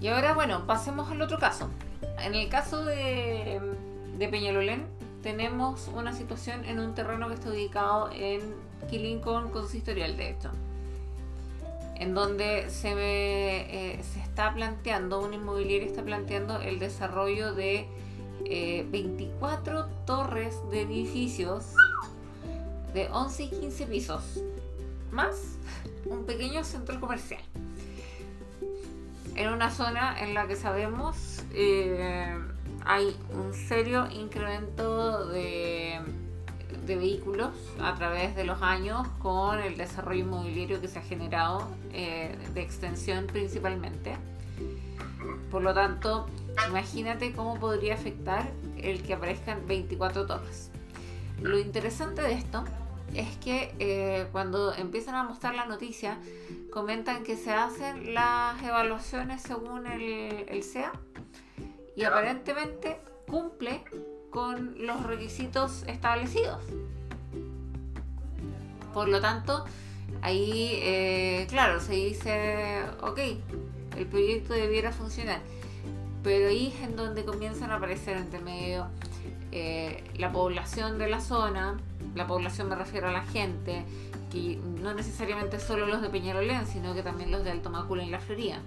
Y 0.00 0.08
ahora, 0.08 0.32
bueno, 0.32 0.66
pasemos 0.66 1.10
al 1.10 1.20
otro 1.20 1.38
caso. 1.38 1.68
En 2.22 2.34
el 2.34 2.48
caso 2.48 2.84
de, 2.84 3.60
Peñalolén, 4.18 4.86
tenemos 5.22 5.88
una 5.94 6.14
situación 6.14 6.64
en 6.64 6.80
un 6.80 6.94
terreno 6.94 7.28
que 7.28 7.34
está 7.34 7.50
ubicado 7.50 8.10
en 8.12 8.40
Quilincoln 8.88 9.50
consistorial, 9.50 10.16
de 10.16 10.30
hecho, 10.30 10.50
en 11.96 12.14
donde 12.14 12.70
se, 12.70 12.92
eh, 12.94 14.02
se 14.02 14.20
está 14.20 14.54
planteando, 14.54 15.20
un 15.20 15.34
inmobiliario 15.34 15.86
está 15.86 16.02
planteando 16.02 16.60
el 16.60 16.78
desarrollo 16.78 17.54
de 17.54 17.86
24 18.90 19.80
eh, 19.80 19.84
torres 20.06 20.56
de 20.70 20.82
edificios 20.82 21.74
de 22.94 23.08
11 23.08 23.42
y 23.44 23.50
15 23.50 23.86
pisos, 23.86 24.42
más 25.10 25.58
un 26.06 26.24
pequeño 26.24 26.64
centro 26.64 27.00
comercial 27.00 27.42
en 29.36 29.52
una 29.52 29.70
zona 29.70 30.18
en 30.18 30.34
la 30.34 30.46
que 30.46 30.56
sabemos 30.56 31.44
eh, 31.54 32.34
hay 32.84 33.16
un 33.34 33.52
serio 33.52 34.08
incremento 34.10 35.28
de, 35.28 36.00
vehículos 36.86 37.50
a 37.80 37.96
través 37.96 38.36
de 38.36 38.44
los 38.44 38.62
años 38.62 39.08
con 39.18 39.58
el 39.58 39.76
desarrollo 39.76 40.20
inmobiliario 40.20 40.80
que 40.80 40.86
se 40.86 41.00
ha 41.00 41.02
generado 41.02 41.68
eh, 41.92 42.36
de 42.54 42.62
extensión 42.62 43.26
principalmente. 43.26 44.16
Por 45.50 45.62
lo 45.62 45.74
tanto, 45.74 46.26
imagínate 46.68 47.32
cómo 47.32 47.58
podría 47.58 47.94
afectar 47.94 48.52
el 48.76 49.02
que 49.02 49.14
aparezcan 49.14 49.66
24 49.66 50.26
torres. 50.26 50.70
Lo 51.40 51.58
interesante 51.58 52.22
de 52.22 52.34
esto 52.34 52.64
es 53.14 53.36
que 53.38 53.74
eh, 53.78 54.26
cuando 54.32 54.74
empiezan 54.74 55.14
a 55.14 55.22
mostrar 55.22 55.54
la 55.54 55.66
noticia, 55.66 56.18
comentan 56.70 57.22
que 57.22 57.36
se 57.36 57.52
hacen 57.52 58.14
las 58.14 58.62
evaluaciones 58.62 59.42
según 59.42 59.86
el, 59.86 60.46
el 60.48 60.62
SEA 60.62 60.92
y 61.96 62.04
aparentemente 62.04 63.00
cumple 63.26 63.82
con 64.30 64.86
los 64.86 65.02
requisitos 65.04 65.84
establecidos. 65.86 66.62
Por 68.92 69.08
lo 69.08 69.20
tanto, 69.20 69.64
ahí, 70.22 70.72
eh, 70.82 71.46
claro, 71.48 71.80
se 71.80 71.94
dice, 71.94 72.82
ok, 73.00 73.18
el 73.96 74.06
proyecto 74.06 74.52
debiera 74.52 74.92
funcionar, 74.92 75.40
pero 76.22 76.48
ahí 76.48 76.72
es 76.74 76.82
en 76.82 76.96
donde 76.96 77.24
comienzan 77.24 77.70
a 77.70 77.76
aparecer 77.76 78.16
entre 78.16 78.40
medio 78.40 78.88
eh, 79.52 80.04
la 80.16 80.32
población 80.32 80.98
de 80.98 81.08
la 81.08 81.20
zona, 81.20 81.78
la 82.16 82.26
población 82.26 82.68
me 82.68 82.74
refiero 82.74 83.08
a 83.08 83.12
la 83.12 83.22
gente, 83.22 83.84
que 84.32 84.58
no 84.80 84.94
necesariamente 84.94 85.60
solo 85.60 85.86
los 85.86 86.02
de 86.02 86.08
Peñarolén, 86.08 86.66
sino 86.66 86.94
que 86.94 87.02
también 87.02 87.30
los 87.30 87.44
de 87.44 87.50
Alto 87.50 87.70
Macula 87.70 88.02
y 88.02 88.10
La 88.10 88.18
Florida, 88.18 88.60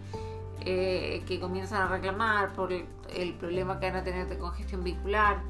eh, 0.61 1.23
que 1.27 1.39
comienzan 1.39 1.81
a 1.81 1.87
reclamar 1.87 2.53
por 2.53 2.71
el, 2.71 3.33
problema 3.33 3.79
que 3.79 3.87
van 3.87 3.97
a 3.97 4.03
tener 4.03 4.29
de 4.29 4.37
congestión 4.37 4.83
vehicular, 4.83 5.41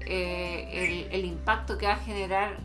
eh, 0.00 1.08
el, 1.12 1.24
impacto 1.24 1.76
que 1.78 1.86
va 1.86 1.92
a 1.92 1.96
generar 1.96 2.56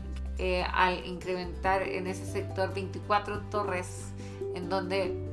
al 0.72 1.04
incrementar 1.04 1.82
en 1.82 2.06
ese 2.06 2.24
sector 2.24 2.72
24 2.72 3.40
torres, 3.50 4.12
en 4.54 4.68
donde 4.68 5.27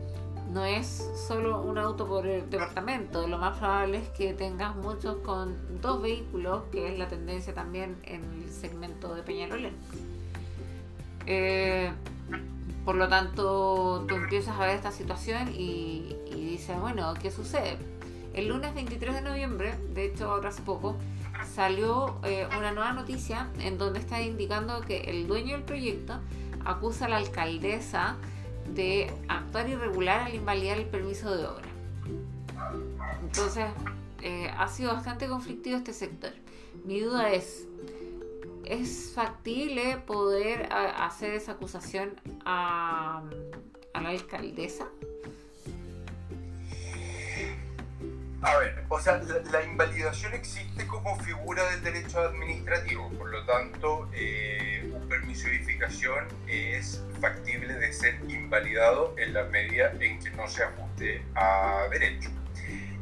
no 0.51 0.63
es 0.63 1.09
solo 1.27 1.61
un 1.61 1.77
auto 1.77 2.07
por 2.07 2.27
el 2.27 2.49
departamento, 2.49 3.27
lo 3.27 3.37
más 3.37 3.57
probable 3.57 3.97
es 3.97 4.09
que 4.09 4.33
tengas 4.33 4.75
muchos 4.75 5.17
con 5.17 5.81
dos 5.81 6.01
vehículos, 6.01 6.63
que 6.71 6.91
es 6.91 6.99
la 6.99 7.07
tendencia 7.07 7.53
también 7.53 7.97
en 8.03 8.23
el 8.23 8.51
segmento 8.51 9.15
de 9.15 9.23
Peñarolén. 9.23 9.73
Eh, 11.25 11.91
por 12.85 12.95
lo 12.95 13.07
tanto, 13.07 14.05
tú 14.07 14.15
empiezas 14.15 14.59
a 14.59 14.65
ver 14.65 14.75
esta 14.75 14.91
situación 14.91 15.49
y, 15.53 16.15
dices, 16.31 16.79
bueno, 16.79 17.13
¿qué 17.19 17.31
sucede? 17.31 17.77
El 18.33 18.47
lunes 18.49 18.75
23 18.75 19.15
de 19.15 19.21
noviembre, 19.21 19.73
de 19.93 20.05
hecho 20.05 20.29
ahora 20.29 20.49
hace 20.49 20.61
poco, 20.61 20.95
salió 21.55 22.15
eh, 22.23 22.47
una 22.57 22.71
nueva 22.71 22.93
noticia 22.93 23.49
en 23.59 23.77
donde 23.77 23.99
está 23.99 24.21
indicando 24.21 24.81
que 24.81 25.01
el 25.01 25.27
dueño 25.27 25.53
del 25.53 25.63
proyecto 25.63 26.19
acusa 26.63 27.05
a 27.05 27.09
la 27.09 27.17
alcaldesa 27.17 28.17
de 28.73 29.11
actuar 29.27 29.69
irregular 29.69 30.21
al 30.21 30.35
invalidar 30.35 30.77
el 30.77 30.85
permiso 30.85 31.35
de 31.35 31.45
obra. 31.45 31.67
Entonces, 33.21 33.65
eh, 34.21 34.49
ha 34.57 34.67
sido 34.67 34.93
bastante 34.93 35.27
conflictivo 35.27 35.77
este 35.77 35.93
sector. 35.93 36.31
Mi 36.83 36.99
duda 36.99 37.31
es, 37.31 37.67
¿es 38.63 39.11
factible 39.13 39.97
poder 39.97 40.67
hacer 40.71 41.33
esa 41.33 41.53
acusación 41.53 42.19
a, 42.45 43.23
a 43.93 44.01
la 44.01 44.09
alcaldesa? 44.09 44.87
A 48.45 48.57
ver, 48.57 48.83
o 48.89 48.99
sea, 48.99 49.19
la, 49.51 49.63
invalidación 49.63 50.35
existe 50.35 50.85
como 50.85 51.17
figura 51.17 51.67
del 51.71 51.81
derecho 51.81 52.19
administrativo, 52.19 53.09
por 53.17 53.31
lo 53.31 53.43
tanto, 53.43 54.07
eh, 54.13 54.87
un 54.93 55.09
permiso 55.09 55.47
de 55.47 55.55
edificación 55.55 56.27
es 56.45 57.03
factible 57.19 57.73
de 57.73 57.91
ser 57.91 58.19
invalidado 58.27 59.15
en 59.17 59.33
la 59.33 59.45
medida 59.45 59.91
en 59.99 60.19
que 60.19 60.29
no 60.29 60.47
se 60.47 60.63
ajuste 60.63 61.23
a 61.33 61.87
derecho. 61.89 62.29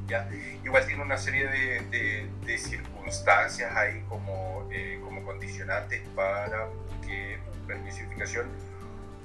¿ya? 0.07 0.29
Igual 0.63 0.87
tiene 0.87 1.01
una 1.01 1.17
serie 1.17 1.45
de, 1.49 2.57
circunstancias 2.57 3.75
ahí 3.75 4.01
como, 4.07 4.69
eh, 4.71 4.97
como 5.03 5.25
condicionantes 5.25 6.03
para 6.15 6.69
que 7.05 7.37
un 7.59 7.67
permiso 7.67 7.97
de 7.97 8.03
edificación 8.03 8.47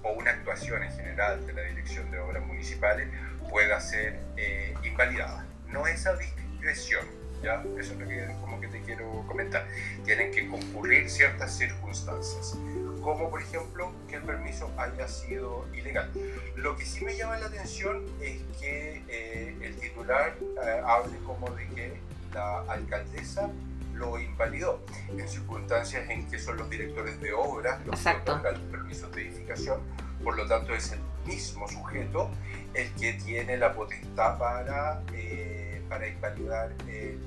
o 0.03 0.11
una 0.14 0.33
actuación 0.33 0.83
en 0.83 0.91
general 0.91 1.47
de 1.47 1.53
la 1.53 1.62
Dirección 1.62 2.11
de 2.11 2.19
Obras 2.19 2.45
Municipales 2.45 3.07
pueda 3.49 3.81
ser 3.81 4.19
eh, 4.37 4.75
invalidada 4.83 5.47
no 5.71 5.87
es 5.87 6.07
a 6.07 6.14
discreción, 6.16 7.07
¿ya? 7.43 7.62
Eso 7.79 7.93
es 7.93 7.99
lo 7.99 8.09
que 8.09 8.27
como 8.41 8.61
que 8.61 8.69
te 8.69 8.81
quiero 8.83 9.25
comentar. 9.27 9.66
Tienen 10.05 10.33
que 10.33 10.49
concurrir 10.49 11.09
ciertas 11.11 11.57
circunstancias, 11.57 12.57
como 13.03 13.31
por 13.31 13.43
ejemplo 13.43 13.93
que 14.09 14.16
el 14.16 14.23
permiso 14.23 14.71
haya 14.77 15.09
sido 15.09 15.66
ilegal. 15.75 16.11
Lo 16.57 16.77
que 16.77 16.85
sí 16.85 17.05
me 17.05 17.16
llama 17.16 17.39
la 17.39 17.47
atención 17.47 18.05
es 18.21 18.43
que 18.61 19.03
eh, 19.09 19.57
el 19.62 19.77
titular 19.77 20.37
eh, 20.41 20.83
hable 20.85 21.19
como 21.19 21.51
de 21.51 21.66
que 21.69 22.01
la 22.33 22.61
alcaldesa 22.62 23.51
lo 23.95 24.19
invalidó 24.21 24.81
en 25.09 25.29
circunstancias 25.29 26.09
en 26.09 26.29
que 26.31 26.39
son 26.39 26.57
los 26.57 26.71
directores 26.71 27.21
de 27.21 27.33
obras 27.33 27.85
los 27.85 28.01
que 28.01 28.11
otorgan 28.11 28.61
permisos 28.71 29.12
de 29.12 29.23
edificación, 29.23 29.81
por 30.23 30.37
lo 30.37 30.47
tanto 30.47 30.73
es 30.73 30.93
el 30.93 31.01
mismo 31.27 31.69
sujeto 31.69 32.31
el 32.75 32.93
que 32.95 33.14
tiene 33.14 33.57
la 33.57 33.75
potestad 33.75 34.39
para... 34.39 35.03
Eh, 35.12 35.58
para 35.89 36.07
invalidar 36.07 36.72
el 36.89 37.18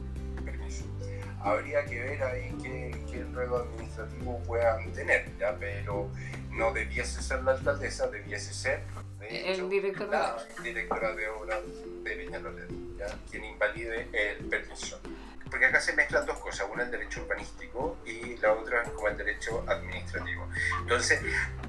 permiso. 0.43 0.85
Habría 1.39 1.83
que 1.85 1.99
ver 1.99 2.23
ahí 2.23 2.55
qué, 2.61 3.03
qué 3.09 3.19
enredo 3.19 3.63
administrativo 3.63 4.39
puedan 4.43 4.91
tener, 4.93 5.25
¿ya? 5.39 5.55
pero 5.59 6.09
no 6.51 6.71
debiese 6.71 7.21
ser 7.21 7.43
la 7.43 7.53
alcaldesa, 7.53 8.07
debiese 8.07 8.53
ser 8.53 8.81
de 9.19 9.51
hecho, 9.51 9.63
el 9.63 9.69
director 9.69 10.09
la 10.09 10.35
directora 10.63 11.13
de 11.13 11.29
obra 11.29 11.59
de 11.61 12.15
Peñalolén, 12.15 12.97
¿ya? 12.97 13.07
quien 13.29 13.45
invalide 13.45 14.07
el 14.13 14.45
permiso 14.45 14.99
porque 15.51 15.65
acá 15.65 15.81
se 15.81 15.93
mezclan 15.93 16.25
dos 16.25 16.39
cosas, 16.39 16.65
una 16.71 16.83
el 16.83 16.91
derecho 16.91 17.23
urbanístico 17.23 17.97
y 18.05 18.37
la 18.37 18.53
otra 18.53 18.83
como 18.83 19.09
el 19.09 19.17
derecho 19.17 19.63
administrativo. 19.67 20.47
Entonces, 20.79 21.21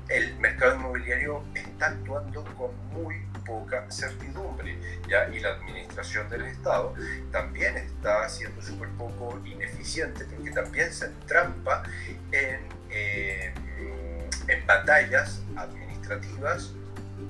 el 0.08 0.36
mercado 0.36 0.76
inmobiliario 0.76 1.42
está 1.52 1.88
actuando 1.88 2.44
con 2.56 2.70
muy 2.92 3.26
poca 3.44 3.90
certidumbre, 3.90 4.78
¿ya? 5.08 5.28
y 5.28 5.40
la 5.40 5.50
administración 5.50 6.28
del 6.28 6.42
Estado 6.42 6.94
también 7.30 7.76
está 7.76 8.28
siendo 8.28 8.60
súper 8.62 8.88
poco 8.90 9.40
ineficiente, 9.44 10.24
porque 10.24 10.50
también 10.50 10.92
se 10.92 11.08
trampa 11.26 11.82
en, 12.30 12.60
eh, 12.90 13.52
en 14.48 14.66
batallas 14.66 15.42
administrativas 15.56 16.72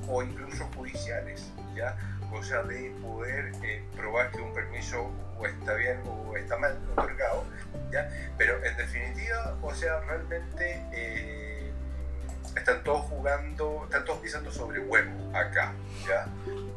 o 0.08 0.22
incluso 0.22 0.68
judiciales. 0.74 1.50
¿ya? 1.74 1.96
cosa 2.32 2.62
de 2.62 2.90
poder 3.02 3.52
eh, 3.62 3.84
probar 3.94 4.30
que 4.30 4.40
un 4.40 4.52
permiso 4.54 5.10
o 5.38 5.46
está 5.46 5.74
bien 5.74 5.98
o 6.06 6.34
está 6.36 6.56
mal 6.56 6.78
otorgado, 6.96 7.44
¿ya? 7.92 8.08
Pero 8.38 8.64
en 8.64 8.76
definitiva, 8.76 9.54
o 9.60 9.74
sea, 9.74 10.00
realmente 10.00 10.82
eh, 10.92 11.51
están 12.56 12.82
todos 12.84 13.02
jugando, 13.06 13.84
están 13.84 14.04
todos 14.04 14.20
pisando 14.20 14.52
sobre 14.52 14.80
huevo 14.80 15.36
acá, 15.36 15.72
¿ya? 16.06 16.26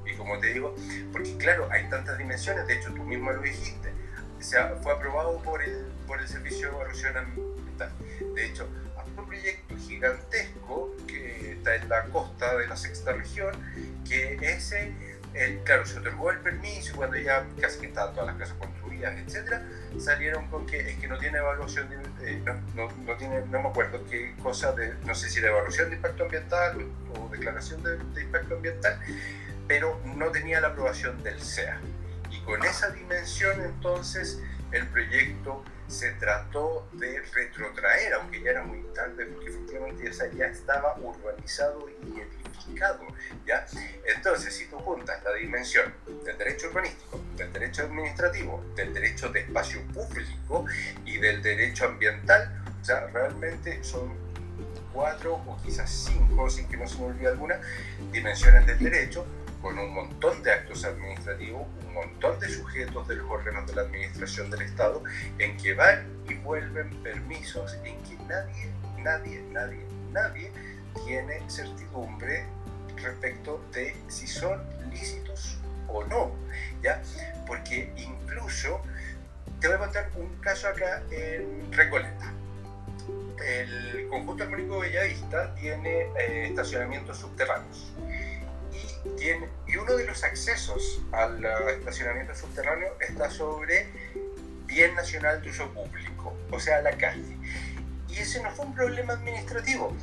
Y 0.06 0.16
como 0.16 0.40
te 0.40 0.54
digo, 0.54 0.76
porque 1.12 1.36
claro, 1.38 1.68
hay 1.72 1.90
tantas 1.90 2.18
dimensiones, 2.18 2.68
de 2.68 2.76
hecho 2.76 2.94
tú 2.94 3.04
mismo 3.04 3.32
lo 3.32 3.42
dijiste, 3.42 3.92
o 4.40 4.44
sea, 4.44 4.76
fue 4.82 4.94
aprobado 4.94 5.42
por 5.42 5.62
el, 5.64 5.92
por 6.06 6.22
el 6.22 6.28
Servicio 6.28 6.70
de 6.70 6.76
Evaluación 6.76 7.18
Ambiental. 7.18 7.92
De 8.36 8.46
hecho, 8.46 8.70
hay 8.98 9.12
un 9.18 9.26
proyecto 9.26 9.76
gigantesco 9.78 10.96
que 11.08 11.54
está 11.54 11.76
en 11.76 11.90
la 11.90 12.04
costa 12.06 12.56
de 12.58 12.68
la 12.68 12.78
sexta 12.78 13.14
región, 13.14 13.56
que 14.08 14.38
ese 14.42 14.94
claro, 15.64 15.86
se 15.86 16.00
otorgó 16.00 16.32
el 16.32 16.40
permiso 16.40 16.96
cuando 16.96 17.18
ya 17.18 17.46
casi 17.60 17.80
que 17.80 17.88
estaban 17.88 18.14
todas 18.14 18.28
las 18.28 18.38
casas 18.38 18.56
construidas, 18.58 19.18
etcétera, 19.18 19.66
salieron 20.00 20.48
con 20.48 20.66
que 20.66 20.80
es 20.80 20.98
que 20.98 21.08
no 21.08 21.18
tiene 21.18 21.40
evaluación, 21.40 21.90
de, 21.90 22.38
no, 22.76 22.90
no, 23.06 23.18
tiene, 23.18 23.42
no 23.48 23.62
me 23.62 23.70
acuerdo 23.70 24.04
qué 24.10 24.36
cosa, 24.42 24.72
de, 24.74 24.94
no 25.06 25.14
sé 25.14 25.30
si 25.30 25.42
de 25.42 25.48
evaluación 25.48 25.90
de 25.90 25.98
impacto 25.98 26.24
ambiental 26.24 26.86
o, 27.16 27.30
declaración 27.30 27.84
de, 27.84 27.98
de, 27.98 28.22
impacto 28.24 28.56
ambiental, 28.56 29.00
pero 29.68 30.00
no 30.06 30.32
tenía 30.32 30.62
la 30.62 30.70
aprobación 30.70 31.22
del 31.24 31.42
SEA. 31.42 31.80
Y 32.32 32.42
con 32.42 32.64
esa 32.64 32.90
dimensión 32.90 33.62
entonces 33.62 34.42
el 34.72 34.88
proyecto 34.88 35.64
se 35.88 36.12
trató 36.14 36.88
de 36.94 37.22
retrotraer, 37.22 38.14
aunque 38.14 38.42
ya 38.42 38.52
era 38.52 38.64
muy 38.64 38.82
tarde, 38.94 39.26
porque 39.26 39.50
efectivamente 39.50 40.12
ya 40.36 40.48
estaba 40.48 40.96
urbanizado 40.98 41.88
y 41.90 42.20
edificado. 42.20 42.45
Entonces, 44.06 44.56
si 44.56 44.66
tú 44.68 44.78
juntas 44.80 45.24
la 45.24 45.34
dimensión 45.34 45.94
del 46.24 46.38
derecho 46.38 46.68
urbanístico, 46.68 47.22
del 47.36 47.52
derecho 47.54 47.84
administrativo, 47.84 48.64
del 48.76 48.94
derecho 48.94 49.30
de 49.30 49.42
espacio 49.42 49.82
público 49.94 50.66
y 51.06 51.18
del 51.18 51.42
derecho 51.42 51.86
ambiental, 51.86 52.64
o 52.82 52.84
sea, 52.84 53.08
realmente 53.08 53.84
son 53.84 54.14
cuatro 54.94 55.36
o 55.36 55.58
quizás 55.64 55.90
cinco, 55.90 56.50
sin 56.50 56.68
que 56.68 56.78
no 56.78 56.88
se 56.88 56.98
me 56.98 57.06
olvide 57.06 57.28
alguna, 57.28 57.60
dimensiones 58.12 58.66
del 58.66 58.80
derecho 58.80 59.26
con 59.62 59.78
un 59.78 59.94
montón 59.94 60.42
de 60.44 60.52
actos 60.52 60.86
administrativos, 60.86 61.68
un 61.88 61.94
montón 61.94 62.40
de 62.40 62.50
sujetos 62.50 63.08
de 63.08 63.16
los 63.16 63.30
órganos 63.30 63.68
de 63.68 63.76
la 63.76 63.82
administración 63.84 64.50
del 64.50 64.62
Estado, 64.62 65.04
en 65.40 65.58
que 65.58 65.74
van 65.74 66.08
y 66.30 66.36
vuelven 66.36 66.90
permisos 67.02 67.78
en 67.84 68.02
que 68.04 68.16
nadie, 68.28 68.72
nadie, 69.04 69.42
nadie, 69.52 69.86
nadie 70.12 70.52
tiene 71.04 71.42
certidumbre 71.50 72.46
respecto 72.98 73.62
de 73.74 73.96
si 74.08 74.28
son 74.28 74.62
lícitos 74.92 75.58
o 75.88 76.04
no, 76.06 76.32
¿ya? 76.82 77.02
Porque 77.46 77.92
incluso 77.98 78.82
te 79.60 79.68
voy 79.68 79.76
a 79.76 79.80
contar 79.80 80.10
un 80.16 80.36
caso 80.38 80.68
acá 80.68 81.04
en 81.12 81.72
Recoleta. 81.72 82.32
El 83.46 84.08
conjunto 84.10 84.44
armónico 84.44 84.80
Bellavista 84.80 85.54
tiene 85.56 86.08
eh, 86.18 86.48
estacionamientos 86.48 87.18
subterráneos 87.18 87.92
y, 88.72 89.10
tiene, 89.18 89.48
y 89.68 89.76
uno 89.78 89.96
de 89.96 90.06
los 90.06 90.24
accesos 90.24 91.02
al 91.12 91.44
estacionamiento 91.78 92.34
subterráneo 92.34 92.94
está 93.00 93.30
sobre 93.30 93.88
bien 94.66 94.96
nacional 94.96 95.42
de 95.42 95.50
uso 95.50 95.70
público, 95.72 96.36
o 96.52 96.60
sea, 96.60 96.82
la 96.82 96.92
calle. 96.98 97.38
Y 98.10 98.20
ese 98.20 98.42
no 98.42 98.52
fue 98.52 98.66
un 98.66 98.74
problema 98.74 99.14
administrativo. 99.14 99.96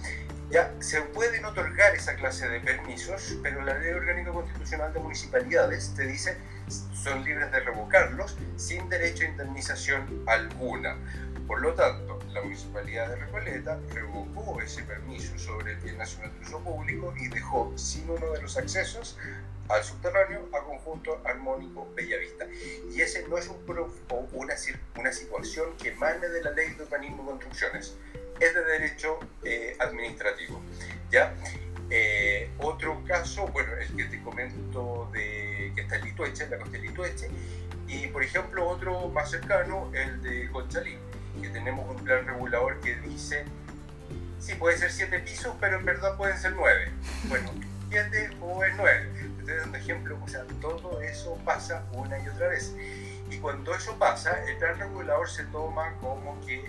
Ya 0.53 0.71
se 0.81 1.01
pueden 1.01 1.47
otorgar 1.47 1.97
esa 1.97 2.15
clase 2.15 2.47
de 2.47 2.61
permisos, 2.61 3.39
pero 3.43 3.63
la 3.63 3.73
Ley 3.79 3.93
Orgánica 3.95 4.33
Constitucional 4.33 4.93
de 4.93 5.01
Municipalidades 5.01 5.95
te 5.97 6.07
dice 6.07 6.37
son 6.93 7.25
libres 7.25 7.51
de 7.51 7.61
revocarlos 7.61 8.37
sin 8.57 8.87
derecho 8.91 9.25
a 9.25 9.29
indemnización 9.29 10.23
alguna. 10.27 10.99
Por 11.47 11.63
lo 11.63 11.73
tanto, 11.73 12.19
la 12.35 12.43
Municipalidad 12.43 13.09
de 13.09 13.17
Recoleta 13.17 13.79
revocó 13.95 14.61
ese 14.61 14.83
permiso 14.83 15.39
sobre 15.39 15.73
el 15.73 15.79
bien 15.79 15.97
nacional 15.97 16.31
de 16.39 16.47
uso 16.47 16.61
público 16.61 17.15
y 17.19 17.29
dejó 17.29 17.73
sin 17.77 18.11
uno 18.11 18.33
de 18.33 18.43
los 18.43 18.59
accesos 18.59 19.17
al 19.71 19.83
subterráneo 19.83 20.51
a 20.53 20.65
conjunto 20.65 21.19
armónico 21.25 21.91
Bellavista. 21.95 22.47
Y 22.91 23.01
ese 23.01 23.27
no 23.27 23.39
es 23.39 23.49
un 23.49 23.63
una, 24.33 24.55
una 24.97 25.13
situación 25.13 25.77
que 25.79 25.89
emane 25.89 26.29
de 26.29 26.43
la 26.43 26.51
ley 26.51 26.75
de 26.75 26.83
urbanismo 26.83 27.23
y 27.23 27.27
construcciones, 27.27 27.97
es 28.41 28.55
de 28.55 28.64
derecho 28.64 29.18
eh, 29.45 29.76
administrativo. 29.78 30.62
¿ya? 31.11 31.35
Eh, 31.91 32.51
otro 32.59 33.03
caso, 33.07 33.47
bueno, 33.49 33.72
el 33.76 33.95
que 33.95 34.05
te 34.05 34.22
comento 34.22 35.11
de 35.12 35.72
que 35.74 35.83
está 35.83 35.97
en 35.97 36.05
Litueche, 36.07 36.45
en 36.45 36.51
la 36.51 36.59
costa 36.59 36.72
de 36.72 36.83
Litueche, 36.83 37.30
y 37.87 38.07
por 38.07 38.22
ejemplo 38.22 38.66
otro 38.66 39.09
más 39.09 39.30
cercano, 39.30 39.91
el 39.95 40.22
de 40.22 40.51
Conchalí, 40.51 40.97
que 41.41 41.49
tenemos 41.51 41.89
un 41.95 42.03
plan 42.03 42.26
regulador 42.26 42.80
que 42.80 42.95
dice, 42.97 43.45
sí, 44.39 44.55
puede 44.55 44.78
ser 44.78 44.91
siete 44.91 45.18
pisos, 45.20 45.55
pero 45.61 45.78
en 45.78 45.85
verdad 45.85 46.16
pueden 46.16 46.39
ser 46.39 46.53
nueve. 46.53 46.91
Bueno, 47.24 47.51
siete 47.91 48.30
o 48.41 48.64
es 48.64 48.74
nueve. 48.76 49.11
Estoy 49.41 49.57
dando 49.57 49.76
ejemplo, 49.76 50.18
o 50.22 50.28
sea, 50.28 50.45
todo 50.61 51.03
eso 51.03 51.39
pasa 51.45 51.85
una 51.93 52.18
y 52.18 52.28
otra 52.28 52.49
vez. 52.49 52.74
Y 53.30 53.37
cuando 53.39 53.74
eso 53.74 53.99
pasa, 53.99 54.43
el 54.49 54.57
plan 54.57 54.78
regulador 54.78 55.28
se 55.28 55.45
toma 55.45 55.95
como 56.01 56.41
que 56.47 56.64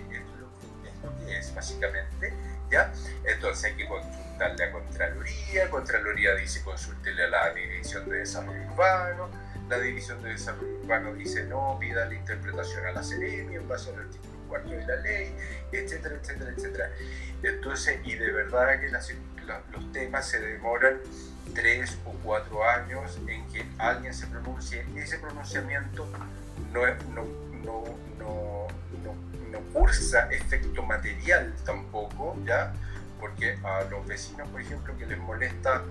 es, 1.28 1.54
básicamente, 1.54 2.32
¿ya? 2.70 2.92
Entonces 3.24 3.64
hay 3.64 3.76
que 3.76 3.86
consultarle 3.86 4.64
a 4.64 4.72
Contraloría, 4.72 5.70
Contraloría 5.70 6.34
dice 6.34 6.62
consúltele 6.62 7.24
a 7.24 7.28
la 7.28 7.54
División 7.54 8.08
de 8.08 8.18
Desarrollo 8.18 8.62
Urbano, 8.72 9.30
la 9.68 9.78
División 9.78 10.22
de 10.22 10.30
Desarrollo 10.30 10.78
Urbano 10.82 11.14
dice 11.14 11.44
no, 11.44 11.78
pida 11.80 12.06
la 12.06 12.14
interpretación 12.14 12.86
a 12.86 12.92
la 12.92 13.02
Seremi 13.02 13.56
en 13.56 13.68
base 13.68 13.90
al 13.90 14.00
artículo 14.00 14.34
4 14.48 14.70
de 14.70 14.86
la 14.86 14.96
ley, 14.96 15.34
etcétera, 15.72 16.16
etcétera, 16.20 16.50
etcétera. 16.56 16.90
Entonces, 17.42 18.00
y 18.04 18.14
de 18.14 18.32
verdad 18.32 18.80
que 18.80 18.90
los 18.90 19.92
temas 19.92 20.28
se 20.28 20.40
demoran 20.40 21.00
tres 21.54 21.98
o 22.04 22.12
cuatro 22.22 22.64
años 22.64 23.18
en 23.28 23.46
que 23.48 23.64
alguien 23.78 24.14
se 24.14 24.26
pronuncie. 24.26 24.84
Ese 24.96 25.18
pronunciamiento 25.18 26.06
no, 26.72 26.86
no, 27.12 27.24
no, 27.64 27.84
no, 28.18 29.14
no 29.54 29.60
cursa 29.72 30.28
efecto 30.30 30.82
material 30.82 31.54
tampoco, 31.64 32.36
¿ya? 32.44 32.74
porque 33.24 33.58
a 33.64 33.84
los 33.84 34.06
vecinos, 34.06 34.46
por 34.50 34.60
ejemplo, 34.60 34.94
que 34.98 35.06
les 35.06 35.18
molesta, 35.18 35.82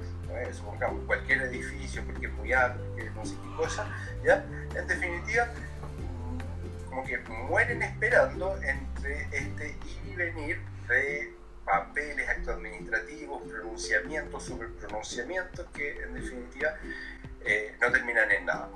supongamos, 0.51 1.03
cualquier 1.07 1.41
edificio 1.41 2.03
porque 2.05 2.27
es 2.27 2.33
muy 2.33 2.53
alto, 2.53 2.95
que 2.95 3.09
no 3.09 3.25
sé 3.25 3.33
qué 3.41 3.55
cosa, 3.57 3.87
¿ya? 4.23 4.45
En 4.75 4.87
definitiva, 4.87 5.47
como 6.89 7.03
que 7.03 7.17
mueren 7.17 7.81
esperando 7.81 8.55
entre 8.61 9.23
este 9.31 9.69
ir 9.69 10.11
y 10.11 10.15
venir 10.15 10.61
de 10.87 11.33
papeles, 11.65 12.29
actos 12.29 12.55
administrativos, 12.55 13.41
pronunciamientos, 13.49 14.43
sobre 14.43 14.67
pronunciamientos 14.67 15.65
que 15.73 16.03
en 16.03 16.13
definitiva 16.13 16.75
eh, 17.45 17.75
no 17.81 17.91
terminan 17.91 18.29
en 18.29 18.45
nada. 18.45 18.69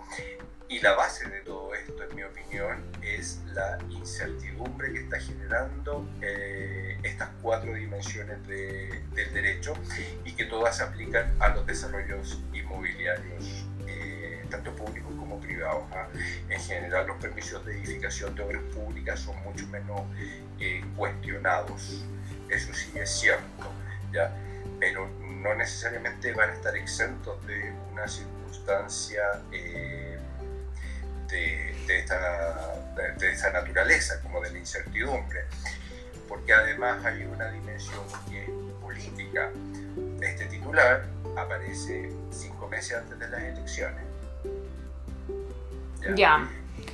Y 0.70 0.80
la 0.82 0.96
base 0.96 1.30
de 1.30 1.40
todo 1.42 1.74
esto, 1.74 2.04
en 2.04 2.14
mi 2.14 2.24
opinión, 2.24 2.84
es 3.02 3.40
la 3.54 3.78
incertidumbre 3.90 4.92
que 4.92 5.00
está 5.00 5.18
generando 5.18 6.06
eh, 6.22 6.98
estas 7.04 7.30
cuatro 7.42 7.74
dimensiones 7.74 8.46
del 8.46 9.34
derecho 9.34 9.74
y 10.26 10.34
que 10.34 10.44
todas 10.46 10.76
se 10.78 10.84
aplican 10.84 11.34
a 11.40 11.50
los 11.50 11.66
desarrollos 11.66 12.42
inmobiliarios, 12.52 13.66
eh, 13.88 14.46
tanto 14.50 14.76
públicos 14.76 15.14
como 15.18 15.40
privados. 15.40 15.84
¿ah? 15.94 16.10
En 16.50 16.60
general, 16.60 17.08
los 17.08 17.18
permisos 17.18 17.66
de 17.66 17.78
edificación 17.78 18.36
de 18.36 18.44
obras 18.44 18.64
públicas 18.74 19.22
son 19.22 19.42
mucho 19.44 19.66
menos 19.68 20.02
eh, 20.60 20.84
cuestionados, 20.98 22.04
eso 22.50 22.74
sí 22.74 22.92
es 22.96 23.10
cierto, 23.10 23.72
¿ya? 24.12 24.36
pero 24.82 25.08
no 25.22 25.56
necesariamente 25.56 26.34
van 26.34 26.50
a 26.50 26.54
estar 26.54 26.76
exentos 26.76 27.46
de 27.48 27.72
una 27.94 28.06
circunstancia 28.06 29.24
de, 31.28 31.76
de, 31.88 32.00
esta, 33.30 33.52
naturaleza, 33.52 34.22
como 34.22 34.42
de 34.42 34.52
la 34.52 34.60
incertidumbre, 34.60 35.46
porque 36.28 36.54
además 36.54 37.04
hay 37.06 37.24
una 37.24 37.50
dimensión 37.52 38.04
que 38.30 38.44
es 38.44 38.50
política. 38.82 39.50
Este 40.22 40.46
titular 40.46 41.06
aparece 41.38 42.10
cinco 42.32 42.68
meses 42.68 42.98
antes 42.98 43.20
de 43.20 43.30
las 43.30 43.42
elecciones. 43.42 44.04
Ya. 46.16 46.48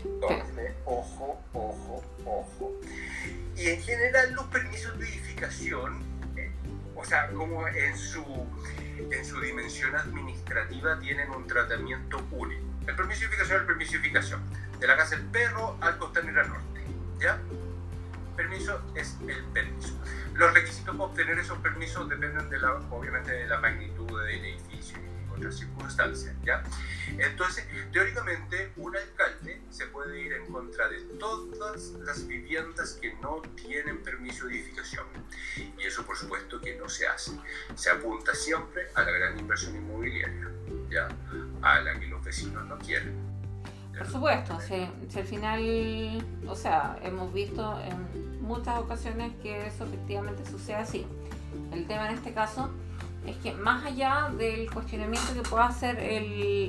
Entonces, 0.04 0.72
ojo, 0.86 1.42
ojo, 1.54 2.04
ojo. 2.26 2.72
Y 3.56 3.70
en 3.70 3.82
general 3.82 4.34
los 4.34 4.46
permisos 4.46 4.98
de 4.98 5.08
edificación, 5.08 6.02
eh, 6.36 6.52
o 6.96 7.06
sea, 7.06 7.28
como 7.30 7.68
en 7.68 7.98
su, 7.98 8.24
en 9.12 9.26
su 9.26 9.40
dimensión 9.40 9.96
administrativa 9.96 11.00
tienen 11.00 11.30
un 11.30 11.46
tratamiento 11.46 12.26
único 12.32 12.73
el 12.88 12.96
edificación 12.96 13.62
es 13.62 13.92
de 13.92 13.98
edificación. 13.98 14.42
De 14.80 14.88
la 14.88 14.98
casa 14.98 15.16
del 15.16 15.26
perro 15.28 15.78
al 15.82 15.98
costanera 15.98 16.44
norte. 16.44 16.84
¿Ya? 17.20 17.40
Permiso 18.36 18.82
es 18.96 19.16
el 19.28 19.44
permiso. 19.46 19.94
Los 20.34 20.54
requisitos 20.54 20.96
para 20.96 21.10
obtener 21.10 21.40
esos 21.40 21.58
permisos 21.60 22.10
dependen 22.10 22.50
de 22.50 22.60
la, 22.60 22.74
obviamente 22.90 23.32
de 23.32 23.48
la 23.48 23.60
magnitud 23.60 24.08
del 24.26 24.44
edificio 24.46 24.98
y 24.98 25.38
otras 25.38 25.56
circunstancias. 25.56 26.36
¿ya? 26.44 26.64
Entonces, 27.18 27.66
teóricamente, 27.92 28.74
un 28.78 28.98
alcalde 28.98 29.62
se 29.70 29.86
puede 29.88 30.20
ir 30.20 30.34
en 30.34 30.52
contra 30.52 30.90
de 30.90 31.00
todas 31.20 31.92
las 32.04 32.28
viviendas 32.28 32.98
que 33.02 33.14
no 33.22 33.42
tienen 33.56 34.02
permiso 34.04 34.48
de 34.48 34.56
edificación. 34.56 35.06
Y 35.78 35.84
eso, 35.84 36.06
por 36.06 36.18
supuesto, 36.18 36.60
que 36.60 36.76
no 36.76 36.90
se 36.90 37.08
hace. 37.08 37.32
Se 37.76 37.92
apunta 37.92 38.34
siempre 38.34 38.88
a 38.96 39.04
la 39.04 39.12
gran 39.12 39.40
inversión 39.40 39.76
inmobiliaria. 39.76 40.50
A 40.98 41.80
la 41.80 42.00
que 42.00 42.08
los 42.08 42.24
vecinos 42.24 42.66
no 42.66 42.78
quieren. 42.78 43.34
Por 43.98 44.08
supuesto, 44.08 44.60
si, 44.60 44.74
al 45.20 45.26
final, 45.26 46.26
o 46.48 46.56
sea, 46.56 46.98
hemos 47.04 47.32
visto 47.32 47.80
en 47.82 48.42
muchas 48.42 48.80
ocasiones 48.80 49.34
que 49.42 49.68
eso 49.68 49.86
efectivamente 49.86 50.46
sucede 50.46 50.78
así. 50.78 51.06
El 51.72 51.86
tema 51.86 52.10
en 52.10 52.16
este 52.16 52.34
caso 52.34 52.72
es 53.28 53.38
que 53.38 53.54
más 53.54 53.86
allá 53.86 54.32
del 54.36 54.70
cuestionamiento 54.72 55.34
que 55.34 55.48
pueda 55.48 55.68
hacer 55.68 56.02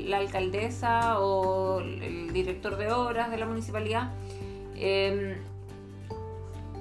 la 0.07 0.18
alcaldesa 0.18 1.18
o 1.18 1.81
el 1.81 2.33
director 2.33 2.77
de 2.77 2.93
obras 2.93 3.31
de 3.31 3.39
la 3.39 3.47
municipalidad, 3.47 4.12
em, 4.77 5.37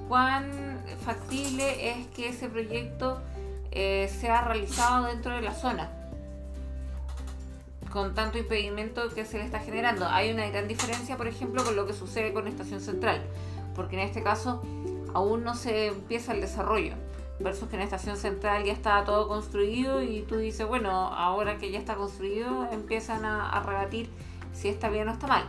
cuán 0.08 0.78
factible 1.04 1.90
es 1.90 2.06
que 2.08 2.28
ese 2.28 2.48
proyecto 2.48 3.22
eh, 3.70 4.08
sea 4.20 4.42
realizado 4.42 5.06
dentro 5.06 5.34
de 5.34 5.40
la 5.40 5.54
zona 5.54 5.90
con 7.94 8.12
tanto 8.12 8.38
impedimento 8.38 9.08
que 9.14 9.24
se 9.24 9.38
le 9.38 9.44
está 9.44 9.60
generando. 9.60 10.04
Hay 10.08 10.32
una 10.32 10.50
gran 10.50 10.66
diferencia, 10.66 11.16
por 11.16 11.28
ejemplo, 11.28 11.62
con 11.62 11.76
lo 11.76 11.86
que 11.86 11.92
sucede 11.92 12.32
con 12.32 12.48
Estación 12.48 12.80
Central, 12.80 13.22
porque 13.76 13.94
en 13.94 14.00
este 14.00 14.20
caso 14.20 14.60
aún 15.14 15.44
no 15.44 15.54
se 15.54 15.86
empieza 15.86 16.32
el 16.34 16.40
desarrollo, 16.40 16.94
versus 17.38 17.68
que 17.68 17.76
en 17.76 17.82
Estación 17.82 18.16
Central 18.16 18.64
ya 18.64 18.72
está 18.72 19.04
todo 19.04 19.28
construido 19.28 20.02
y 20.02 20.22
tú 20.22 20.38
dices, 20.38 20.66
bueno, 20.66 20.90
ahora 20.90 21.56
que 21.58 21.70
ya 21.70 21.78
está 21.78 21.94
construido 21.94 22.68
empiezan 22.72 23.24
a, 23.24 23.62
rebatir 23.64 24.10
si 24.52 24.68
está 24.68 24.88
bien 24.88 25.08
o 25.08 25.12
está 25.12 25.28
mal. 25.28 25.46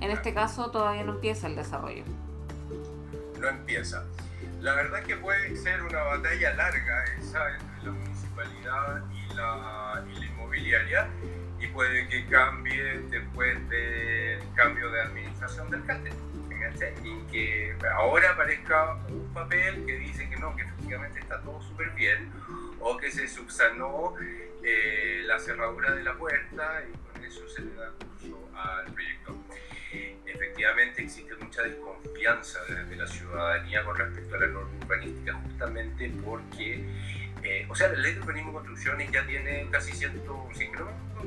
En 0.00 0.10
este 0.10 0.32
caso 0.32 0.70
todavía 0.70 1.04
no 1.04 1.12
empieza 1.12 1.46
el 1.46 1.56
desarrollo. 1.56 2.04
No 3.38 3.48
empieza. 3.48 4.02
La 4.62 4.72
verdad 4.72 5.02
que 5.02 5.16
puede 5.16 5.54
ser 5.56 5.82
una 5.82 6.02
batalla 6.04 6.54
larga 6.54 7.04
esa 7.20 7.50
entre 7.50 7.84
la 7.84 7.90
municipalidad 7.92 9.04
y 9.10 9.34
la, 9.34 10.04
y 10.10 10.20
la 10.20 10.26
inmobiliaria 10.26 11.06
y 11.60 11.66
puede 11.68 12.08
que 12.08 12.26
cambie 12.26 12.82
después 13.10 13.68
del 13.68 14.40
cambio 14.54 14.90
de 14.90 15.02
administración 15.02 15.70
del 15.70 15.80
alcalde. 15.80 16.10
Y 17.04 17.20
que 17.30 17.74
ahora 17.94 18.32
aparezca 18.32 18.94
un 19.08 19.32
papel 19.32 19.86
que 19.86 19.98
dice 19.98 20.28
que 20.28 20.36
no, 20.36 20.54
que 20.56 20.62
efectivamente 20.62 21.20
está 21.20 21.40
todo 21.40 21.62
súper 21.62 21.90
bien, 21.90 22.30
o 22.80 22.96
que 22.96 23.10
se 23.10 23.28
subsanó 23.28 24.14
eh, 24.62 25.22
la 25.24 25.38
cerradura 25.38 25.94
de 25.94 26.02
la 26.02 26.14
puerta 26.14 26.82
y 26.82 27.12
con 27.12 27.24
eso 27.24 27.48
se 27.48 27.62
le 27.62 27.74
da 27.74 27.92
curso 27.92 28.50
al 28.54 28.92
proyecto. 28.92 29.36
Efectivamente 30.26 31.02
existe 31.02 31.34
mucha 31.36 31.62
desconfianza 31.62 32.58
desde 32.68 32.96
la 32.96 33.06
ciudadanía 33.06 33.84
con 33.84 33.96
respecto 33.96 34.34
a 34.34 34.40
la 34.40 34.46
norma 34.48 34.70
urbanística, 34.82 35.32
justamente 35.34 36.12
porque, 36.24 36.84
eh, 37.48 37.66
o 37.68 37.76
sea, 37.76 37.86
la 37.88 37.98
ley 37.98 38.14
de 38.14 38.20
urbanismo 38.20 38.50
y 38.50 38.54
construcciones 38.54 39.12
ya 39.12 39.24
tiene 39.24 39.68
casi 39.70 39.92
100, 39.92 40.20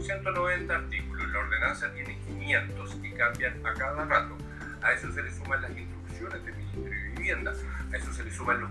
190 0.02 0.76
artículos, 0.76 1.30
la 1.30 1.40
ordenanza 1.40 1.94
tiene 1.94 2.20
500 2.20 2.96
que 2.96 3.14
cambian 3.14 3.66
a 3.66 3.74
cada 3.74 4.04
rato. 4.04 4.38
A 4.82 4.92
eso 4.92 5.10
se 5.14 5.24
le 5.24 5.32
suman 5.32 5.62
las 5.62 5.72
instrucciones 5.72 6.44
del 6.44 6.56
Ministerio 6.56 6.90
de 6.90 7.10
Vivienda, 7.12 7.54
a 7.94 7.96
eso 7.96 8.12
se 8.12 8.26
le 8.26 8.32
suman 8.32 8.60
los, 8.60 8.70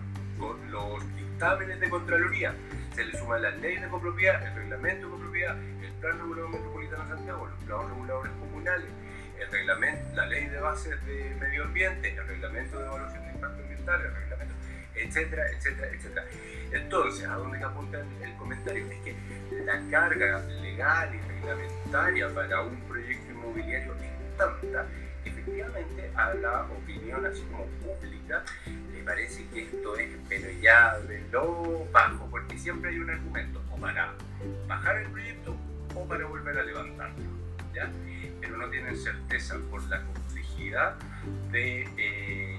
los 0.70 1.16
dictámenes 1.16 1.80
de 1.80 1.88
Contraloría, 1.88 2.54
se 2.94 3.04
le 3.06 3.18
suman 3.18 3.40
las 3.40 3.56
leyes 3.58 3.80
de 3.80 3.88
copropiedad, 3.88 4.46
el 4.46 4.54
reglamento 4.54 5.06
de 5.06 5.12
copropiedad, 5.12 5.56
el 5.58 5.92
plan 6.00 6.18
regulador 6.18 6.50
metropolitano 6.50 7.02
de 7.04 7.08
Santiago, 7.08 7.46
los 7.46 7.64
planos 7.64 7.90
reguladores 7.90 8.32
comunales, 8.40 8.90
el 9.40 9.50
reglamento, 9.50 10.16
la 10.16 10.26
ley 10.26 10.46
de 10.46 10.60
bases 10.60 11.06
de 11.06 11.34
medio 11.40 11.64
ambiente, 11.64 12.14
el 12.14 12.26
reglamento 12.26 12.78
de 12.78 12.84
evaluación 12.84 13.24
de 13.24 13.32
impacto 13.32 13.62
ambiental, 13.62 14.00
el 14.02 14.14
reglamento, 14.14 14.54
etcétera, 15.02 15.50
etcétera, 15.50 15.88
etcétera. 15.92 16.26
Entonces, 16.72 17.26
¿a 17.26 17.34
dónde 17.34 17.62
apunta 17.62 18.00
el 18.22 18.34
comentario? 18.36 18.86
Es 18.90 19.00
que 19.00 19.16
la 19.64 19.80
carga 19.90 20.40
legal 20.62 21.14
y 21.14 21.20
reglamentaria 21.28 22.34
para 22.34 22.62
un 22.62 22.80
proyecto 22.82 23.32
inmobiliario 23.32 23.94
es 23.94 24.36
tanta 24.36 24.86
efectivamente 25.24 26.10
a 26.14 26.34
la 26.34 26.62
opinión 26.62 27.26
así 27.26 27.42
como 27.50 27.64
pública 27.82 28.44
le 28.92 29.02
parece 29.02 29.46
que 29.48 29.64
esto 29.64 29.96
es 29.96 30.08
pero 30.28 30.50
ya 30.60 30.98
de 31.00 31.22
lo 31.32 31.86
bajo, 31.92 32.28
porque 32.30 32.58
siempre 32.58 32.90
hay 32.90 32.98
un 32.98 33.10
argumento 33.10 33.62
o 33.70 33.76
para 33.76 34.14
bajar 34.66 34.98
el 34.98 35.10
proyecto 35.10 35.56
o 35.94 36.06
para 36.06 36.24
volver 36.26 36.58
a 36.58 36.62
levantarlo. 36.62 37.24
¿ya? 37.74 37.90
pero 38.40 38.56
no 38.56 38.70
tienen 38.70 38.96
certeza 38.96 39.56
por 39.70 39.82
la 39.88 40.02
complejidad 40.02 40.96
de, 41.50 41.88
eh, 41.96 42.57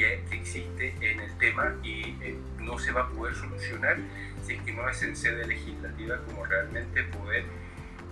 que, 0.00 0.36
existe 0.36 0.94
en 1.00 1.20
el 1.20 1.36
tema 1.36 1.76
y 1.82 2.16
eh, 2.22 2.38
no 2.58 2.78
se 2.78 2.90
va 2.90 3.02
a 3.02 3.08
poder 3.08 3.34
solucionar 3.34 3.98
si 4.42 4.54
es 4.54 4.62
que 4.62 4.72
no 4.72 4.88
es 4.88 5.02
en 5.02 5.14
sede 5.14 5.46
legislativa 5.46 6.16
como 6.24 6.46
realmente 6.46 7.04
poder 7.04 7.44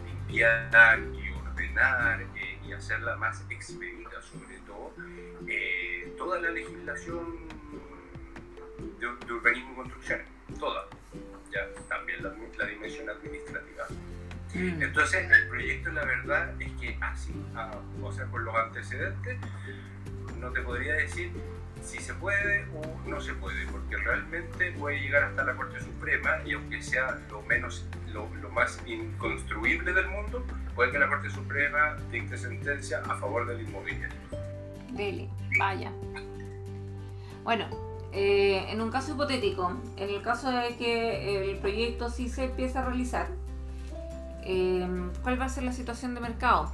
limpiar 0.06 1.00
y 1.14 1.30
ordenar 1.30 2.20
eh, 2.36 2.58
y 2.66 2.72
hacerla 2.72 3.16
más 3.16 3.42
expedita, 3.48 4.20
sobre 4.20 4.58
todo 4.66 4.92
toda 6.18 6.40
la 6.40 6.50
legislación 6.50 7.38
de, 9.00 9.32
urbanismo 9.32 9.72
y 9.72 9.76
construcción, 9.76 10.20
toda, 10.58 10.86
ya 11.52 11.66
también 11.88 12.22
la 12.22 12.66
dimensión 12.66 13.08
administrativa. 13.08 13.86
Mm. 14.54 14.82
Entonces, 14.82 15.30
el 15.30 15.48
proyecto, 15.48 15.90
la 15.92 16.04
verdad, 16.04 16.60
es 16.60 16.72
que 16.72 16.98
así, 17.00 17.32
o 18.02 18.12
sea, 18.12 18.26
con 18.26 18.44
los 18.44 18.54
antecedentes, 18.54 19.38
no 20.38 20.50
te 20.50 20.60
podría 20.62 20.94
decir 20.94 21.30
si 21.88 21.98
se 21.98 22.14
puede 22.14 22.64
o 22.74 23.08
no 23.08 23.20
se 23.20 23.34
puede, 23.34 23.66
porque 23.66 23.96
realmente 23.96 24.72
puede 24.72 25.00
llegar 25.00 25.24
hasta 25.24 25.44
la 25.44 25.54
Corte 25.54 25.80
Suprema 25.80 26.38
y 26.44 26.52
aunque 26.52 26.82
sea 26.82 27.18
lo 27.30 27.42
menos, 27.42 27.86
lo, 28.12 28.28
más 28.50 28.80
inconstruible 28.86 29.92
del 29.92 30.08
mundo, 30.08 30.44
puede 30.74 30.90
que 30.92 30.98
la 30.98 31.08
Corte 31.08 31.30
Suprema 31.30 31.96
dicte 32.10 32.36
sentencia 32.36 33.00
a 33.08 33.16
favor 33.16 33.46
del 33.46 33.60
inmobiliario. 33.62 34.16
Dele, 34.92 35.28
vaya. 35.58 35.92
Bueno, 37.44 37.66
eh, 38.12 38.66
en 38.68 38.80
un 38.80 38.90
caso 38.90 39.12
hipotético, 39.12 39.76
en 39.96 40.08
el 40.08 40.22
caso 40.22 40.50
de 40.50 40.76
que 40.76 41.50
el 41.50 41.58
proyecto 41.58 42.10
sí 42.10 42.28
se 42.28 42.44
empieza 42.44 42.80
a 42.80 42.86
realizar, 42.86 43.28
Em, 44.48 45.12
¿cuál 45.22 45.38
va 45.38 45.44
a 45.44 45.48
ser 45.50 45.62
la 45.62 45.72
situación 45.72 46.14
de 46.14 46.22
mercado? 46.22 46.72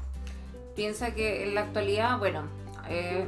Piensa 0.77 1.13
que 1.13 1.43
en 1.43 1.57
la 1.57 1.63
actualidad, 1.63 2.19
bueno, 2.19 2.45
eh, 2.89 3.27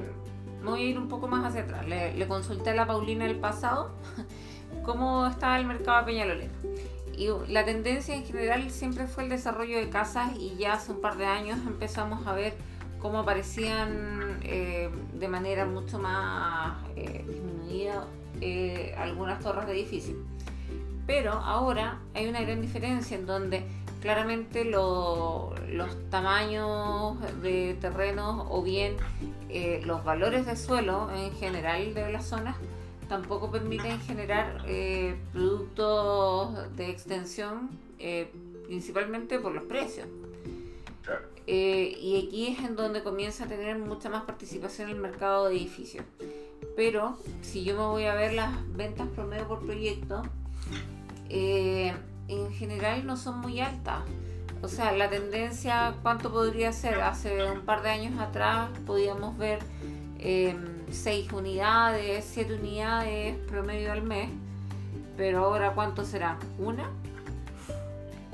voy 0.71 0.83
a 0.83 0.85
ir 0.85 0.99
un 0.99 1.09
poco 1.09 1.29
más 1.29 1.45
hacia 1.45 1.63
atrás. 1.63 1.87
Le, 1.87 2.27
consulté 2.29 2.71
a 2.71 2.75
la 2.75 2.87
Paulina 2.87 3.27
el 3.27 3.37
pasado 3.37 3.91
cómo 4.85 5.27
estaba 5.27 5.59
el 5.59 5.67
mercado 5.67 6.01
de 6.01 6.13
Peñalolén. 6.13 6.51
Y 7.17 7.29
la 7.49 7.65
tendencia 7.65 8.15
en 8.15 8.25
general 8.25 8.71
siempre 8.71 9.07
fue 9.07 9.25
el 9.25 9.31
desarrollo 9.31 9.79
de 9.79 9.89
casas 9.89 10.33
y 10.39 10.57
ya 10.57 10.75
hace 10.75 10.93
un 10.93 11.01
par 11.01 11.17
de 11.17 11.25
años 11.25 11.59
empezamos 11.67 12.27
a 12.27 12.35
ver 12.35 12.55
cómo 12.99 13.21
aparecían 13.21 14.39
eh, 14.43 14.91
de 15.15 15.29
manera 15.29 15.65
mucho 15.65 15.99
más 15.99 16.77
eh, 16.97 17.25
disminuida 17.27 18.05
algunas 18.99 19.41
torres 19.41 19.67
de 19.67 19.73
edificios. 19.73 20.19
Pero 21.07 21.33
ahora 21.33 22.01
hay 22.15 22.29
una 22.29 22.43
gran 22.43 22.61
diferencia 22.61 23.17
en 23.17 23.27
donde 23.27 23.65
claramente 24.01 24.65
los 24.65 25.55
tamaños 26.11 27.19
de 27.43 27.77
terrenos 27.81 28.47
o 28.51 28.63
bien 28.63 28.97
eh, 29.59 29.81
los 29.87 30.05
valores 30.05 30.45
de 30.45 30.55
suelo 30.55 31.11
en 31.11 31.33
general 31.33 31.95
de 31.95 32.13
las 32.13 32.27
zonas 32.27 32.59
tampoco 33.09 33.51
permiten 33.51 33.99
generar 34.01 34.63
eh, 34.67 35.17
productos 35.33 36.77
de 36.77 36.91
extensión 36.91 37.71
eh, 37.99 38.31
principalmente 38.67 39.39
por 39.39 39.53
los 39.53 39.65
precios. 39.65 40.09
y 41.47 42.27
aquí 42.27 42.49
es 42.49 42.69
en 42.69 42.77
donde 42.77 43.03
comienza 43.03 43.45
a 43.45 43.47
tener 43.47 43.79
mucha 43.79 44.11
más 44.11 44.25
participación 44.25 44.91
el 44.91 44.97
mercado 44.97 45.49
de 45.49 45.57
edificios. 45.57 46.05
Pero 46.77 47.17
si 47.41 47.65
yo 47.65 47.79
me 47.79 47.87
voy 47.87 48.05
a 48.05 48.15
ver 48.15 48.35
las 48.35 48.53
ventas 48.77 49.09
promedio 49.09 49.49
por 49.49 49.65
proyecto, 49.65 50.21
en 51.31 52.53
general 52.53 53.07
no 53.07 53.17
son 53.17 53.39
muy 53.39 53.61
altas. 53.61 54.03
O 54.63 54.69
sea, 54.69 54.93
la 54.93 55.11
tendencia, 55.11 55.95
¿cuánto 56.03 56.33
podría 56.33 56.73
ser? 56.73 57.01
Hace 57.01 57.45
un 57.51 57.61
par 57.61 57.83
de 57.83 57.91
años 57.91 58.19
atrás 58.21 58.71
podíamos 58.87 59.37
ver 59.37 59.61
6 60.19 61.29
em, 61.29 61.35
unidades, 61.37 62.25
7 62.25 62.55
unidades 62.55 63.37
promedio 63.49 63.93
al 63.93 64.03
mes, 64.03 64.31
pero 65.17 65.45
ahora 65.45 65.73
¿cuánto 65.73 66.05
será? 66.05 66.39
¿Una? 66.59 66.91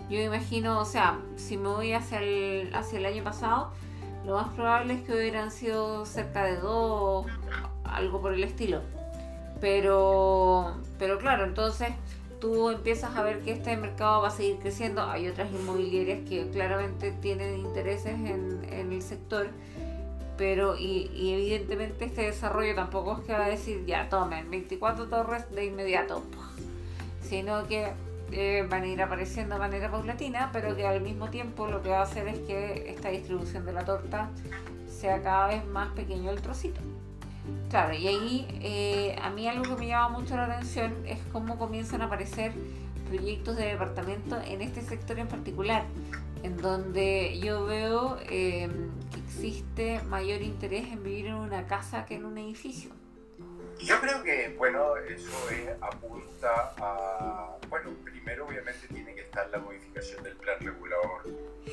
Yo 0.09 0.21
imagino, 0.21 0.79
o 0.79 0.85
sea, 0.85 1.19
si 1.37 1.57
me 1.57 1.69
voy 1.69 1.93
hacia 1.93 2.21
el, 2.21 2.75
hacia 2.75 2.99
el 2.99 3.07
año 3.07 3.25
pasado, 3.25 3.73
lo 4.27 4.35
más 4.35 4.49
probable 4.49 4.95
es 4.95 5.03
que 5.03 5.15
hubieran 5.15 5.51
sido 5.51 6.07
cerca 6.07 6.45
de 6.45 6.57
dos, 6.57 7.27
algo 7.85 8.21
por 8.21 8.35
el 8.35 8.45
estilo. 8.45 8.81
Pero, 9.61 10.77
pero 10.99 11.19
claro, 11.19 11.45
entonces 11.45 11.91
tú 12.43 12.71
empiezas 12.71 13.15
a 13.15 13.23
ver 13.23 13.39
que 13.43 13.53
este 13.53 13.77
mercado 13.77 14.23
va 14.23 14.29
a 14.29 14.31
seguir 14.33 14.59
creciendo. 14.59 15.01
Hay 15.01 15.29
otras 15.29 15.49
inmobiliarias 15.53 16.29
que 16.29 16.51
claramente 16.51 17.13
tienen 17.13 17.61
intereses 17.61 18.15
en, 18.15 18.65
el 18.69 19.01
sector, 19.01 19.47
pero 20.37 20.77
y, 20.77 21.09
evidentemente 21.15 22.05
este 22.05 22.23
desarrollo 22.23 22.75
tampoco 22.75 23.19
es 23.19 23.27
que 23.27 23.33
va 23.33 23.45
a 23.45 23.49
decir 23.49 23.87
ya 23.87 24.09
tomen 24.09 24.51
24 24.51 25.09
torres 25.09 25.49
de 25.53 25.67
inmediato, 25.67 26.25
sino 27.23 27.65
que 27.69 27.93
eh, 28.33 28.67
van 28.69 28.83
a 28.83 28.87
ir 28.89 29.01
apareciendo 29.01 29.55
de 29.55 29.61
manera 29.61 29.89
paulatina, 29.89 30.51
pero 30.53 30.75
que 30.75 30.85
al 30.85 31.01
mismo 31.01 31.31
tiempo 31.31 31.69
lo 31.69 31.81
que 31.81 31.91
va 31.91 32.01
a 32.01 32.03
hacer 32.03 32.27
es 32.27 32.41
que 32.41 32.91
esta 32.91 33.11
distribución 33.11 33.65
de 33.65 33.73
la 33.73 33.85
torta 33.85 34.31
sea 34.89 35.23
cada 35.23 35.47
vez 35.47 35.65
más 35.67 35.93
pequeño 35.93 36.33
el 36.33 36.43
trocito. 36.43 36.81
Claro, 37.71 37.95
y 37.95 38.07
ahí 38.07 38.47
eh, 38.61 39.17
a 39.21 39.31
mí 39.31 39.49
algo 39.49 39.63
que 39.63 39.81
me 39.81 39.89
llama 39.89 40.19
mucho 40.19 40.37
la 40.37 40.45
atención 40.45 40.95
es 41.07 41.19
cómo 41.33 41.59
comienzan 41.59 42.03
a 42.03 42.05
aparecer 42.05 42.53
proyectos 43.09 43.57
de 43.57 43.65
departamento 43.65 44.41
en 44.41 44.63
este 44.63 44.83
sector 44.83 45.19
en 45.19 45.29
particular, 45.29 45.85
en 46.43 46.57
donde 46.57 47.39
yo 47.41 47.65
veo 47.65 48.19
eh, 48.29 48.69
que 49.13 49.21
existe 49.21 50.03
mayor 50.03 50.43
interés 50.43 50.87
en 50.93 51.03
vivir 51.03 51.27
en 51.27 51.35
una 51.35 51.67
casa 51.67 52.05
que 52.05 52.17
en 52.17 52.25
un 52.25 52.39
edificio. 52.39 52.91
Yo 53.81 54.01
creo 54.01 54.23
que, 54.23 54.55
bueno, 54.57 54.97
eso 54.97 55.33
apunta 55.81 56.75
a, 56.79 57.57
bueno, 57.69 57.91
primero 58.05 58.47
obviamente 58.47 58.87
tiene 58.89 59.15
que 59.15 59.23
estar 59.23 59.49
la 59.51 59.59
modificación 59.59 60.23
del 60.23 60.37
plan 60.37 60.57
regulador. 60.61 61.23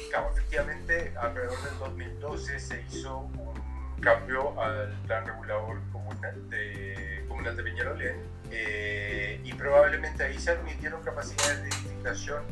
Claro, 0.10 0.32
efectivamente, 0.34 1.14
alrededor 1.16 1.62
del 1.62 1.78
2012 1.78 2.60
se 2.60 2.86
hizo 2.90 3.20
un 3.20 3.59
cambio 4.00 4.60
al 4.62 4.94
plan 5.06 5.26
regulador 5.26 5.80
comunal 5.92 6.50
de, 6.50 7.26
comunal 7.28 7.56
de 7.56 7.64
Peñarolén 7.64 8.16
eh, 8.52 9.42
y 9.44 9.54
probablemente 9.54 10.24
ahí 10.24 10.38
se 10.40 10.52
admitieron 10.52 11.04
capacidades 11.04 11.62
de 11.62 11.70
edificación 11.70 12.44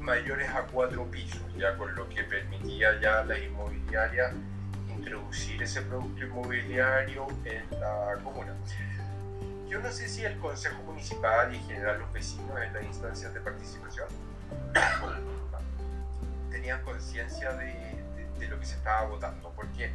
mayores 0.00 0.48
a 0.50 0.62
cuatro 0.62 1.04
pisos, 1.10 1.42
ya 1.56 1.76
con 1.76 1.94
lo 1.94 2.08
que 2.08 2.22
permitía 2.24 3.00
ya 3.00 3.24
la 3.24 3.38
inmobiliaria 3.38 4.32
introducir 4.88 5.62
ese 5.62 5.82
producto 5.82 6.24
inmobiliario 6.24 7.26
en 7.44 7.80
la 7.80 8.18
comuna. 8.22 8.54
Yo 9.68 9.78
no 9.80 9.90
sé 9.90 10.08
si 10.08 10.24
el 10.24 10.36
Consejo 10.38 10.82
Municipal 10.82 11.54
y 11.54 11.56
en 11.56 11.66
general 11.66 12.00
los 12.00 12.12
vecinos 12.12 12.60
en 12.60 12.72
las 12.74 12.82
instancias 12.82 13.32
de 13.32 13.40
participación 13.40 14.08
tenían 16.50 16.82
conciencia 16.82 17.52
de, 17.52 17.66
de, 17.66 18.28
de, 18.38 18.48
lo 18.48 18.58
que 18.58 18.66
se 18.66 18.74
estaba 18.74 19.06
votando, 19.06 19.52
porque 19.54 19.92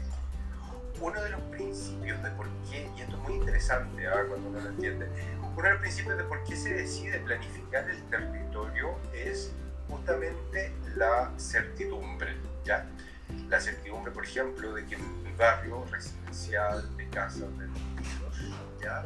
uno 1.01 1.21
de 1.21 1.29
los 1.29 1.41
principios 1.41 2.21
de 2.23 2.31
por 2.31 2.47
qué, 2.69 2.89
y 2.97 3.01
esto 3.01 3.17
es 3.17 3.23
muy 3.23 3.33
interesante 3.35 4.07
¿ah? 4.07 4.23
cuando 4.27 4.49
uno 4.49 4.59
lo 4.59 4.69
entiende, 4.69 5.07
uno 5.41 5.63
de 5.63 5.69
los 5.71 5.79
principios 5.81 6.17
de 6.17 6.23
por 6.23 6.43
qué 6.43 6.55
se 6.55 6.73
decide 6.73 7.19
planificar 7.19 7.89
el 7.89 8.01
territorio 8.03 8.97
es 9.13 9.51
justamente 9.89 10.73
la 10.95 11.31
certidumbre, 11.37 12.35
¿ya? 12.63 12.85
la 13.49 13.59
certidumbre, 13.59 14.11
por 14.11 14.23
ejemplo, 14.23 14.73
de 14.73 14.85
que 14.85 14.95
el 14.95 15.35
barrio 15.37 15.85
residencial 15.91 16.95
de 16.97 17.07
casas 17.09 17.57
de 17.57 17.67
pisos, 17.97 18.55
ya, 18.81 19.03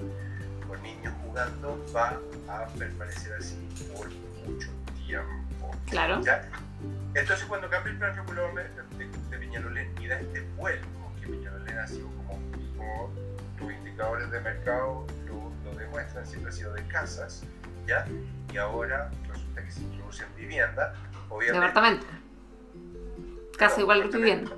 con 0.67 0.81
niños 0.81 1.13
jugando, 1.23 1.83
va 1.95 2.19
a 2.47 2.67
permanecer 2.67 3.33
así 3.33 3.57
por 3.95 4.09
mucho 4.45 4.69
tiempo. 5.05 5.71
Claro. 5.89 6.21
Entonces, 7.13 7.45
cuando 7.47 7.69
cambia 7.69 7.91
el 7.91 7.97
plan 7.97 8.15
regulador 8.15 8.53
de, 8.55 9.05
de, 9.05 9.37
Peñalolén 9.37 9.91
y 9.99 10.07
da 10.07 10.19
este 10.19 10.41
vuelco, 10.55 10.87
sido 11.89 12.07
como, 12.07 12.39
como 12.77 13.13
tus 13.57 13.73
indicadores 13.73 14.30
de 14.32 14.39
mercado 14.41 15.05
lo, 15.25 15.51
lo, 15.63 15.77
demuestran, 15.77 16.25
siempre 16.25 16.49
ha 16.49 16.53
sido 16.53 16.73
de 16.73 16.86
casas, 16.88 17.43
¿ya? 17.88 18.05
Y 18.53 18.57
ahora 18.57 19.11
resulta 19.27 19.63
que 19.63 19.71
se 19.71 19.82
introduce 19.82 20.23
en 20.23 20.36
vivienda, 20.36 20.93
obviamente. 21.30 21.67
Departamento. 21.67 22.07
Casa 23.57 23.82
igual 23.82 24.09
que 24.09 24.17
vivienda. 24.17 24.51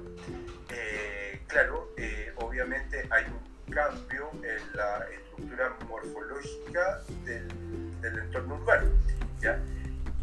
Eh, 0.70 1.42
claro, 1.48 1.90
eh, 1.98 2.34
obviamente 2.38 3.08
hay 3.10 3.26
un 3.26 3.74
cambio 3.74 4.30
en 4.34 4.78
la 4.78 5.06
estructura 5.10 5.76
morfológica 5.88 7.02
del, 7.26 7.48
del 8.02 8.20
entorno 8.20 8.56
urbano, 8.56 8.90
¿ya? 9.40 9.60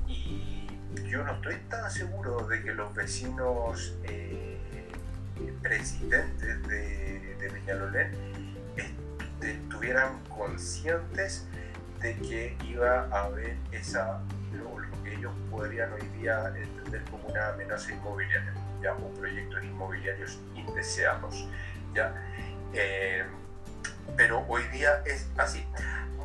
Y 0.06 0.66
yo 1.08 1.24
no 1.24 1.34
estoy 1.34 1.56
tan 1.68 1.90
seguro 1.90 2.46
de 2.46 2.62
que 2.62 2.72
los 2.72 2.94
vecinos 2.94 3.96
eh, 4.04 4.47
presidentes 5.62 6.62
de, 6.68 7.36
de 7.40 7.48
estuvieran 9.78 10.18
conscientes 10.24 11.46
de 12.00 12.16
que 12.16 12.56
iba 12.64 13.08
a 13.10 13.24
haber 13.24 13.56
esa, 13.72 14.20
lo, 14.52 14.78
lo, 14.78 15.02
que 15.02 15.14
ellos 15.14 15.32
podrían 15.50 15.92
hoy 15.92 16.02
día 16.18 16.52
entender 16.56 17.02
como 17.10 17.28
una 17.28 17.48
amenaza 17.48 17.92
inmobiliaria, 17.92 18.54
ya, 18.82 18.92
o 18.94 19.12
proyectos 19.14 19.62
inmobiliarios 19.64 20.38
indeseados. 20.54 21.48
¿ya? 21.94 22.14
Eh, 22.72 23.24
pero 24.16 24.44
hoy 24.48 24.62
día 24.72 25.02
es 25.04 25.26
así 25.36 25.66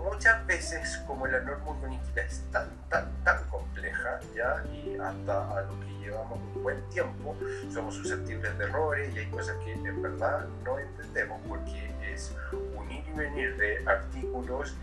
muchas 0.04 0.46
veces 0.46 0.98
como 1.08 1.28
la 1.28 1.40
norma 1.40 1.72
urbanística 1.72 2.22
es 2.22 2.44
tan, 2.52 2.70
tan, 2.90 3.10
tan 3.24 3.44
compleja, 3.50 4.20
¿ya? 4.36 4.64
y 4.72 4.96
hasta 4.96 5.58
a 5.58 5.62
lo 5.62 5.80
que 5.80 5.94
llevamos 6.00 6.40
un 6.56 6.64
buen 6.64 6.82
tiempo, 6.90 7.36
somos 7.72 7.96
susceptibles 7.96 8.58
de 8.58 8.66
errores 8.66 9.16
y 9.16 9.20
hay 9.20 9.26
cosas 9.28 9.56
que 9.64 9.72
en 9.72 10.02
verdad 10.02 10.46
no 10.64 10.78
entendemos 10.78 11.42
porque 11.48 11.94
es 12.12 12.34
un 12.76 12.92
ir 12.92 13.04
y 13.08 13.12
venir 13.18 13.58
de 13.58 13.84
artículos 13.88 14.76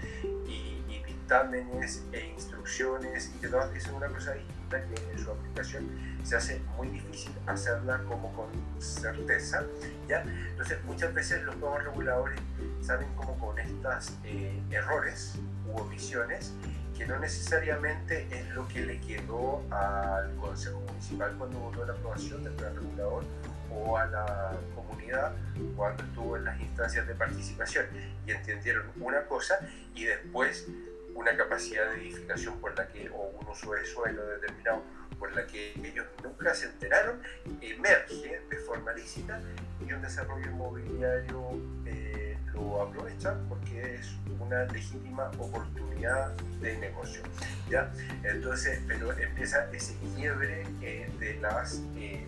y, 0.46 0.82
y 0.88 1.03
dictámenes 1.07 2.05
e 2.12 2.26
instrucciones 2.26 3.32
y 3.34 3.38
que 3.38 3.48
todas 3.48 3.72
dicen 3.72 3.94
una 3.94 4.09
cosa 4.09 4.32
distinta 4.32 4.82
que 4.82 5.12
en 5.12 5.18
su 5.18 5.30
aplicación 5.30 5.88
se 6.23 6.37
hace 6.37 6.61
muy 6.77 6.89
difícil 6.89 7.33
hacerla 7.47 8.03
como 8.09 8.33
con 8.33 8.49
certeza, 8.81 9.64
¿ya? 10.09 10.23
Entonces 10.23 10.83
muchas 10.85 11.12
veces 11.14 11.43
los 11.43 11.57
nuevos 11.57 11.85
reguladores 11.85 12.41
salen 12.83 13.09
como 13.14 13.39
con 13.39 13.59
estos 13.59 14.12
eh, 14.25 14.62
errores 14.71 15.35
u 15.66 15.79
omisiones 15.79 16.53
que 16.97 17.07
no 17.07 17.18
necesariamente 17.18 18.27
es 18.31 18.49
lo 18.51 18.68
que 18.68 18.85
le 18.85 19.01
quedó 19.01 19.62
al 19.71 20.35
Consejo 20.37 20.81
Municipal 20.81 21.35
cuando 21.39 21.59
votó 21.59 21.87
la 21.87 21.95
aprobación 21.95 22.45
del 22.45 22.53
plan 22.53 22.75
regulador 22.75 23.25
o 23.73 23.97
a 23.97 24.05
la 24.07 24.53
comunidad 24.75 25.33
cuando 25.77 26.03
estuvo 26.03 26.37
en 26.37 26.45
las 26.45 26.61
instancias 26.61 27.07
de 27.07 27.14
participación 27.14 27.87
y 28.27 28.31
entendieron 28.31 28.85
una 29.01 29.25
cosa 29.27 29.61
y 29.95 30.05
después 30.05 30.66
una 31.14 31.37
capacidad 31.37 31.91
de 31.91 32.03
edificación 32.03 32.59
por 32.61 32.77
la 32.77 32.87
que, 32.89 33.09
o 33.11 33.31
un 33.41 33.49
uso 33.49 33.73
de 33.73 33.85
suelo 33.85 34.27
determinado 34.27 34.83
por 35.19 35.35
la 35.35 35.47
que 35.47 35.73
ellos 35.73 36.07
nunca 36.23 36.55
se 36.55 36.67
enteraron, 36.67 37.21
emerge 37.61 38.41
de 38.49 38.57
forma 38.67 38.93
lícita 38.93 39.41
y 39.87 39.93
un 39.93 40.03
desarrollo 40.03 40.47
inmobiliario 40.47 41.61
eh, 41.87 42.37
lo 42.53 42.83
aprovechan 42.83 43.47
porque 43.49 43.97
es 43.97 44.17
una 44.39 44.65
legítima 44.65 45.31
oportunidad 45.39 46.33
de 46.61 46.79
negocio. 46.79 47.23
¿ya? 47.71 47.93
Entonces, 48.25 48.83
pero 48.87 49.13
empieza 49.19 49.71
ese 49.73 49.97
quiebre 50.17 50.67
eh, 50.83 51.11
de 51.19 51.41
las 51.41 51.83
eh, 51.97 52.25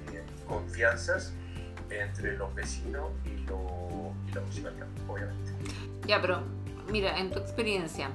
confianzas 0.47 1.33
entre 1.91 2.37
los 2.37 2.55
vecinos 2.55 3.11
y, 3.24 3.45
lo, 3.47 4.12
y 4.28 4.33
la 4.33 4.41
municipalidad, 4.41 4.87
obviamente. 5.09 5.53
Ya, 6.07 6.20
pero 6.20 6.43
mira, 6.91 7.18
en 7.18 7.30
tu 7.30 7.39
experiencia, 7.39 8.11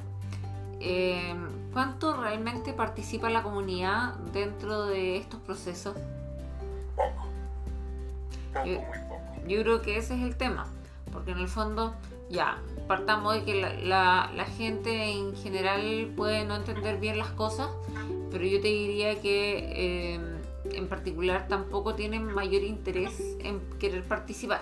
eh, 0.79 1.33
¿cuánto 1.77 2.19
realmente 2.19 2.73
participa 2.73 3.29
la 3.29 3.43
comunidad 3.43 4.15
dentro 4.33 4.87
de 4.87 5.17
estos 5.17 5.39
procesos? 5.41 5.95
Poco. 6.95 7.29
Poco, 8.51 8.65
yo, 8.65 8.81
muy 8.81 8.97
poco. 9.07 9.21
Yo 9.47 9.61
creo 9.61 9.81
que 9.83 9.97
ese 9.97 10.15
es 10.15 10.23
el 10.23 10.35
tema, 10.35 10.65
porque 11.13 11.33
en 11.33 11.37
el 11.37 11.47
fondo, 11.47 11.93
ya, 12.31 12.57
partamos 12.87 13.35
de 13.35 13.43
que 13.43 13.61
la, 13.61 13.73
la, 13.75 14.31
la 14.35 14.45
gente 14.45 15.11
en 15.11 15.35
general 15.35 16.11
puede 16.17 16.45
no 16.45 16.55
entender 16.55 16.97
bien 16.97 17.19
las 17.19 17.29
cosas, 17.29 17.69
pero 18.31 18.43
yo 18.43 18.59
te 18.59 18.69
diría 18.69 19.21
que 19.21 20.15
eh, 20.15 20.19
en 20.71 20.87
particular 20.87 21.47
tampoco 21.47 21.93
tienen 21.93 22.25
mayor 22.25 22.63
interés 22.63 23.21
en 23.41 23.59
querer 23.77 24.03
participar. 24.03 24.61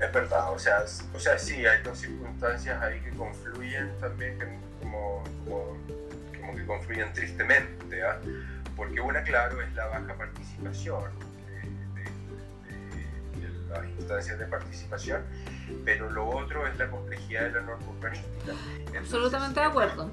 Es 0.00 0.12
verdad, 0.12 0.52
o 0.52 0.58
sea, 0.60 0.84
o 1.12 1.18
sea, 1.18 1.36
sí, 1.36 1.66
hay 1.66 1.82
dos 1.82 1.98
circunstancias 1.98 2.80
ahí 2.80 3.00
que 3.00 3.10
confluyen 3.10 3.90
también, 4.00 4.38
que 4.38 4.69
como, 4.90 5.24
como, 5.44 5.76
como, 6.40 6.56
que 6.56 6.66
confluyen 6.66 7.12
tristemente, 7.12 8.00
¿eh? 8.00 8.04
porque 8.76 9.00
una, 9.00 9.22
claro, 9.22 9.60
es 9.60 9.72
la 9.74 9.86
baja 9.86 10.14
participación 10.14 11.04
de, 11.46 12.02
de, 12.02 13.40
de, 13.40 13.48
de, 13.48 13.68
las 13.68 13.88
instancias 13.98 14.38
de 14.38 14.46
participación, 14.46 15.22
pero 15.84 16.10
lo 16.10 16.28
otro 16.28 16.66
es 16.66 16.76
la 16.78 16.90
complejidad 16.90 17.44
de 17.44 17.52
la 17.52 17.60
norma 17.62 17.86
urbanística. 17.86 18.52
Entonces, 18.78 18.96
Absolutamente 18.98 19.60
de 19.60 19.66
acuerdo. 19.66 20.10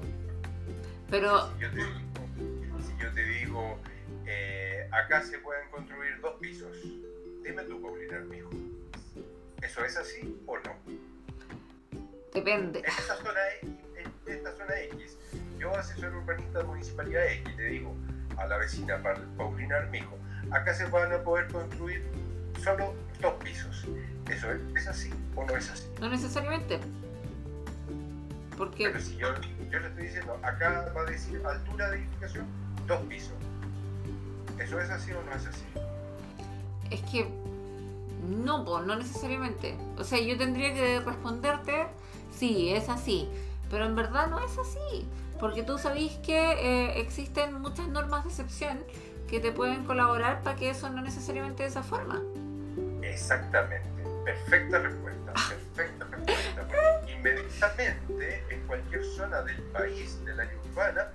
Pero... 1.10 1.52
Si 1.54 1.60
yo 1.60 1.70
te, 1.70 1.80
si 1.80 3.02
yo 3.02 3.12
te 3.12 3.22
digo, 3.24 3.78
eh, 4.26 4.88
acá 4.92 5.22
se 5.22 5.38
pueden 5.38 5.68
construir 5.70 6.20
dos 6.20 6.34
pisos, 6.40 6.76
dime 7.42 7.62
tú, 7.64 7.80
Paulina, 7.80 8.20
mi 8.20 8.38
hijo. 8.38 8.50
¿Eso 9.62 9.84
es 9.84 9.96
así 9.96 10.40
o 10.46 10.56
no? 10.58 10.76
Depende. 12.32 12.80
Esta 12.86 13.16
zona, 13.16 13.40
X, 14.28 14.36
esta 14.36 14.52
zona 14.56 14.80
X, 14.92 15.16
yo 15.58 15.74
asesor 15.74 16.14
urbanista 16.14 16.58
de 16.58 16.64
Municipalidad 16.64 17.26
X, 17.26 17.56
le 17.56 17.64
digo 17.64 17.94
a 18.36 18.46
la 18.46 18.58
vecina 18.58 19.02
Paulina 19.36 19.76
Armijo, 19.76 20.16
acá 20.50 20.74
se 20.74 20.86
van 20.86 21.12
a 21.12 21.18
poder 21.18 21.48
construir 21.48 22.04
solo 22.62 22.94
dos 23.20 23.34
pisos. 23.42 23.86
¿Eso 24.30 24.52
es, 24.52 24.60
es 24.76 24.86
así 24.86 25.10
o 25.34 25.44
no 25.44 25.56
es 25.56 25.70
así? 25.70 25.88
No 26.00 26.08
necesariamente. 26.08 26.78
Porque... 28.56 28.88
Pero 28.88 29.00
si 29.00 29.16
yo, 29.16 29.28
yo 29.70 29.78
le 29.78 29.88
estoy 29.88 30.04
diciendo, 30.04 30.38
acá 30.42 30.92
va 30.96 31.02
a 31.02 31.04
decir 31.04 31.40
altura 31.44 31.90
de 31.90 31.98
edificación, 31.98 32.46
dos 32.86 33.00
pisos. 33.02 33.34
¿Eso 34.58 34.80
es 34.80 34.90
así 34.90 35.12
o 35.12 35.22
no 35.22 35.32
es 35.32 35.46
así? 35.46 35.64
Es 36.90 37.00
que 37.02 37.28
no, 38.28 38.64
no 38.64 38.96
necesariamente. 38.96 39.76
O 39.96 40.04
sea, 40.04 40.20
yo 40.20 40.36
tendría 40.36 40.74
que 40.74 41.00
responderte, 41.00 41.86
sí, 42.32 42.70
es 42.70 42.88
así. 42.88 43.28
Pero 43.70 43.84
en 43.84 43.94
verdad 43.94 44.28
no 44.28 44.38
es 44.44 44.56
así. 44.58 45.08
Porque 45.38 45.62
tú 45.62 45.78
sabéis 45.78 46.12
que 46.18 46.36
eh, 46.36 47.00
existen 47.00 47.54
muchas 47.60 47.88
normas 47.88 48.24
de 48.24 48.30
excepción 48.30 48.78
que 49.28 49.40
te 49.40 49.52
pueden 49.52 49.84
colaborar 49.84 50.42
para 50.42 50.56
que 50.56 50.70
eso 50.70 50.88
no 50.88 51.02
necesariamente 51.02 51.62
de 51.62 51.68
esa 51.68 51.82
forma. 51.82 52.20
Exactamente. 53.02 53.88
Perfecta 54.24 54.78
respuesta. 54.78 55.32
Perfecta 55.48 56.04
respuesta. 56.04 56.68
Inmediatamente 57.08 58.44
en 58.50 58.66
cualquier 58.66 59.04
zona 59.04 59.42
del 59.42 59.62
país, 59.64 60.24
de 60.24 60.34
la 60.34 60.42
área 60.42 60.58
urbana, 60.70 61.12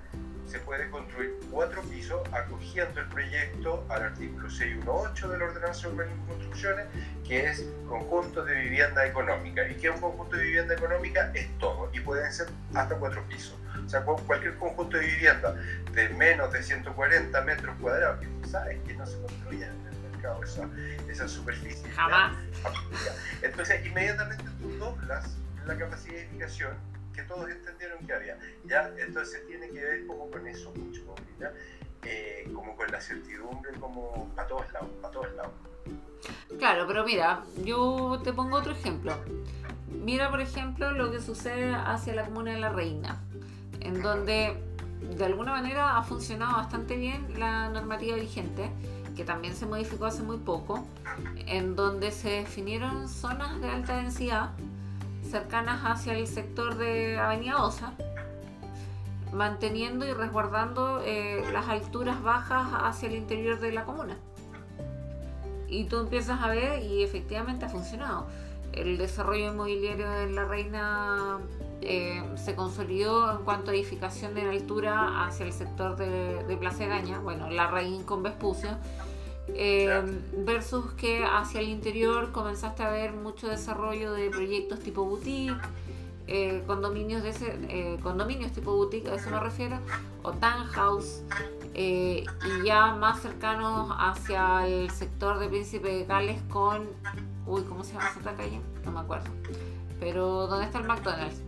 se 0.53 0.59
puede 0.59 0.87
construir 0.91 1.33
cuatro 1.49 1.81
pisos 1.81 2.21
acogiendo 2.31 2.99
el 2.99 3.07
proyecto 3.07 3.83
al 3.89 4.03
artículo 4.03 4.47
618 4.47 5.29
de 5.29 5.37
la 5.39 5.45
Ordenanza 5.45 5.87
de 5.87 5.93
Urbanismo 5.95 6.23
y 6.25 6.27
Construcciones, 6.27 6.85
que 7.27 7.45
es 7.47 7.65
conjunto 7.87 8.45
de 8.45 8.53
vivienda 8.61 9.03
económica. 9.03 9.67
¿Y 9.67 9.73
que 9.73 9.89
un 9.89 9.99
conjunto 9.99 10.37
de 10.37 10.43
vivienda 10.43 10.75
económica? 10.75 11.31
Es 11.33 11.47
todo, 11.57 11.89
y 11.91 12.01
pueden 12.01 12.31
ser 12.31 12.49
hasta 12.75 12.95
cuatro 12.97 13.23
pisos. 13.27 13.57
O 13.83 13.89
sea, 13.89 14.03
cualquier 14.03 14.55
conjunto 14.57 14.95
de 14.95 15.07
vivienda 15.07 15.55
de 15.91 16.09
menos 16.09 16.53
de 16.53 16.61
140 16.61 17.41
metros 17.41 17.75
cuadrados, 17.81 18.19
que 18.19 18.27
tú 18.27 18.47
sabes 18.47 18.79
que 18.85 18.93
no 18.93 19.07
se 19.07 19.19
construye 19.21 19.65
en 19.65 19.87
el 19.87 20.11
mercado 20.11 20.43
esa, 20.43 20.69
esa 21.09 21.27
superficie. 21.27 21.89
Jamás. 21.89 22.37
Entonces, 23.41 23.83
inmediatamente 23.83 24.43
tú 24.61 24.69
doblas 24.77 25.35
la 25.65 25.75
capacidad 25.75 26.13
de 26.13 26.21
edificación 26.21 26.92
que 27.13 27.23
todos 27.23 27.49
entendieron 27.49 28.05
que 28.05 28.13
había. 28.13 28.37
¿ya? 28.65 28.91
Entonces 28.97 29.45
tiene 29.47 29.69
que 29.69 29.81
ver 29.81 30.07
como 30.07 30.29
con 30.29 30.47
eso 30.47 30.71
mucho, 30.75 31.01
¿ya? 31.39 31.53
Eh, 32.03 32.49
como 32.53 32.75
con 32.75 32.91
la 32.91 32.99
certidumbre, 32.99 33.71
como 33.79 34.31
a 34.35 34.45
todos 34.45 34.71
lados, 34.73 34.89
a 35.03 35.09
todos 35.09 35.33
lados. 35.35 35.53
Claro, 36.59 36.85
pero 36.87 37.05
mira, 37.05 37.43
yo 37.63 38.19
te 38.23 38.33
pongo 38.33 38.57
otro 38.57 38.73
ejemplo. 38.73 39.15
Mira, 39.89 40.29
por 40.29 40.41
ejemplo, 40.41 40.91
lo 40.91 41.11
que 41.11 41.21
sucede 41.21 41.73
hacia 41.73 42.13
la 42.13 42.25
comuna 42.25 42.51
de 42.51 42.59
La 42.59 42.69
Reina, 42.69 43.21
en 43.79 44.01
donde 44.01 44.57
de 45.17 45.25
alguna 45.25 45.51
manera 45.51 45.97
ha 45.97 46.03
funcionado 46.03 46.57
bastante 46.57 46.97
bien 46.97 47.39
la 47.39 47.69
normativa 47.69 48.15
vigente, 48.15 48.69
que 49.15 49.23
también 49.23 49.55
se 49.55 49.65
modificó 49.65 50.05
hace 50.05 50.23
muy 50.23 50.37
poco, 50.37 50.85
en 51.45 51.75
donde 51.75 52.11
se 52.11 52.29
definieron 52.29 53.07
zonas 53.07 53.61
de 53.61 53.69
alta 53.69 53.97
densidad 53.97 54.51
cercanas 55.33 55.81
hacia 55.83 56.13
el 56.13 56.27
sector 56.27 56.77
de 56.77 57.17
Avenida 57.17 57.63
Osa, 57.63 57.93
manteniendo 59.31 60.05
y 60.05 60.13
resguardando 60.13 61.01
eh, 61.03 61.43
las 61.51 61.67
alturas 61.69 62.21
bajas 62.21 62.67
hacia 62.71 63.09
el 63.09 63.15
interior 63.15 63.59
de 63.59 63.71
la 63.71 63.83
comuna. 63.83 64.15
Y 65.67 65.85
tú 65.85 65.97
empiezas 65.97 66.39
a 66.39 66.49
ver 66.49 66.83
y 66.83 67.01
efectivamente 67.01 67.65
ha 67.65 67.69
funcionado. 67.69 68.27
El 68.73 68.99
desarrollo 68.99 69.51
inmobiliario 69.51 70.07
de 70.07 70.29
la 70.29 70.45
Reina 70.45 71.39
eh, 71.81 72.23
se 72.35 72.53
consolidó 72.53 73.31
en 73.31 73.43
cuanto 73.43 73.71
a 73.71 73.73
edificación 73.73 74.37
en 74.37 74.49
altura 74.49 75.25
hacia 75.25 75.47
el 75.47 75.53
sector 75.53 75.95
de, 75.95 76.43
de 76.43 76.55
Gaña, 76.87 77.17
bueno, 77.17 77.49
la 77.49 77.71
Reina 77.71 78.05
con 78.05 78.21
Vespucio, 78.21 78.77
eh, 79.47 80.21
versus 80.37 80.93
que 80.93 81.23
hacia 81.25 81.59
el 81.59 81.67
interior 81.67 82.31
comenzaste 82.31 82.83
a 82.83 82.89
ver 82.89 83.11
mucho 83.11 83.49
desarrollo 83.49 84.13
de 84.13 84.29
proyectos 84.29 84.79
tipo 84.79 85.03
boutique, 85.03 85.57
eh, 86.27 86.63
condominios 86.65 87.23
de 87.23 87.29
ese, 87.29 87.59
eh, 87.67 87.99
condominios 88.01 88.53
tipo 88.53 88.73
boutique, 88.73 89.09
a 89.09 89.15
eso 89.15 89.29
me 89.29 89.39
refiero, 89.39 89.79
o 90.23 90.31
townhouse, 90.31 91.23
y 91.75 92.23
ya 92.63 92.93
más 92.93 93.21
cercanos 93.21 93.93
hacia 93.97 94.65
el 94.65 94.89
sector 94.91 95.39
de 95.39 95.49
Príncipe 95.49 95.89
de 95.89 96.05
Gales 96.05 96.41
con, 96.49 96.87
uy, 97.45 97.63
¿cómo 97.63 97.83
se 97.83 97.93
llama 97.93 98.11
esa 98.17 98.33
calle? 98.35 98.61
No 98.85 98.91
me 98.91 99.01
acuerdo, 99.01 99.29
pero 99.99 100.47
¿dónde 100.47 100.65
está 100.65 100.79
el 100.79 100.85
McDonald's? 100.85 101.41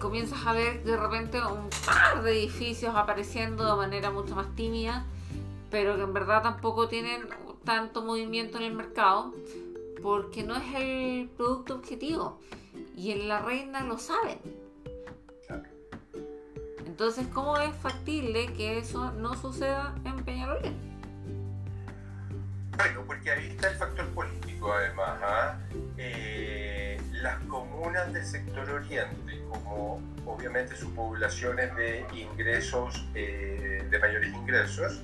comienzas 0.00 0.46
a 0.46 0.52
ver 0.52 0.82
de 0.84 0.96
repente 0.96 1.38
un 1.38 1.68
par 1.84 2.22
de 2.22 2.30
edificios 2.30 2.94
apareciendo 2.96 3.64
de 3.64 3.76
manera 3.76 4.10
mucho 4.10 4.34
más 4.34 4.46
tímida 4.54 5.04
pero 5.70 5.96
que 5.96 6.02
en 6.02 6.12
verdad 6.12 6.42
tampoco 6.42 6.88
tienen 6.88 7.28
tanto 7.64 8.02
movimiento 8.02 8.58
en 8.58 8.64
el 8.64 8.74
mercado 8.74 9.34
porque 10.02 10.42
no 10.42 10.56
es 10.56 10.74
el 10.74 11.28
producto 11.36 11.74
objetivo 11.74 12.40
y 12.96 13.12
en 13.12 13.28
la 13.28 13.40
reina 13.40 13.82
lo 13.84 13.98
saben. 13.98 14.38
Entonces, 16.86 17.28
¿cómo 17.32 17.56
es 17.58 17.72
factible 17.76 18.52
que 18.54 18.78
eso 18.78 19.12
no 19.12 19.36
suceda 19.36 19.94
en 20.04 20.24
Peñalolén? 20.24 20.76
Bueno, 22.76 23.04
porque 23.06 23.30
ahí 23.30 23.48
está 23.48 23.70
el 23.70 23.76
factor 23.76 24.08
político 24.08 24.72
además. 24.72 25.20
¿ah? 25.22 25.58
Eh, 25.96 27.00
las 27.12 27.38
comunas 27.44 28.12
del 28.12 28.24
sector 28.24 28.68
oriente, 28.70 29.42
como 29.48 30.00
obviamente 30.26 30.76
sus 30.76 30.90
poblaciones 30.90 31.74
de 31.76 32.04
ingresos, 32.12 33.06
eh, 33.14 33.86
de 33.88 33.98
mayores 33.98 34.32
ingresos, 34.32 35.00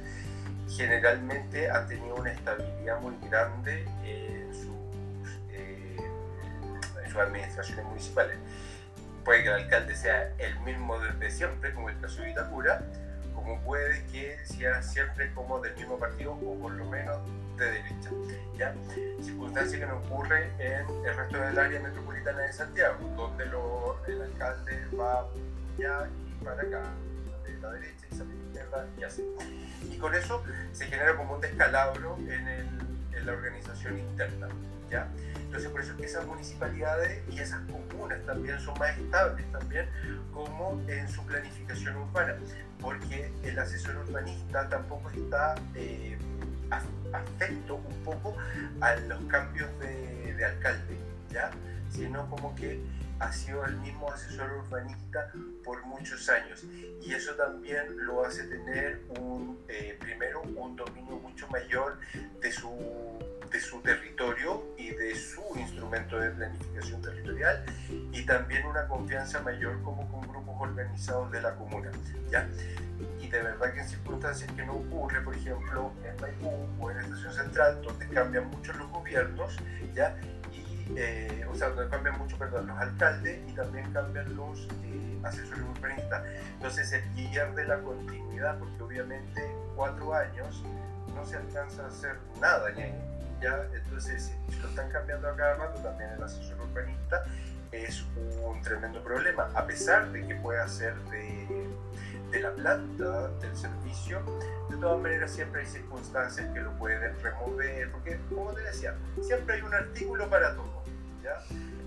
generalmente 0.76 1.70
ha 1.70 1.86
tenido 1.86 2.16
una 2.16 2.32
estabilidad 2.32 3.00
muy 3.00 3.16
grande 3.28 3.86
en 4.04 4.52
sus, 4.54 5.30
eh, 5.50 5.96
en 7.02 7.10
sus 7.10 7.16
administraciones 7.16 7.84
municipales. 7.84 8.36
Puede 9.24 9.42
que 9.42 9.48
el 9.48 9.54
alcalde 9.54 9.94
sea 9.94 10.32
el 10.38 10.58
mismo 10.60 10.98
desde 10.98 11.30
siempre, 11.30 11.72
como 11.72 11.88
el 11.88 12.00
caso 12.00 12.22
de 12.22 12.30
Itacura, 12.30 12.82
como 13.34 13.60
puede 13.62 14.04
que 14.06 14.38
sea 14.44 14.82
siempre 14.82 15.32
como 15.32 15.60
del 15.60 15.74
mismo 15.76 15.98
partido 15.98 16.32
o 16.32 16.58
por 16.58 16.72
lo 16.72 16.84
menos 16.86 17.18
de 17.56 17.66
derecha. 17.66 18.10
¿ya? 18.56 18.74
Circunstancia 19.22 19.78
que 19.78 19.86
no 19.86 19.98
ocurre 19.98 20.50
en 20.58 20.86
el 21.06 21.16
resto 21.16 21.38
del 21.38 21.58
área 21.58 21.80
metropolitana 21.80 22.40
de 22.40 22.52
Santiago, 22.52 22.98
donde 23.16 23.46
lo, 23.46 24.04
el 24.06 24.22
alcalde 24.22 24.86
va 24.98 25.26
ya 25.78 26.08
y 26.26 26.44
para 26.44 26.62
acá, 26.62 26.82
la 27.64 27.72
derecha 27.72 28.06
y 28.10 28.14
sale 28.14 28.30
de 28.30 28.36
la 28.36 28.44
izquierda 28.44 28.86
y 28.98 29.02
así 29.04 29.22
y 29.90 29.98
con 29.98 30.14
eso 30.14 30.42
se 30.72 30.86
genera 30.86 31.16
como 31.16 31.34
un 31.34 31.40
descalabro 31.40 32.16
en, 32.18 32.48
el, 32.48 32.68
en 33.12 33.26
la 33.26 33.32
organización 33.32 33.98
interna. 33.98 34.48
¿ya? 34.90 35.08
Entonces 35.36 35.70
por 35.70 35.80
eso 35.80 35.92
es 35.92 35.98
que 35.98 36.06
esas 36.06 36.26
municipalidades 36.26 37.22
y 37.30 37.38
esas 37.38 37.60
comunas 37.70 38.24
también 38.26 38.58
son 38.60 38.78
más 38.78 38.96
estables 38.98 39.50
también 39.52 39.88
como 40.32 40.82
en 40.88 41.08
su 41.08 41.24
planificación 41.24 41.96
urbana, 41.96 42.34
porque 42.80 43.32
el 43.44 43.58
asesor 43.58 43.96
urbanista 43.96 44.68
tampoco 44.68 45.10
está 45.10 45.54
eh, 45.74 46.18
afecto 47.12 47.76
un 47.76 48.04
poco 48.04 48.36
a 48.80 48.96
los 48.96 49.24
cambios 49.26 49.68
de, 49.78 50.34
de 50.34 50.44
alcalde, 50.44 50.98
¿ya? 51.30 51.50
sino 51.90 52.28
como 52.28 52.54
que 52.56 52.80
ha 53.20 53.32
sido 53.32 53.64
el 53.64 53.76
mismo 53.76 54.10
asesor 54.10 54.50
urbanista 54.52 55.30
por 55.62 55.84
muchos 55.86 56.28
años 56.28 56.64
y 57.02 57.12
eso 57.12 57.34
también 57.34 57.84
lo 58.06 58.24
hace 58.24 58.44
tener 58.44 59.02
un, 59.18 59.58
eh, 59.68 59.96
primero 60.00 60.42
un 60.42 60.76
dominio 60.76 61.16
mucho 61.16 61.46
mayor 61.48 61.98
de 62.40 62.52
su, 62.52 62.70
de 63.50 63.60
su 63.60 63.80
territorio 63.80 64.64
y 64.76 64.90
de 64.90 65.14
su 65.14 65.42
instrumento 65.56 66.18
de 66.18 66.30
planificación 66.30 67.00
territorial 67.02 67.64
y 68.12 68.24
también 68.26 68.66
una 68.66 68.86
confianza 68.88 69.40
mayor 69.42 69.80
como 69.82 70.10
con 70.10 70.22
grupos 70.28 70.54
organizados 70.58 71.30
de 71.30 71.40
la 71.40 71.54
comuna. 71.54 71.90
¿ya? 72.30 72.48
Y 73.20 73.28
de 73.28 73.42
verdad 73.42 73.72
que 73.72 73.80
en 73.80 73.88
circunstancias 73.88 74.50
que 74.52 74.64
no 74.64 74.74
ocurre, 74.74 75.20
por 75.20 75.34
ejemplo, 75.34 75.92
en 76.04 76.20
Maipú 76.20 76.68
o 76.80 76.90
en 76.90 76.96
la 76.96 77.02
Estación 77.02 77.32
Central, 77.32 77.82
donde 77.82 78.08
cambian 78.08 78.48
mucho 78.48 78.72
los 78.74 78.88
gobiernos, 78.90 79.56
¿ya? 79.94 80.16
Eh, 80.96 81.46
o 81.50 81.54
sea, 81.54 81.70
donde 81.70 81.88
cambian 81.88 82.18
mucho, 82.18 82.36
perdón, 82.38 82.66
los 82.66 82.78
alcaldes 82.78 83.40
y 83.48 83.52
también 83.52 83.90
cambian 83.92 84.36
los 84.36 84.68
eh, 84.84 85.18
asesores 85.22 85.64
urbanistas. 85.76 86.22
Entonces 86.54 86.88
se 86.88 86.98
pierde 87.14 87.64
la 87.66 87.80
continuidad 87.80 88.58
porque 88.58 88.82
obviamente 88.82 89.42
cuatro 89.74 90.14
años 90.14 90.62
no 91.14 91.24
se 91.24 91.36
alcanza 91.36 91.84
a 91.84 91.88
hacer 91.88 92.16
nada, 92.40 92.70
¿ya? 93.40 93.66
Entonces, 93.74 94.32
si 94.48 94.60
lo 94.60 94.68
están 94.68 94.90
cambiando 94.90 95.28
a 95.28 95.36
cada 95.36 95.54
rato, 95.56 95.80
también 95.80 96.10
el 96.10 96.22
asesor 96.22 96.60
urbanista 96.60 97.24
es 97.72 98.04
un 98.16 98.60
tremendo 98.62 99.02
problema, 99.02 99.50
a 99.54 99.66
pesar 99.66 100.10
de 100.12 100.26
que 100.26 100.34
pueda 100.36 100.66
ser 100.68 100.94
de, 101.10 101.68
de 102.34 102.40
la 102.40 102.52
planta 102.52 103.28
del 103.40 103.56
servicio, 103.56 104.20
de 104.68 104.76
todas 104.78 105.00
maneras 105.00 105.30
siempre 105.30 105.60
hay 105.60 105.66
circunstancias 105.68 106.52
que 106.52 106.60
lo 106.60 106.72
pueden 106.72 107.14
remover, 107.22 107.92
porque 107.92 108.18
como 108.28 108.52
te 108.52 108.62
decía, 108.62 108.96
siempre 109.22 109.54
hay 109.54 109.62
un 109.62 109.72
artículo 109.72 110.28
para 110.28 110.54
todo. 110.56 110.82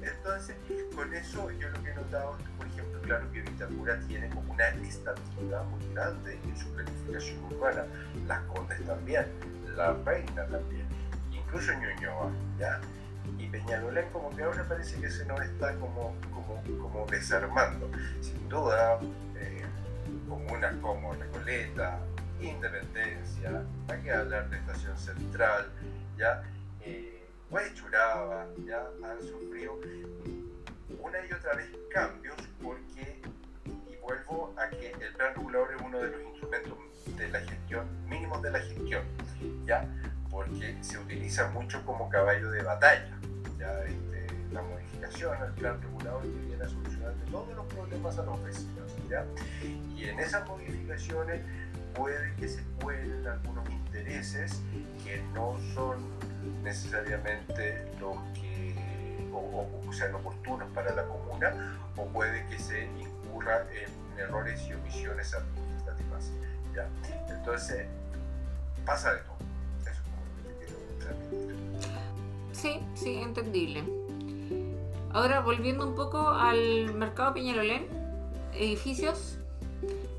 Entonces, 0.01 0.55
con 0.95 1.13
eso 1.13 1.51
yo 1.51 1.69
lo 1.69 1.83
que 1.83 1.89
he 1.89 1.95
notado 1.95 2.37
es 2.37 2.45
que, 2.45 2.51
por 2.55 2.67
ejemplo, 2.67 3.01
claro 3.01 3.31
que 3.33 3.41
Vitacura 3.41 3.99
tiene 4.07 4.29
como 4.29 4.53
una 4.53 4.67
estabilidad 4.69 5.65
muy 5.65 5.93
grande 5.93 6.39
en 6.41 6.57
su 6.57 6.71
planificación 6.71 7.43
urbana, 7.43 7.83
las 8.25 8.41
Condes 8.43 8.85
también, 8.85 9.25
La 9.75 9.93
Reina 10.05 10.45
también, 10.45 10.87
incluso 11.33 11.73
Ñuñoa, 11.73 12.31
¿ya? 12.57 12.79
Y 13.37 13.47
Peñalolén 13.49 14.09
como 14.13 14.33
que 14.33 14.43
ahora 14.43 14.63
parece 14.63 14.99
que 15.01 15.09
se 15.09 15.25
nos 15.25 15.41
está 15.41 15.75
como, 15.75 16.15
como, 16.31 16.63
como 16.81 17.05
desarmando. 17.07 17.89
Sin 18.21 18.47
duda, 18.47 18.99
eh, 19.35 19.65
comunas 20.27 20.75
como 20.81 21.13
Recoleta, 21.13 21.99
Independencia, 22.39 23.63
hay 23.87 24.01
que 24.01 24.11
hablar 24.11 24.49
de 24.49 24.57
Estación 24.57 24.97
Central, 24.97 25.71
¿ya? 26.17 26.43
Eh, 26.81 27.25
ya 28.65 28.87
han 29.03 29.21
sufrido 29.21 29.79
una 30.99 31.25
y 31.25 31.31
otra 31.31 31.55
vez 31.55 31.67
cambios 31.91 32.35
porque, 32.61 33.21
y 33.65 33.95
vuelvo 34.01 34.53
a 34.57 34.69
que 34.69 34.91
el 34.91 35.13
plan 35.13 35.33
regulador 35.35 35.73
es 35.75 35.81
uno 35.81 35.97
de 35.99 36.09
los 36.09 36.21
instrumentos 36.21 36.77
de 37.17 37.29
la 37.29 37.39
gestión, 37.39 37.87
mínimos 38.07 38.41
de 38.41 38.51
la 38.51 38.59
gestión, 38.59 39.03
ya, 39.65 39.87
porque 40.29 40.77
se 40.81 40.99
utiliza 40.99 41.47
mucho 41.49 41.83
como 41.85 42.09
caballo 42.09 42.51
de 42.51 42.63
batalla, 42.63 43.17
este, 43.87 44.27
la 44.51 44.61
modificación 44.61 45.41
al 45.41 45.53
plan 45.53 45.81
regulador 45.81 46.21
que 46.23 46.45
viene 46.47 46.63
a 46.63 46.67
solucionar 46.67 47.13
todos 47.31 47.55
los 47.55 47.65
problemas 47.73 48.19
a 48.19 48.23
los 48.23 48.43
vecinos, 48.43 48.86
y 49.95 50.05
en 50.05 50.19
esas 50.19 50.47
modificaciones 50.47 51.41
puede 51.95 52.33
que 52.35 52.47
se 52.47 52.63
cuelen 52.81 53.25
algunos 53.25 53.67
intereses 53.69 54.61
que 55.03 55.21
no 55.33 55.57
son 55.73 55.97
necesariamente 56.63 57.85
los 57.99 58.17
que 58.33 58.75
o, 59.33 59.67
sean 59.91 60.15
oportunos 60.15 60.69
para 60.73 60.93
la 60.93 61.03
comuna 61.05 61.79
o 61.95 62.05
puede 62.07 62.45
que 62.47 62.59
se 62.59 62.85
incurra 62.99 63.65
en 63.71 64.19
errores 64.19 64.61
y 64.67 64.73
omisiones 64.73 65.33
administrativas. 65.33 66.31
¿ya? 66.75 66.87
Entonces, 67.33 67.87
pasa 68.85 69.13
de 69.13 69.21
todo. 69.21 69.37
Eso 69.85 70.01
Sí, 72.53 72.79
sí, 72.95 73.15
entendible. 73.21 73.83
Ahora, 75.13 75.39
volviendo 75.39 75.87
un 75.87 75.95
poco 75.95 76.29
al 76.29 76.93
mercado 76.93 77.33
Peñalolén, 77.33 77.87
edificios, 78.57 79.37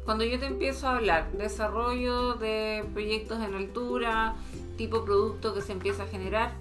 cuando 0.04 0.24
yo 0.24 0.38
te 0.38 0.46
empiezo 0.46 0.88
a 0.88 0.96
hablar 0.96 1.30
desarrollo 1.32 2.34
de 2.34 2.84
proyectos 2.92 3.42
en 3.42 3.54
altura, 3.54 4.36
tipo 4.76 5.04
producto 5.04 5.54
que 5.54 5.60
se 5.60 5.72
empieza 5.72 6.04
a 6.04 6.06
generar. 6.06 6.52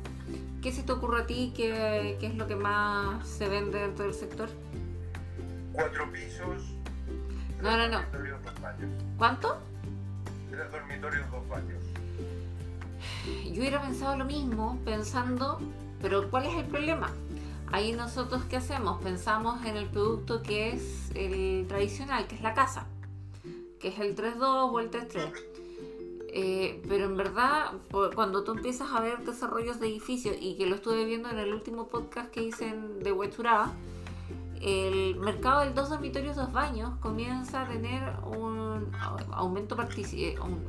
¿Qué 0.62 0.72
se 0.72 0.84
te 0.84 0.92
ocurre 0.92 1.22
a 1.22 1.28
ti? 1.28 1.54
¿Qué, 1.56 2.18
es 2.20 2.36
lo 2.36 2.48
que 2.48 2.56
más 2.56 3.26
se 3.26 3.48
vende 3.48 3.80
dentro 3.80 4.06
del 4.06 4.14
sector? 4.14 4.50
Cuatro 5.72 6.12
pisos. 6.12 6.64
No, 7.62 7.78
no, 7.78 7.88
no. 7.88 8.02
Dormitorios, 8.12 8.44
dos 8.44 8.62
baños. 8.62 8.92
¿Cuánto? 9.18 9.58
Tres 10.50 10.72
dormitorios, 10.72 11.32
dos 11.32 11.48
baños. 11.48 11.84
Yo 13.46 13.62
hubiera 13.62 13.82
pensado 13.82 14.18
lo 14.18 14.26
mismo, 14.26 14.80
pensando, 14.84 15.60
pero 16.02 16.30
¿cuál 16.30 16.48
es 16.48 16.56
el 16.56 16.66
problema? 16.66 17.12
Ahí 17.72 17.94
nosotros, 17.94 18.44
¿qué 18.50 18.58
hacemos? 18.58 19.02
Pensamos 19.02 19.64
en 19.66 19.76
el 19.78 19.88
producto 19.88 20.42
que 20.42 20.70
es 20.74 21.12
el 21.16 21.66
tradicional, 21.68 22.28
que 22.28 22.36
es 22.36 22.42
la 22.42 22.54
casa, 22.54 22.88
que 23.80 23.90
es 23.90 24.00
el 24.00 24.16
3.2 24.16 24.72
o 24.72 24.80
el 24.80 24.90
3.3. 24.90 25.32
Eh, 26.40 26.82
pero 26.88 27.06
en 27.06 27.18
verdad, 27.18 27.72
cuando 28.16 28.44
tú 28.44 28.52
empiezas 28.54 28.92
a 28.92 29.00
ver 29.02 29.20
desarrollos 29.26 29.80
de 29.80 29.88
edificios, 29.88 30.36
y 30.40 30.56
que 30.56 30.66
lo 30.68 30.76
estuve 30.76 31.04
viendo 31.06 31.30
en 31.30 31.40
el 31.40 31.54
último 31.54 31.88
podcast 31.88 32.30
que 32.32 32.44
hice 32.44 32.74
de 33.02 33.12
Huechuraba, 33.12 33.74
el 34.62 35.16
mercado 35.18 35.62
del 35.62 35.74
dos 35.76 35.90
dormitorios, 35.90 36.36
dos 36.36 36.52
baños 36.52 36.98
comienza 37.00 37.62
a 37.64 37.68
tener 37.68 38.02
un 38.26 38.92
au- 38.94 39.26
aumento 39.34 39.78
eh, 40.14 40.36
un- 40.42 40.64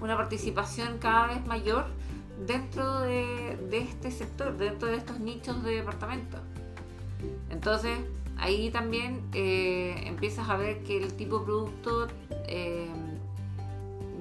una 0.00 0.16
participación 0.16 0.98
cada 0.98 1.26
vez 1.26 1.44
mayor 1.46 1.86
dentro 2.46 3.00
de, 3.00 3.58
este 3.70 4.10
sector, 4.10 4.56
dentro 4.56 4.88
de 4.88 4.96
estos 4.96 5.20
nichos 5.20 5.62
de 5.62 5.76
departamentos. 5.76 6.40
Entonces, 7.50 7.98
ahí 8.38 8.70
también 8.70 9.22
eh, 9.34 10.02
empiezas 10.06 10.48
a 10.48 10.56
ver 10.56 10.82
que 10.82 10.96
el 10.98 11.14
tipo 11.14 11.40
de 11.40 11.44
producto 11.44 12.08
eh, 12.46 12.88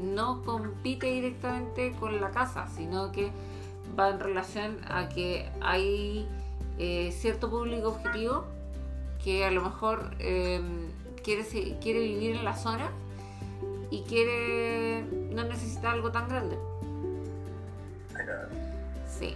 no 0.02 0.42
compite 0.44 1.08
directamente 1.08 1.94
con 2.00 2.20
la 2.20 2.32
casa, 2.32 2.68
sino 2.68 3.12
que 3.12 3.32
va 3.98 4.10
en 4.10 4.20
relación 4.20 4.78
a 4.90 5.10
que 5.10 5.50
hay 5.62 6.28
eh, 6.78 7.12
cierto 7.12 7.50
público 7.50 7.90
objetivo 7.90 8.46
que 9.24 9.44
a 9.44 9.52
lo 9.52 9.62
mejor 9.62 10.16
quiere, 10.16 11.44
quiere 11.82 12.00
vivir 12.00 12.38
en 12.38 12.46
la 12.46 12.56
zona 12.56 12.90
y 13.92 14.04
quiere 14.04 15.04
no 15.32 15.44
necesita 15.44 15.92
algo 15.92 16.12
tan 16.12 16.30
grande. 16.30 16.58
Mira, 19.20 19.36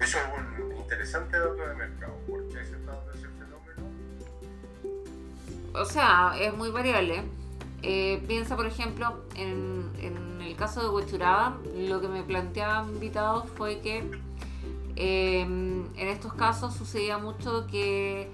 eso 0.00 0.18
es 0.18 0.24
un 0.36 0.76
interesante 0.76 1.38
dato 1.38 1.54
de 1.54 1.74
mercado. 1.74 2.14
¿Por 2.28 2.48
qué 2.48 2.64
se 2.64 2.76
está 2.76 2.92
dando 2.92 3.12
ese 3.12 3.26
fenómeno? 3.28 3.82
O 5.74 5.84
sea, 5.84 6.34
es 6.40 6.54
muy 6.56 6.70
variable. 6.70 7.22
Eh, 7.82 8.22
piensa, 8.26 8.56
por 8.56 8.66
ejemplo, 8.66 9.24
en, 9.36 9.90
en 9.98 10.40
el 10.40 10.56
caso 10.56 10.82
de 10.82 10.88
Huechuraba, 10.88 11.58
lo 11.76 12.00
que 12.00 12.08
me 12.08 12.22
planteaban 12.22 12.90
invitados 12.90 13.44
fue 13.56 13.80
que 13.80 14.10
eh, 14.96 15.40
en 15.42 15.90
estos 15.96 16.32
casos 16.34 16.74
sucedía 16.74 17.18
mucho 17.18 17.66
que, 17.66 18.30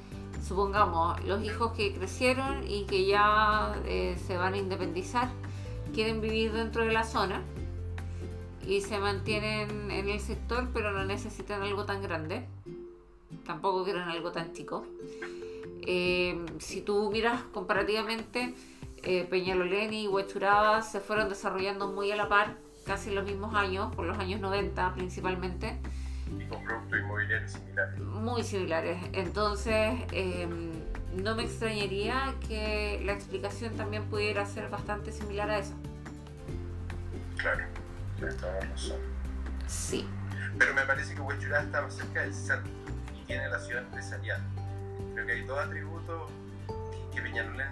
supongamos, 0.46 1.22
los 1.24 1.42
hijos 1.42 1.72
que 1.72 1.94
crecieron 1.94 2.64
y 2.68 2.84
que 2.84 3.06
ya 3.06 3.74
eh, 3.86 4.16
se 4.26 4.36
van 4.36 4.54
a 4.54 4.58
independizar, 4.58 5.28
quieren 5.94 6.20
vivir 6.20 6.52
dentro 6.52 6.84
de 6.84 6.92
la 6.92 7.02
zona 7.04 7.42
y 8.70 8.80
se 8.82 9.00
mantienen 9.00 9.90
en 9.90 10.08
el 10.08 10.20
sector, 10.20 10.68
pero 10.72 10.92
no 10.92 11.04
necesitan 11.04 11.60
algo 11.62 11.86
tan 11.86 12.02
grande. 12.02 12.46
Tampoco 13.44 13.82
quieren 13.82 14.02
algo 14.02 14.30
tan 14.30 14.52
chico. 14.52 14.86
Eh, 15.82 16.40
si 16.58 16.80
tú 16.80 17.10
miras 17.10 17.42
comparativamente, 17.52 18.54
eh, 19.02 19.26
Peñalolén 19.28 19.92
y 19.92 20.06
Huechuraba 20.06 20.82
se 20.82 21.00
fueron 21.00 21.28
desarrollando 21.28 21.88
muy 21.90 22.12
a 22.12 22.16
la 22.16 22.28
par, 22.28 22.58
casi 22.86 23.08
en 23.08 23.16
los 23.16 23.24
mismos 23.24 23.56
años, 23.56 23.92
por 23.96 24.06
los 24.06 24.16
años 24.18 24.40
90 24.40 24.94
principalmente, 24.94 25.76
Y 26.28 26.44
con 26.44 26.62
productos 26.62 27.00
inmobiliarios 27.00 27.50
similares. 27.50 27.98
muy 27.98 28.44
similares. 28.44 28.98
Entonces, 29.14 29.98
eh, 30.12 30.46
no 31.16 31.34
me 31.34 31.42
extrañaría 31.42 32.36
que 32.46 33.02
la 33.04 33.14
explicación 33.14 33.74
también 33.74 34.04
pudiera 34.04 34.46
ser 34.46 34.68
bastante 34.68 35.10
similar 35.10 35.50
a 35.50 35.58
esa. 35.58 35.74
Claro, 37.36 37.64
Sí, 39.66 40.06
Pero 40.58 40.74
me 40.74 40.82
parece 40.82 41.14
que 41.14 41.20
Huechurá 41.20 41.62
está 41.62 41.82
más 41.82 41.94
cerca 41.94 42.22
del 42.22 42.34
centro 42.34 42.70
y 43.20 43.24
tiene 43.26 43.48
la 43.48 43.58
ciudad 43.58 43.82
empresarial. 43.84 44.40
Creo 45.14 45.26
que 45.26 45.32
hay 45.32 45.44
dos 45.44 45.58
atributos 45.58 46.30
que, 47.12 47.16
que 47.16 47.22
Peñalolén 47.22 47.68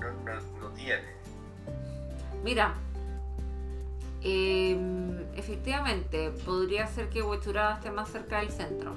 no, 0.00 0.10
no- 0.24 0.40
no 0.60 0.68
tiene. 0.74 1.04
Mira, 2.42 2.74
eh, 4.22 4.76
efectivamente, 5.36 6.30
podría 6.44 6.86
ser 6.86 7.08
que 7.08 7.22
Huechuraba 7.22 7.74
esté 7.74 7.90
más 7.90 8.08
cerca 8.10 8.40
del 8.40 8.50
centro. 8.50 8.92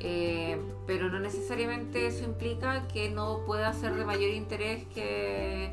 Eh, 0.00 0.60
pero 0.86 1.08
no 1.08 1.18
necesariamente 1.18 2.06
eso 2.06 2.24
implica 2.24 2.86
que 2.88 3.10
no 3.10 3.40
pueda 3.46 3.72
ser 3.72 3.94
de 3.94 4.04
mayor 4.04 4.30
interés 4.30 4.84
que, 4.94 5.72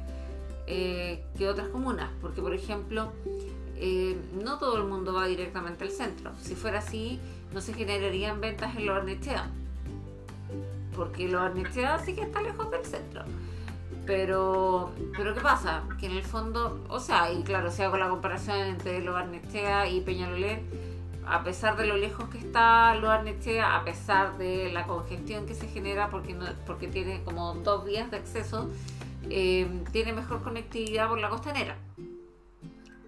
eh, 0.67 1.25
que 1.37 1.47
otras 1.47 1.67
comunas. 1.69 2.09
Porque, 2.21 2.41
por 2.41 2.53
ejemplo, 2.53 3.11
eh, 3.85 4.17
no 4.41 4.59
todo 4.59 4.77
el 4.77 4.85
mundo 4.85 5.13
va 5.13 5.27
directamente 5.27 5.83
al 5.83 5.91
centro. 5.91 6.31
Si 6.39 6.55
fuera 6.55 6.79
así, 6.79 7.19
no 7.53 7.59
se 7.59 7.73
generarían 7.73 8.39
ventas 8.39 8.77
en 8.77 8.85
Lo 8.85 8.93
Barnechea. 8.93 9.49
Porque 10.95 11.27
Lo 11.27 11.39
Barnechea 11.39 11.99
sí 11.99 12.15
que 12.15 12.21
está 12.21 12.41
lejos 12.41 12.71
del 12.71 12.85
centro. 12.85 13.23
Pero, 14.05 14.93
pero 15.17 15.33
¿qué 15.33 15.41
pasa? 15.41 15.83
Que 15.99 16.05
en 16.05 16.13
el 16.13 16.23
fondo, 16.23 16.81
o 16.87 17.01
sea, 17.01 17.29
y 17.33 17.43
claro, 17.43 17.71
si 17.71 17.81
hago 17.81 17.97
la 17.97 18.07
comparación 18.07 18.57
entre 18.59 19.03
Lo 19.03 19.11
Barnechea 19.11 19.89
y 19.89 19.99
Peñalolén, 19.99 20.65
a 21.27 21.43
pesar 21.43 21.75
de 21.75 21.85
lo 21.85 21.97
lejos 21.97 22.29
que 22.29 22.37
está 22.37 22.95
Lo 22.95 23.09
Barnechea, 23.09 23.75
a 23.75 23.83
pesar 23.83 24.37
de 24.37 24.71
la 24.71 24.87
congestión 24.87 25.45
que 25.45 25.55
se 25.55 25.67
genera 25.67 26.09
porque 26.09 26.87
tiene 26.87 27.21
como 27.25 27.53
dos 27.55 27.83
vías 27.83 28.09
de 28.11 28.15
acceso, 28.15 28.69
eh, 29.29 29.67
tiene 29.91 30.13
mejor 30.13 30.41
conectividad 30.41 31.09
por 31.09 31.19
la 31.19 31.27
costanera. 31.27 31.75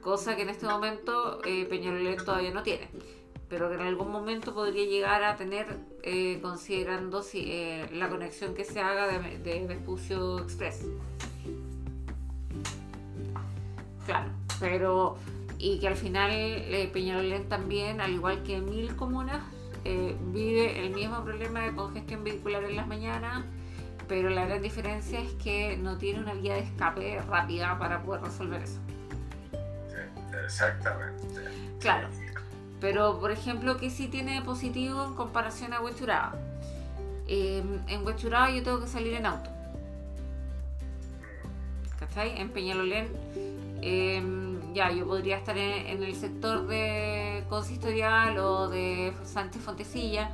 Cosa 0.06 0.36
que 0.36 0.44
en 0.44 0.50
este 0.50 0.68
momento 0.68 1.42
eh, 1.46 1.66
Peñalolén 1.66 2.18
todavía 2.18 2.52
no 2.52 2.62
tiene. 2.62 2.90
Pero 3.50 3.70
que 3.70 3.76
en 3.76 3.82
algún 3.82 4.12
momento 4.12 4.54
podría 4.54 4.86
llegar 4.86 5.24
a 5.24 5.36
tener, 5.36 5.80
eh, 6.04 6.38
considerando 6.44 7.24
si, 7.24 7.52
eh, 7.52 7.90
la 7.92 8.08
conexión 8.08 8.54
que 8.54 8.66
se 8.66 8.82
haga 8.82 9.08
de, 9.08 9.40
de 9.40 9.66
Vespucio 9.66 10.38
Express. 10.38 10.86
Claro, 14.06 14.30
pero 14.60 15.18
y 15.58 15.80
que 15.80 15.88
al 15.88 15.96
final 15.96 16.30
eh, 16.32 16.88
Peñalolén 16.94 17.50
también, 17.50 18.00
al 18.00 18.12
igual 18.12 18.44
que 18.44 18.62
mil 18.62 18.96
comunas, 18.96 19.42
eh, 19.86 20.16
vive 20.28 20.86
el 20.86 20.94
mismo 20.94 21.24
problema 21.24 21.62
de 21.62 21.74
congestión 21.74 22.24
vehicular 22.24 22.64
en 22.64 22.76
las 22.76 22.88
mañanas, 22.88 23.44
pero 24.08 24.30
la 24.30 24.46
gran 24.46 24.62
diferencia 24.62 25.20
es 25.20 25.34
que 25.44 25.78
no 25.78 25.98
tiene 25.98 26.20
una 26.20 26.36
vía 26.36 26.54
de 26.54 26.60
escape 26.60 27.24
rápida 27.24 27.80
para 27.80 28.04
poder 28.04 28.22
resolver 28.22 28.62
eso. 28.62 28.85
Exactamente. 30.44 31.42
Claro. 31.80 32.08
Pero, 32.82 33.20
por 33.20 33.32
ejemplo, 33.32 33.78
que 33.78 33.90
sí 33.90 34.08
tiene 34.08 34.36
de 34.36 34.42
positivo 34.42 35.06
en 35.06 35.16
comparación 35.16 35.74
a 35.74 35.82
Huechuraba. 35.82 36.36
Eh, 37.28 37.64
en 37.88 38.06
Huechuraba 38.06 38.52
yo 38.52 38.64
tengo 38.64 38.82
que 38.82 38.88
salir 38.88 39.14
en 39.14 39.26
auto. 39.26 39.50
¿Cachai? 42.00 42.40
En 42.40 42.50
Peñalolén, 42.50 43.08
eh, 43.82 44.22
ya, 44.74 44.92
yo 44.92 45.06
podría 45.06 45.38
estar 45.38 45.58
en, 45.58 45.88
en 45.88 46.04
el 46.04 46.16
sector 46.16 46.68
de 46.68 47.44
consistorial 47.50 48.38
o 48.38 48.68
de 48.68 49.14
Sánchez 49.24 49.62
Fontecilla 49.62 50.32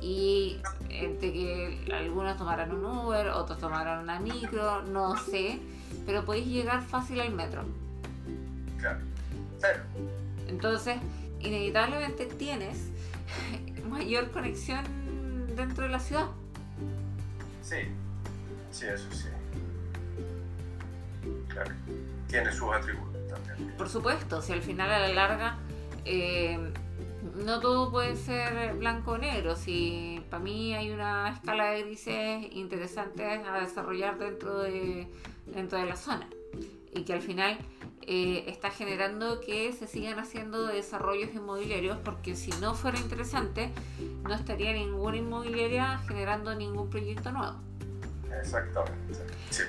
y 0.00 0.60
entre 0.88 1.32
que 1.32 1.92
algunos 1.92 2.36
tomaran 2.36 2.72
un 2.72 2.84
Uber, 2.84 3.28
otros 3.28 3.58
tomaran 3.58 4.02
una 4.02 4.18
micro, 4.18 4.82
no 4.82 5.16
sé, 5.16 5.60
pero 6.06 6.24
podéis 6.24 6.46
llegar 6.46 6.82
fácil 6.82 7.20
al 7.20 7.32
metro. 7.32 7.64
Claro. 8.78 9.00
Entonces, 10.48 10.96
inevitablemente 11.40 12.26
tienes 12.26 12.90
mayor 13.88 14.30
conexión 14.30 14.84
dentro 15.56 15.84
de 15.84 15.90
la 15.90 16.00
ciudad. 16.00 16.26
Sí, 17.62 17.76
sí, 18.70 18.86
eso 18.86 19.06
sí. 19.12 19.28
Claro. 21.48 21.72
Tiene 22.28 22.52
sus 22.52 22.72
atributos 22.72 23.28
también. 23.28 23.74
Por 23.76 23.88
supuesto, 23.88 24.40
si 24.40 24.52
al 24.52 24.62
final 24.62 24.90
a 24.90 25.00
la 25.00 25.08
larga 25.08 25.58
eh, 26.04 26.58
no 27.44 27.60
todo 27.60 27.90
puede 27.90 28.16
ser 28.16 28.74
blanco 28.74 29.12
o 29.12 29.18
negro, 29.18 29.56
si 29.56 30.24
para 30.30 30.42
mí 30.42 30.74
hay 30.74 30.90
una 30.90 31.30
escala 31.30 31.70
de 31.70 31.82
grises 31.82 32.46
interesante 32.52 33.24
a 33.24 33.60
desarrollar 33.60 34.18
dentro 34.18 34.60
de, 34.60 35.08
dentro 35.46 35.78
de 35.78 35.86
la 35.86 35.96
zona 35.96 36.28
y 36.92 37.02
que 37.02 37.12
al 37.12 37.22
final 37.22 37.58
eh, 38.02 38.44
está 38.48 38.70
generando 38.70 39.40
que 39.40 39.72
se 39.72 39.86
sigan 39.86 40.18
haciendo 40.18 40.66
desarrollos 40.66 41.34
inmobiliarios 41.34 41.98
porque 41.98 42.34
si 42.34 42.50
no 42.60 42.74
fuera 42.74 42.98
interesante 42.98 43.70
no 44.22 44.34
estaría 44.34 44.72
ninguna 44.72 45.18
inmobiliaria 45.18 45.98
generando 46.08 46.54
ningún 46.54 46.90
proyecto 46.90 47.30
nuevo. 47.30 47.56
Exactamente. 48.40 49.14
Sí. 49.50 49.62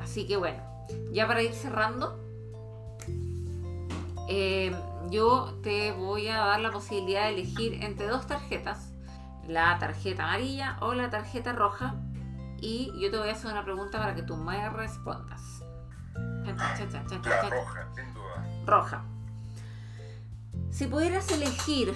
Así 0.00 0.26
que 0.26 0.38
bueno, 0.38 0.62
ya 1.12 1.26
para 1.26 1.42
ir 1.42 1.52
cerrando, 1.52 2.18
eh, 4.30 4.74
yo 5.10 5.58
te 5.62 5.92
voy 5.92 6.28
a 6.28 6.38
dar 6.38 6.60
la 6.60 6.70
posibilidad 6.70 7.24
de 7.24 7.30
elegir 7.30 7.82
entre 7.84 8.06
dos 8.06 8.26
tarjetas, 8.26 8.92
la 9.46 9.78
tarjeta 9.78 10.24
amarilla 10.24 10.76
o 10.80 10.94
la 10.94 11.10
tarjeta 11.10 11.52
roja, 11.52 11.94
y 12.58 12.92
yo 13.00 13.10
te 13.10 13.18
voy 13.18 13.28
a 13.28 13.32
hacer 13.32 13.50
una 13.52 13.64
pregunta 13.64 13.98
para 13.98 14.14
que 14.14 14.22
tú 14.22 14.36
me 14.36 14.68
respondas. 14.70 15.62
La 17.28 17.50
roja, 17.50 17.88
sin 17.94 18.14
duda. 18.14 18.46
Roja. 18.64 19.04
Si 20.70 20.86
pudieras 20.86 21.30
elegir 21.30 21.94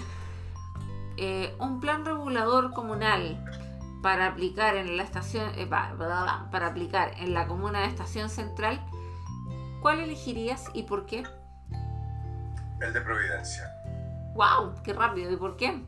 eh, 1.16 1.54
un 1.58 1.80
plan 1.80 2.04
regulador 2.04 2.72
comunal 2.72 3.44
para 4.02 4.26
aplicar 4.26 4.76
en 4.76 4.96
la 4.96 5.02
estación 5.02 5.50
eh, 5.56 5.66
para 5.66 6.66
aplicar 6.66 7.12
en 7.18 7.34
la 7.34 7.46
comuna 7.46 7.80
de 7.80 7.86
Estación 7.86 8.30
Central, 8.30 8.80
¿cuál 9.82 10.00
elegirías 10.00 10.66
y 10.72 10.84
por 10.84 11.06
qué? 11.06 11.24
El 12.80 12.92
de 12.92 13.00
Providencia. 13.00 13.70
¡Wow! 14.34 14.82
¡Qué 14.82 14.92
rápido! 14.92 15.30
¿Y 15.30 15.36
por 15.36 15.56
qué? 15.56 15.84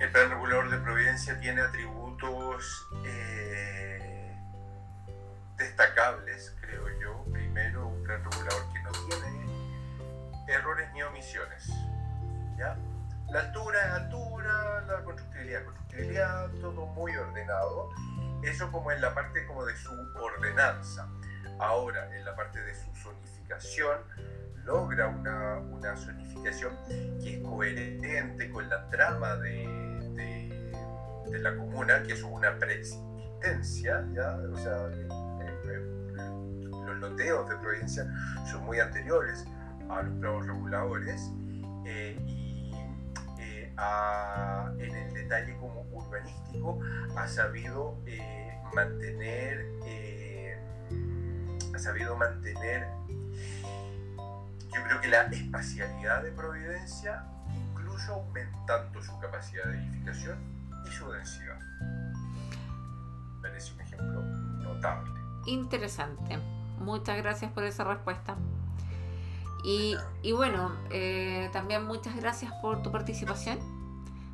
El 0.00 0.10
plan 0.10 0.30
regulador 0.30 0.70
de 0.70 0.78
Providencia 0.78 1.38
tiene 1.40 1.62
atributos 1.62 2.86
eh, 3.06 4.36
destacables, 5.56 6.54
creo 6.60 6.84
yo. 7.00 7.24
Primero, 7.32 7.88
un 7.88 8.02
plan 8.02 8.22
regulador 8.24 8.62
que 8.72 8.82
no 8.82 8.90
tiene 9.06 9.46
errores 10.48 10.92
ni 10.92 11.02
omisiones. 11.02 11.68
¿Ya? 12.58 12.76
La 13.30 13.40
altura 13.40 13.80
es 13.80 13.92
altura, 13.92 14.84
la 14.86 15.02
constructibilidad 15.04 15.64
constructibilidad, 15.64 16.50
todo 16.60 16.86
muy 16.86 17.16
ordenado. 17.16 17.90
Eso 18.42 18.70
como 18.70 18.92
en 18.92 19.00
la 19.00 19.14
parte 19.14 19.46
como 19.46 19.64
de 19.64 19.76
su 19.76 19.92
ordenanza. 20.20 21.08
Ahora, 21.58 22.14
en 22.16 22.24
la 22.24 22.34
parte 22.34 22.60
de 22.60 22.74
su 22.74 22.92
zonificación, 22.94 23.98
logra 24.64 25.08
una, 25.08 25.58
una 25.58 25.96
zonificación 25.96 26.72
que 27.22 27.36
es 27.36 27.42
coherente 27.42 28.50
con 28.50 28.68
la 28.68 28.88
trama 28.90 29.36
de, 29.36 29.68
de, 31.30 31.38
la 31.38 31.56
comuna, 31.56 32.02
que 32.02 32.12
es 32.12 32.22
una 32.22 32.58
preexistencia, 32.58 34.06
¿ya? 34.12 34.36
O 34.52 34.56
sea, 34.56 34.88
los 36.86 36.98
loteos 36.98 37.48
de 37.48 37.56
provincia 37.56 38.06
son 38.50 38.64
muy 38.64 38.80
anteriores 38.80 39.44
a 39.88 40.02
los 40.02 40.14
planos 40.18 40.46
reguladores 40.46 41.30
eh, 41.84 42.16
y 42.26 42.72
eh, 43.38 43.74
en 44.78 44.96
el 44.96 45.14
detalle 45.14 45.56
como 45.58 45.82
urbanístico 45.92 46.78
ha 47.16 47.26
sabido 47.26 47.98
eh, 48.06 48.52
mantener 48.74 49.66
ha 51.74 51.78
sabido 51.78 52.16
mantener 52.16 52.86
yo 54.74 54.82
creo 54.84 55.00
que 55.00 55.08
la 55.08 55.22
espacialidad 55.22 56.22
de 56.22 56.32
Providencia, 56.32 57.24
incluso 57.54 58.14
aumentando 58.14 59.02
su 59.02 59.18
capacidad 59.18 59.64
de 59.64 59.78
edificación 59.78 60.38
y 60.86 60.90
su 60.90 61.10
densidad. 61.10 61.58
Parece 63.42 63.74
un 63.74 63.80
ejemplo 63.80 64.22
notable. 64.22 65.10
Interesante. 65.46 66.38
Muchas 66.78 67.16
gracias 67.18 67.52
por 67.52 67.64
esa 67.64 67.84
respuesta. 67.84 68.36
Y, 69.64 69.96
bueno, 70.32 70.72
eh, 70.90 71.48
también 71.52 71.84
muchas 71.84 72.16
gracias 72.16 72.52
por 72.60 72.82
tu 72.82 72.90
participación. 72.90 73.58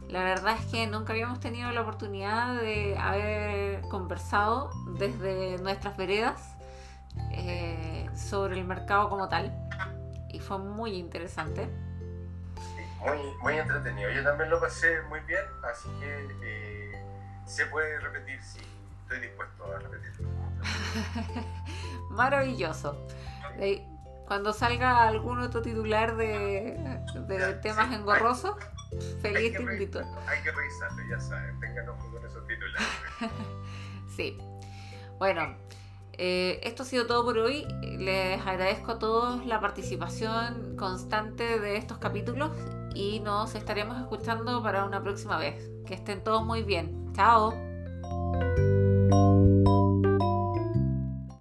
La 0.08 0.24
verdad 0.24 0.56
es 0.58 0.64
que 0.66 0.86
nunca 0.86 1.12
habíamos 1.12 1.38
tenido 1.38 1.70
la 1.70 1.82
oportunidad 1.82 2.58
de 2.58 2.96
haber 2.96 3.82
conversado 3.82 4.70
desde 4.98 5.58
nuestras 5.58 5.98
veredas 5.98 6.56
eh, 7.32 8.08
sobre 8.16 8.58
el 8.58 8.64
mercado 8.64 9.10
como 9.10 9.28
tal 9.28 9.67
y 10.30 10.40
fue 10.40 10.58
muy 10.58 10.96
interesante. 10.96 11.68
muy, 13.00 13.18
muy 13.42 13.58
entretenido. 13.58 14.10
Yo 14.10 14.22
también 14.22 14.50
lo 14.50 14.60
pasé 14.60 15.02
muy 15.02 15.20
bien, 15.20 15.44
así 15.70 15.88
que 16.00 16.28
eh, 16.42 17.04
se 17.46 17.66
puede 17.66 17.98
repetir 18.00 18.42
si 18.42 18.60
estoy 19.02 19.20
dispuesto 19.20 19.72
a 19.72 19.78
repetirlo. 19.78 20.28
Maravilloso. 22.10 23.06
Cuando 24.26 24.52
salga 24.52 25.08
algún 25.08 25.40
otro 25.40 25.62
titular 25.62 26.16
de, 26.16 26.76
de 27.28 27.54
temas 27.62 27.94
engorrosos, 27.94 28.56
feliz 29.22 29.56
te 29.56 29.62
invito. 29.62 30.00
Hay 30.26 30.42
que 30.42 30.52
revisarlo, 30.52 31.02
ya 31.08 31.18
saben, 31.18 31.58
tengan 31.60 31.88
ojo 31.88 32.10
con 32.10 32.26
esos 32.26 32.46
titulares. 32.46 32.86
sí. 34.16 34.38
Bueno, 35.18 35.56
eh, 36.18 36.60
esto 36.64 36.82
ha 36.82 36.86
sido 36.86 37.06
todo 37.06 37.24
por 37.24 37.38
hoy. 37.38 37.64
Les 37.82 38.40
agradezco 38.44 38.92
a 38.92 38.98
todos 38.98 39.46
la 39.46 39.60
participación 39.60 40.76
constante 40.76 41.60
de 41.60 41.76
estos 41.76 41.98
capítulos 41.98 42.50
y 42.94 43.20
nos 43.20 43.54
estaremos 43.54 43.98
escuchando 43.98 44.62
para 44.62 44.84
una 44.84 45.02
próxima 45.02 45.38
vez. 45.38 45.70
Que 45.86 45.94
estén 45.94 46.22
todos 46.22 46.44
muy 46.44 46.62
bien. 46.62 47.12
Chao. 47.14 47.54